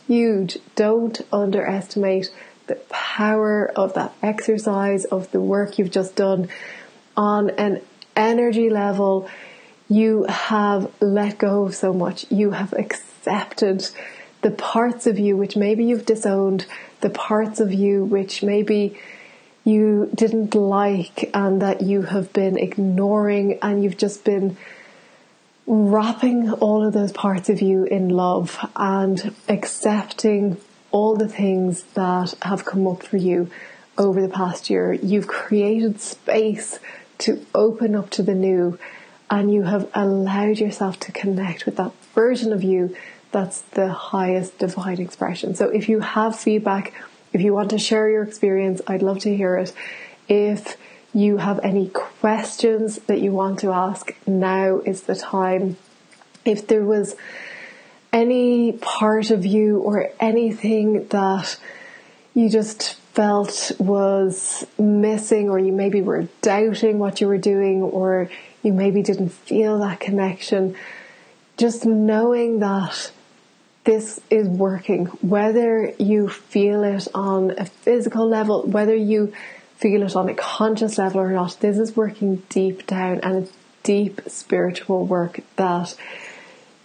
huge. 0.07 0.59
Don't 0.77 1.19
underestimate 1.29 2.33
the 2.67 2.75
power 2.89 3.69
of 3.75 3.95
that 3.95 4.13
exercise, 4.23 5.03
of 5.03 5.29
the 5.31 5.41
work 5.41 5.77
you've 5.77 5.91
just 5.91 6.15
done 6.15 6.47
on 7.17 7.49
an 7.49 7.81
energy 8.15 8.69
level. 8.69 9.29
You 9.89 10.23
have 10.29 10.89
let 11.01 11.37
go 11.37 11.65
of 11.65 11.75
so 11.75 11.91
much. 11.91 12.25
You 12.31 12.51
have 12.51 12.71
accepted 12.71 13.89
the 14.41 14.51
parts 14.51 15.05
of 15.05 15.19
you 15.19 15.35
which 15.35 15.57
maybe 15.57 15.83
you've 15.83 16.05
disowned, 16.05 16.65
the 17.01 17.09
parts 17.09 17.59
of 17.59 17.73
you 17.73 18.05
which 18.05 18.41
maybe 18.41 18.97
you 19.63 20.09
didn't 20.13 20.55
like 20.55 21.29
and 21.33 21.61
that 21.61 21.81
you 21.81 22.01
have 22.03 22.33
been 22.33 22.57
ignoring 22.57 23.59
and 23.61 23.83
you've 23.83 23.97
just 23.97 24.23
been 24.23 24.57
wrapping 25.65 26.51
all 26.51 26.85
of 26.85 26.93
those 26.93 27.11
parts 27.13 27.49
of 27.49 27.61
you 27.61 27.85
in 27.85 28.09
love 28.09 28.59
and 28.75 29.33
accepting 29.47 30.57
all 30.91 31.15
the 31.15 31.29
things 31.29 31.83
that 31.93 32.33
have 32.41 32.65
come 32.65 32.85
up 32.85 33.03
for 33.03 33.17
you 33.17 33.49
over 33.97 34.21
the 34.21 34.29
past 34.29 34.69
year. 34.69 34.93
You've 34.93 35.27
created 35.27 36.01
space 36.01 36.79
to 37.19 37.45
open 37.55 37.95
up 37.95 38.09
to 38.11 38.23
the 38.23 38.35
new 38.35 38.77
and 39.29 39.53
you 39.53 39.63
have 39.63 39.89
allowed 39.93 40.59
yourself 40.59 40.99
to 40.99 41.11
connect 41.11 41.65
with 41.65 41.77
that 41.77 41.93
version 42.13 42.51
of 42.51 42.63
you 42.63 42.95
that's 43.31 43.61
the 43.61 43.91
highest 43.91 44.59
divine 44.59 44.99
expression. 44.99 45.55
So 45.55 45.69
if 45.69 45.89
you 45.89 46.01
have 46.01 46.39
feedback, 46.39 46.93
if 47.33 47.41
you 47.41 47.53
want 47.53 47.71
to 47.71 47.79
share 47.79 48.09
your 48.09 48.23
experience, 48.23 48.81
I'd 48.87 49.01
love 49.01 49.19
to 49.19 49.35
hear 49.35 49.57
it. 49.57 49.73
If 50.29 50.77
you 51.13 51.37
have 51.37 51.59
any 51.63 51.89
questions 51.89 52.97
that 53.07 53.19
you 53.19 53.31
want 53.31 53.59
to 53.59 53.71
ask, 53.71 54.15
now 54.25 54.79
is 54.79 55.01
the 55.01 55.15
time. 55.15 55.77
If 56.45 56.67
there 56.67 56.83
was 56.83 57.15
any 58.11 58.73
part 58.73 59.31
of 59.31 59.45
you 59.45 59.79
or 59.79 60.09
anything 60.19 61.07
that 61.07 61.57
you 62.35 62.49
just 62.49 62.95
felt 63.13 63.71
was 63.79 64.65
missing, 64.79 65.49
or 65.49 65.59
you 65.59 65.71
maybe 65.71 66.01
were 66.01 66.27
doubting 66.41 66.99
what 66.99 67.21
you 67.21 67.27
were 67.27 67.37
doing, 67.37 67.81
or 67.81 68.29
you 68.63 68.73
maybe 68.73 69.03
didn't 69.03 69.29
feel 69.29 69.79
that 69.79 69.99
connection, 69.99 70.75
just 71.57 71.85
knowing 71.85 72.59
that 72.59 73.11
this 73.83 74.19
is 74.29 74.47
working, 74.47 75.05
whether 75.21 75.93
you 75.99 76.29
feel 76.29 76.83
it 76.83 77.07
on 77.13 77.51
a 77.57 77.65
physical 77.65 78.27
level, 78.27 78.63
whether 78.63 78.95
you 78.95 79.33
feel 79.75 80.03
it 80.03 80.15
on 80.15 80.29
a 80.29 80.33
conscious 80.33 80.97
level 80.97 81.19
or 81.19 81.31
not, 81.31 81.59
this 81.59 81.77
is 81.77 81.95
working 81.95 82.43
deep 82.49 82.87
down 82.87 83.19
and 83.21 83.43
it's 83.43 83.53
deep 83.83 84.21
spiritual 84.27 85.05
work 85.05 85.41
that 85.57 85.93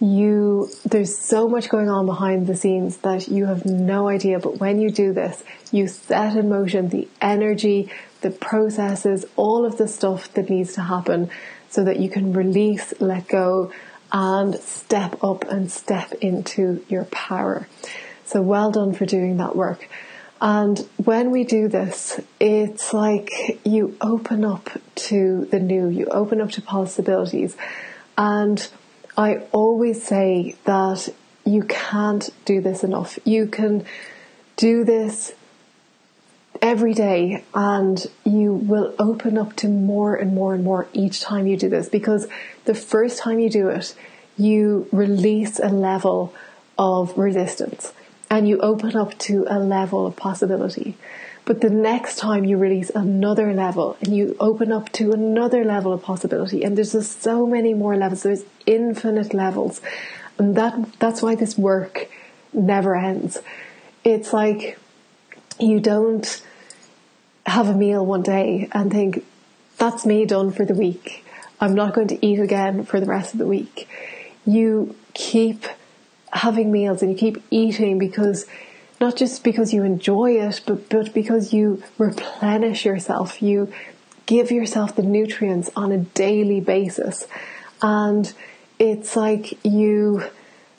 you 0.01 0.69
there's 0.85 1.17
so 1.17 1.47
much 1.49 1.69
going 1.69 1.89
on 1.89 2.05
behind 2.05 2.47
the 2.47 2.55
scenes 2.55 2.97
that 2.97 3.27
you 3.27 3.45
have 3.45 3.65
no 3.65 4.07
idea 4.07 4.39
but 4.39 4.57
when 4.57 4.79
you 4.79 4.89
do 4.89 5.11
this 5.11 5.43
you 5.71 5.87
set 5.87 6.37
in 6.37 6.47
motion 6.47 6.87
the 6.89 7.07
energy 7.21 7.91
the 8.21 8.29
processes 8.29 9.25
all 9.35 9.65
of 9.65 9.77
the 9.77 9.87
stuff 9.87 10.33
that 10.33 10.49
needs 10.49 10.73
to 10.73 10.81
happen 10.81 11.29
so 11.69 11.83
that 11.83 11.99
you 11.99 12.09
can 12.09 12.31
release 12.31 12.93
let 13.01 13.27
go 13.27 13.71
and 14.11 14.55
step 14.55 15.23
up 15.23 15.43
and 15.49 15.71
step 15.71 16.13
into 16.13 16.83
your 16.89 17.05
power 17.05 17.67
so 18.25 18.41
well 18.41 18.71
done 18.71 18.93
for 18.93 19.05
doing 19.05 19.37
that 19.37 19.55
work 19.55 19.87
and 20.41 20.79
when 20.95 21.31
we 21.31 21.43
do 21.43 21.67
this, 21.67 22.19
it's 22.39 22.93
like 22.93 23.59
you 23.65 23.97
open 23.99 24.45
up 24.45 24.69
to 24.95 25.45
the 25.51 25.59
new, 25.59 25.89
you 25.89 26.05
open 26.05 26.39
up 26.39 26.51
to 26.51 26.61
possibilities. 26.61 27.57
And 28.17 28.65
I 29.17 29.37
always 29.51 30.01
say 30.01 30.55
that 30.63 31.09
you 31.43 31.63
can't 31.63 32.29
do 32.45 32.61
this 32.61 32.83
enough. 32.85 33.19
You 33.25 33.47
can 33.47 33.85
do 34.55 34.85
this 34.85 35.33
every 36.61 36.93
day 36.93 37.43
and 37.53 38.05
you 38.23 38.53
will 38.53 38.93
open 38.99 39.37
up 39.37 39.55
to 39.57 39.67
more 39.67 40.15
and 40.15 40.33
more 40.33 40.53
and 40.53 40.63
more 40.63 40.87
each 40.93 41.21
time 41.21 41.47
you 41.47 41.57
do 41.57 41.69
this 41.69 41.89
because 41.89 42.27
the 42.65 42.75
first 42.75 43.19
time 43.19 43.39
you 43.39 43.49
do 43.49 43.69
it, 43.69 43.95
you 44.37 44.87
release 44.91 45.59
a 45.59 45.69
level 45.69 46.33
of 46.77 47.17
resistance 47.17 47.93
and 48.29 48.47
you 48.47 48.59
open 48.59 48.95
up 48.95 49.17
to 49.17 49.45
a 49.49 49.59
level 49.59 50.05
of 50.05 50.15
possibility. 50.15 50.95
But 51.45 51.61
the 51.61 51.69
next 51.69 52.17
time 52.17 52.45
you 52.45 52.57
release 52.57 52.91
another 52.91 53.53
level 53.53 53.97
and 54.01 54.15
you 54.15 54.35
open 54.39 54.71
up 54.71 54.91
to 54.93 55.11
another 55.13 55.65
level 55.65 55.91
of 55.91 56.03
possibility, 56.03 56.63
and 56.63 56.77
there's 56.77 56.91
just 56.91 57.23
so 57.23 57.47
many 57.47 57.73
more 57.73 57.97
levels, 57.97 58.21
there's 58.21 58.43
infinite 58.67 59.33
levels. 59.33 59.81
And 60.37 60.55
that 60.55 60.99
that's 60.99 61.23
why 61.23 61.33
this 61.33 61.57
work 61.57 62.07
never 62.53 62.95
ends. 62.95 63.39
It's 64.03 64.31
like 64.31 64.77
you 65.59 65.79
don't 65.79 66.41
have 67.49 67.67
a 67.67 67.73
meal 67.73 68.05
one 68.05 68.21
day 68.21 68.69
and 68.71 68.91
think, 68.91 69.25
that's 69.77 70.05
me 70.05 70.25
done 70.25 70.51
for 70.51 70.65
the 70.65 70.73
week. 70.73 71.25
I'm 71.59 71.73
not 71.73 71.93
going 71.93 72.07
to 72.09 72.25
eat 72.25 72.39
again 72.39 72.85
for 72.85 72.99
the 72.99 73.05
rest 73.05 73.33
of 73.33 73.39
the 73.39 73.47
week. 73.47 73.87
You 74.45 74.95
keep 75.13 75.65
having 76.31 76.71
meals 76.71 77.01
and 77.01 77.11
you 77.11 77.17
keep 77.17 77.43
eating 77.49 77.97
because 77.97 78.45
not 79.01 79.15
just 79.15 79.43
because 79.43 79.73
you 79.73 79.83
enjoy 79.83 80.31
it, 80.33 80.61
but, 80.65 80.89
but 80.89 81.13
because 81.13 81.53
you 81.53 81.81
replenish 81.97 82.85
yourself. 82.85 83.41
You 83.41 83.71
give 84.25 84.51
yourself 84.51 84.95
the 84.95 85.03
nutrients 85.03 85.69
on 85.75 85.91
a 85.91 85.97
daily 85.97 86.59
basis. 86.59 87.25
And 87.81 88.31
it's 88.77 89.15
like 89.15 89.57
you 89.65 90.23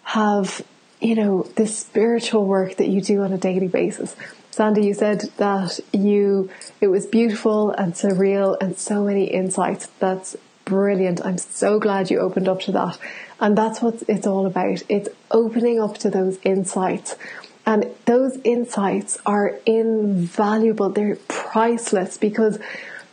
have, 0.02 0.62
you 1.00 1.14
know, 1.14 1.42
this 1.56 1.78
spiritual 1.78 2.44
work 2.44 2.76
that 2.76 2.88
you 2.88 3.00
do 3.00 3.22
on 3.22 3.32
a 3.32 3.38
daily 3.38 3.68
basis. 3.68 4.14
Sandy, 4.50 4.84
you 4.84 4.94
said 4.94 5.30
that 5.36 5.78
you, 5.92 6.50
it 6.80 6.88
was 6.88 7.06
beautiful 7.06 7.70
and 7.70 7.94
surreal 7.94 8.56
and 8.60 8.76
so 8.76 9.04
many 9.04 9.24
insights. 9.24 9.86
That's 10.00 10.36
brilliant. 10.64 11.24
I'm 11.24 11.38
so 11.38 11.78
glad 11.78 12.10
you 12.10 12.18
opened 12.18 12.48
up 12.48 12.60
to 12.62 12.72
that. 12.72 12.98
And 13.38 13.56
that's 13.56 13.80
what 13.80 14.02
it's 14.08 14.26
all 14.26 14.46
about. 14.46 14.82
It's 14.88 15.08
opening 15.30 15.80
up 15.80 15.98
to 15.98 16.10
those 16.10 16.38
insights. 16.42 17.16
And 17.64 17.86
those 18.06 18.38
insights 18.42 19.18
are 19.24 19.58
invaluable. 19.66 20.90
They're 20.90 21.16
priceless 21.28 22.18
because 22.18 22.58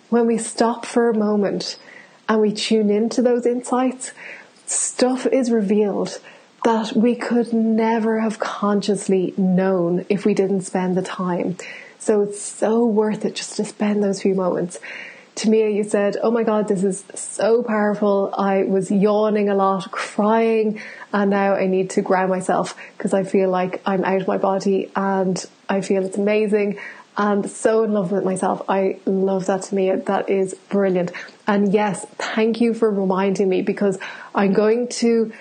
when 0.10 0.26
we 0.26 0.38
stop 0.38 0.86
for 0.86 1.10
a 1.10 1.18
moment 1.18 1.78
and 2.28 2.42
we 2.42 2.52
tune 2.52 2.90
into 2.90 3.22
those 3.22 3.46
insights, 3.46 4.12
stuff 4.66 5.28
is 5.28 5.52
revealed 5.52 6.20
that 6.68 6.92
we 6.92 7.16
could 7.16 7.54
never 7.54 8.20
have 8.20 8.40
consciously 8.40 9.34
known 9.38 10.06
if 10.10 10.26
we 10.26 10.34
didn't 10.34 10.60
spend 10.64 10.98
the 10.98 11.02
time. 11.02 11.56
So 11.98 12.24
it's 12.24 12.42
so 12.42 12.86
worth 12.86 13.24
it 13.24 13.36
just 13.36 13.56
to 13.56 13.64
spend 13.64 14.04
those 14.04 14.22
few 14.22 14.36
moments. 14.36 14.78
Tamia, 15.38 15.74
you 15.74 15.86
said, 15.86 16.18
Oh 16.22 16.30
my 16.30 16.44
God, 16.44 16.68
this 16.68 16.84
is 16.84 17.06
so 17.16 17.64
powerful. 17.64 18.34
I 18.38 18.64
was 18.64 18.92
yawning 18.92 19.48
a 19.48 19.56
lot, 19.56 19.90
crying, 19.92 20.82
and 21.14 21.30
now 21.30 21.54
I 21.56 21.68
need 21.68 21.92
to 21.92 22.02
ground 22.02 22.32
myself 22.32 22.76
because 22.98 23.14
I 23.14 23.24
feel 23.24 23.50
like 23.50 23.82
I'm 23.86 24.04
out 24.04 24.20
of 24.20 24.28
my 24.28 24.38
body 24.38 24.92
and 24.94 25.42
I 25.70 25.80
feel 25.80 26.04
it's 26.04 26.18
amazing 26.18 26.80
and 27.16 27.50
so 27.50 27.86
in 27.86 27.94
love 27.94 28.12
with 28.12 28.26
myself. 28.26 28.62
I 28.68 29.00
love 29.06 29.46
that 29.46 29.62
Tamia. 29.62 30.04
That 30.04 30.30
is 30.30 30.54
brilliant. 30.68 31.14
And 31.48 31.72
yes, 31.72 32.06
thank 32.18 32.60
you 32.60 32.74
for 32.74 32.92
reminding 32.92 33.48
me 33.48 33.62
because 33.62 33.98
I'm 34.36 34.52
going 34.52 34.90
to 35.00 35.32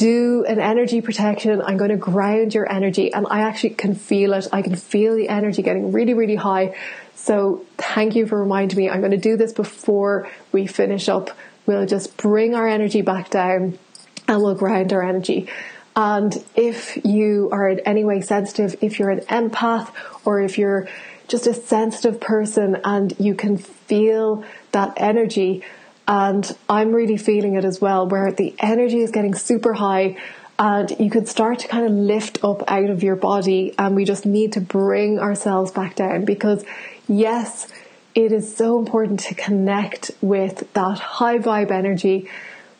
do 0.00 0.46
an 0.48 0.58
energy 0.58 1.02
protection. 1.02 1.60
I'm 1.60 1.76
going 1.76 1.90
to 1.90 1.96
ground 1.98 2.54
your 2.54 2.70
energy 2.72 3.12
and 3.12 3.26
I 3.28 3.40
actually 3.40 3.74
can 3.74 3.94
feel 3.94 4.32
it. 4.32 4.48
I 4.50 4.62
can 4.62 4.74
feel 4.74 5.14
the 5.14 5.28
energy 5.28 5.60
getting 5.60 5.92
really, 5.92 6.14
really 6.14 6.36
high. 6.36 6.74
So 7.14 7.66
thank 7.76 8.16
you 8.16 8.26
for 8.26 8.40
reminding 8.40 8.78
me. 8.78 8.88
I'm 8.88 9.00
going 9.00 9.10
to 9.10 9.18
do 9.18 9.36
this 9.36 9.52
before 9.52 10.26
we 10.52 10.66
finish 10.66 11.10
up. 11.10 11.36
We'll 11.66 11.84
just 11.84 12.16
bring 12.16 12.54
our 12.54 12.66
energy 12.66 13.02
back 13.02 13.28
down 13.28 13.78
and 14.26 14.42
we'll 14.42 14.54
ground 14.54 14.90
our 14.94 15.02
energy. 15.02 15.48
And 15.94 16.34
if 16.54 17.04
you 17.04 17.50
are 17.52 17.68
in 17.68 17.80
any 17.80 18.02
way 18.02 18.22
sensitive, 18.22 18.76
if 18.80 18.98
you're 18.98 19.10
an 19.10 19.20
empath 19.26 19.92
or 20.24 20.40
if 20.40 20.56
you're 20.56 20.88
just 21.28 21.46
a 21.46 21.52
sensitive 21.52 22.20
person 22.20 22.80
and 22.84 23.14
you 23.20 23.34
can 23.34 23.58
feel 23.58 24.44
that 24.72 24.94
energy, 24.96 25.62
and 26.08 26.56
I'm 26.68 26.92
really 26.92 27.16
feeling 27.16 27.54
it 27.54 27.64
as 27.64 27.80
well, 27.80 28.06
where 28.06 28.32
the 28.32 28.54
energy 28.58 29.00
is 29.00 29.10
getting 29.10 29.34
super 29.34 29.74
high 29.74 30.16
and 30.60 30.90
you 31.00 31.08
can 31.08 31.24
start 31.24 31.60
to 31.60 31.68
kind 31.68 31.86
of 31.86 31.92
lift 31.92 32.44
up 32.44 32.62
out 32.70 32.90
of 32.90 33.02
your 33.02 33.16
body 33.16 33.74
and 33.78 33.96
we 33.96 34.04
just 34.04 34.26
need 34.26 34.52
to 34.52 34.60
bring 34.60 35.18
ourselves 35.18 35.72
back 35.72 35.94
down 35.94 36.26
because 36.26 36.64
yes, 37.08 37.66
it 38.14 38.30
is 38.30 38.54
so 38.54 38.78
important 38.78 39.20
to 39.20 39.34
connect 39.34 40.10
with 40.20 40.70
that 40.74 40.98
high 40.98 41.38
vibe 41.38 41.70
energy, 41.70 42.28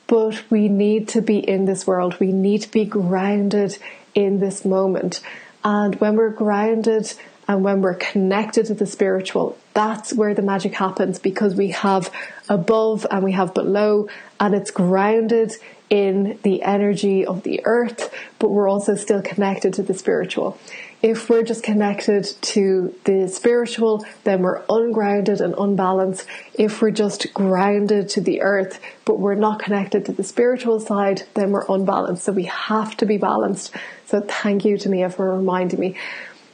but 0.08 0.42
we 0.50 0.68
need 0.68 1.08
to 1.08 1.22
be 1.22 1.38
in 1.38 1.64
this 1.64 1.86
world. 1.86 2.20
We 2.20 2.32
need 2.32 2.62
to 2.62 2.70
be 2.70 2.84
grounded 2.84 3.78
in 4.14 4.40
this 4.40 4.64
moment. 4.64 5.20
And 5.64 5.94
when 6.00 6.16
we're 6.16 6.30
grounded 6.30 7.14
and 7.48 7.64
when 7.64 7.80
we're 7.80 7.94
connected 7.94 8.66
to 8.66 8.74
the 8.74 8.86
spiritual, 8.86 9.56
that's 9.72 10.12
where 10.12 10.34
the 10.34 10.42
magic 10.42 10.74
happens 10.74 11.18
because 11.18 11.54
we 11.54 11.68
have 11.68 12.12
above 12.50 13.06
and 13.10 13.24
we 13.24 13.32
have 13.32 13.54
below 13.54 14.08
and 14.38 14.54
it's 14.54 14.70
grounded 14.70 15.52
in 15.88 16.38
the 16.42 16.62
energy 16.62 17.24
of 17.26 17.42
the 17.42 17.60
earth, 17.64 18.14
but 18.38 18.48
we're 18.50 18.68
also 18.68 18.94
still 18.94 19.22
connected 19.22 19.74
to 19.74 19.82
the 19.82 19.94
spiritual. 19.94 20.58
If 21.02 21.30
we're 21.30 21.42
just 21.42 21.62
connected 21.62 22.24
to 22.42 22.94
the 23.04 23.26
spiritual, 23.26 24.04
then 24.24 24.42
we're 24.42 24.62
ungrounded 24.68 25.40
and 25.40 25.54
unbalanced. 25.56 26.26
If 26.54 26.82
we're 26.82 26.90
just 26.90 27.32
grounded 27.32 28.10
to 28.10 28.20
the 28.20 28.42
earth, 28.42 28.78
but 29.04 29.18
we're 29.18 29.34
not 29.34 29.60
connected 29.60 30.04
to 30.06 30.12
the 30.12 30.22
spiritual 30.22 30.78
side, 30.78 31.22
then 31.34 31.50
we're 31.50 31.66
unbalanced. 31.68 32.24
So 32.24 32.32
we 32.32 32.44
have 32.44 32.96
to 32.98 33.06
be 33.06 33.16
balanced. 33.16 33.74
So 34.06 34.20
thank 34.20 34.64
you, 34.64 34.76
Tamia, 34.76 35.12
for 35.12 35.36
reminding 35.36 35.80
me. 35.80 35.96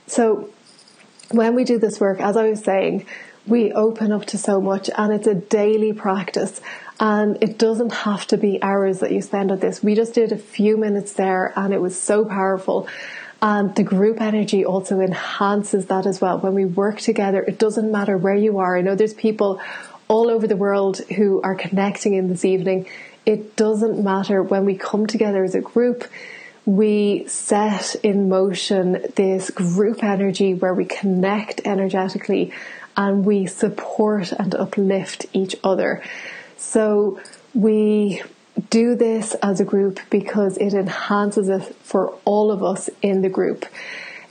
So 0.07 0.49
when 1.31 1.55
we 1.55 1.65
do 1.65 1.79
this 1.79 1.99
work, 2.01 2.21
as 2.21 2.37
I 2.37 2.49
was 2.49 2.63
saying, 2.63 3.05
we 3.47 3.73
open 3.73 4.13
up 4.13 4.27
to 4.27 4.39
so 4.39 4.61
much 4.61 4.91
and 4.97 5.13
it's 5.13 5.27
a 5.27 5.35
daily 5.35 5.93
practice. 5.93 6.61
And 6.99 7.43
it 7.43 7.59
doesn't 7.59 7.93
have 7.93 8.27
to 8.29 8.37
be 8.37 8.63
hours 8.63 9.01
that 9.01 9.13
you 9.13 9.21
spend 9.21 9.53
on 9.53 9.59
this. 9.59 9.83
We 9.83 9.95
just 9.95 10.15
did 10.15 10.33
a 10.33 10.39
few 10.39 10.77
minutes 10.77 11.13
there 11.13 11.53
and 11.57 11.75
it 11.75 11.81
was 11.81 12.01
so 12.01 12.25
powerful. 12.25 12.89
And 13.43 13.75
the 13.75 13.83
group 13.83 14.21
energy 14.21 14.65
also 14.65 15.01
enhances 15.01 15.87
that 15.87 16.07
as 16.07 16.21
well. 16.21 16.39
When 16.39 16.55
we 16.55 16.65
work 16.65 17.01
together, 17.01 17.43
it 17.43 17.59
doesn't 17.59 17.93
matter 17.93 18.17
where 18.17 18.35
you 18.35 18.59
are. 18.59 18.77
I 18.77 18.81
know 18.81 18.95
there's 18.95 19.15
people 19.15 19.61
all 20.09 20.31
over 20.31 20.47
the 20.47 20.57
world 20.57 20.99
who 21.17 21.43
are 21.43 21.55
connecting 21.55 22.15
in 22.15 22.29
this 22.29 22.45
evening. 22.45 22.87
It 23.27 23.57
doesn't 23.57 24.03
matter 24.03 24.43
when 24.43 24.65
we 24.65 24.77
come 24.77 25.07
together 25.07 25.45
as 25.45 25.55
a 25.55 25.61
group 25.61 26.05
we 26.67 27.25
set 27.29 27.95
in 28.03 28.29
motion 28.29 29.05
this 29.15 29.51
group 29.51 30.03
energy 30.03 30.53
where 30.53 30.75
we 30.75 30.85
connect 30.85 31.61
energetically 31.65 32.53
and 32.97 33.25
we 33.25 33.47
support 33.47 34.33
and 34.33 34.55
uplift 34.55 35.27
each 35.33 35.57
other. 35.63 36.03
So 36.57 37.21
we 37.55 38.23
do 38.71 38.95
this 38.95 39.35
as 39.43 39.61
a 39.61 39.65
group 39.65 40.01
because 40.11 40.57
it 40.57 40.73
enhances 40.73 41.49
it 41.49 41.63
for 41.83 42.15
all 42.25 42.51
of 42.51 42.63
us 42.63 42.89
in 43.03 43.23
the 43.23 43.29
group. 43.29 43.67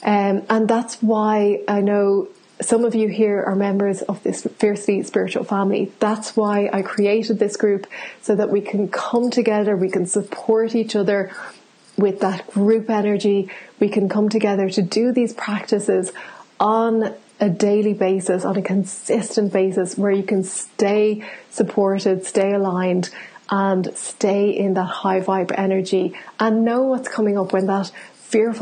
Um, 0.03 0.43
and 0.49 0.68
that's 0.68 1.01
why 1.01 1.61
I 1.68 1.82
know 1.82 2.28
some 2.61 2.86
of 2.86 2.95
you 2.95 3.07
here 3.07 3.43
are 3.43 3.55
members 3.55 4.01
of 4.03 4.24
this 4.24 4.47
fiercely 4.57 5.03
spiritual 5.03 5.43
family. 5.43 5.91
That's 5.99 6.36
why 6.36 6.70
I 6.72 6.82
created 6.82 7.38
this 7.38 7.57
group 7.57 7.86
so 8.22 8.36
that 8.36 8.49
we 8.49 8.61
can 8.61 8.88
come 8.88 9.30
together, 9.30 9.76
we 9.76 9.89
can 9.89 10.05
support 10.05 10.74
each 10.74 10.95
other 10.95 11.32
with 11.97 12.20
that 12.22 12.47
group 12.47 12.89
energy. 12.89 13.49
We 13.80 13.89
can 13.89 14.09
come 14.09 14.30
together 14.30 14.70
to 14.70 14.82
do 14.82 15.11
these 15.11 15.34
practices 15.34 16.11
on 16.59 17.13
a 17.39 17.49
daily 17.49 17.93
basis, 17.93 18.45
on 18.45 18.57
a 18.57 18.61
consistent 18.61 19.51
basis, 19.51 19.97
where 19.97 20.11
you 20.11 20.23
can 20.23 20.43
stay 20.43 21.23
supported, 21.49 22.25
stay 22.25 22.53
aligned, 22.53 23.09
and 23.49 23.95
stay 23.95 24.49
in 24.49 24.73
that 24.73 24.86
high 24.86 25.21
vibe 25.21 25.53
energy 25.55 26.13
and 26.39 26.65
know 26.65 26.83
what's 26.83 27.07
coming 27.07 27.38
up 27.38 27.53
when 27.53 27.67
that 27.67 27.91
fearful 28.13 28.53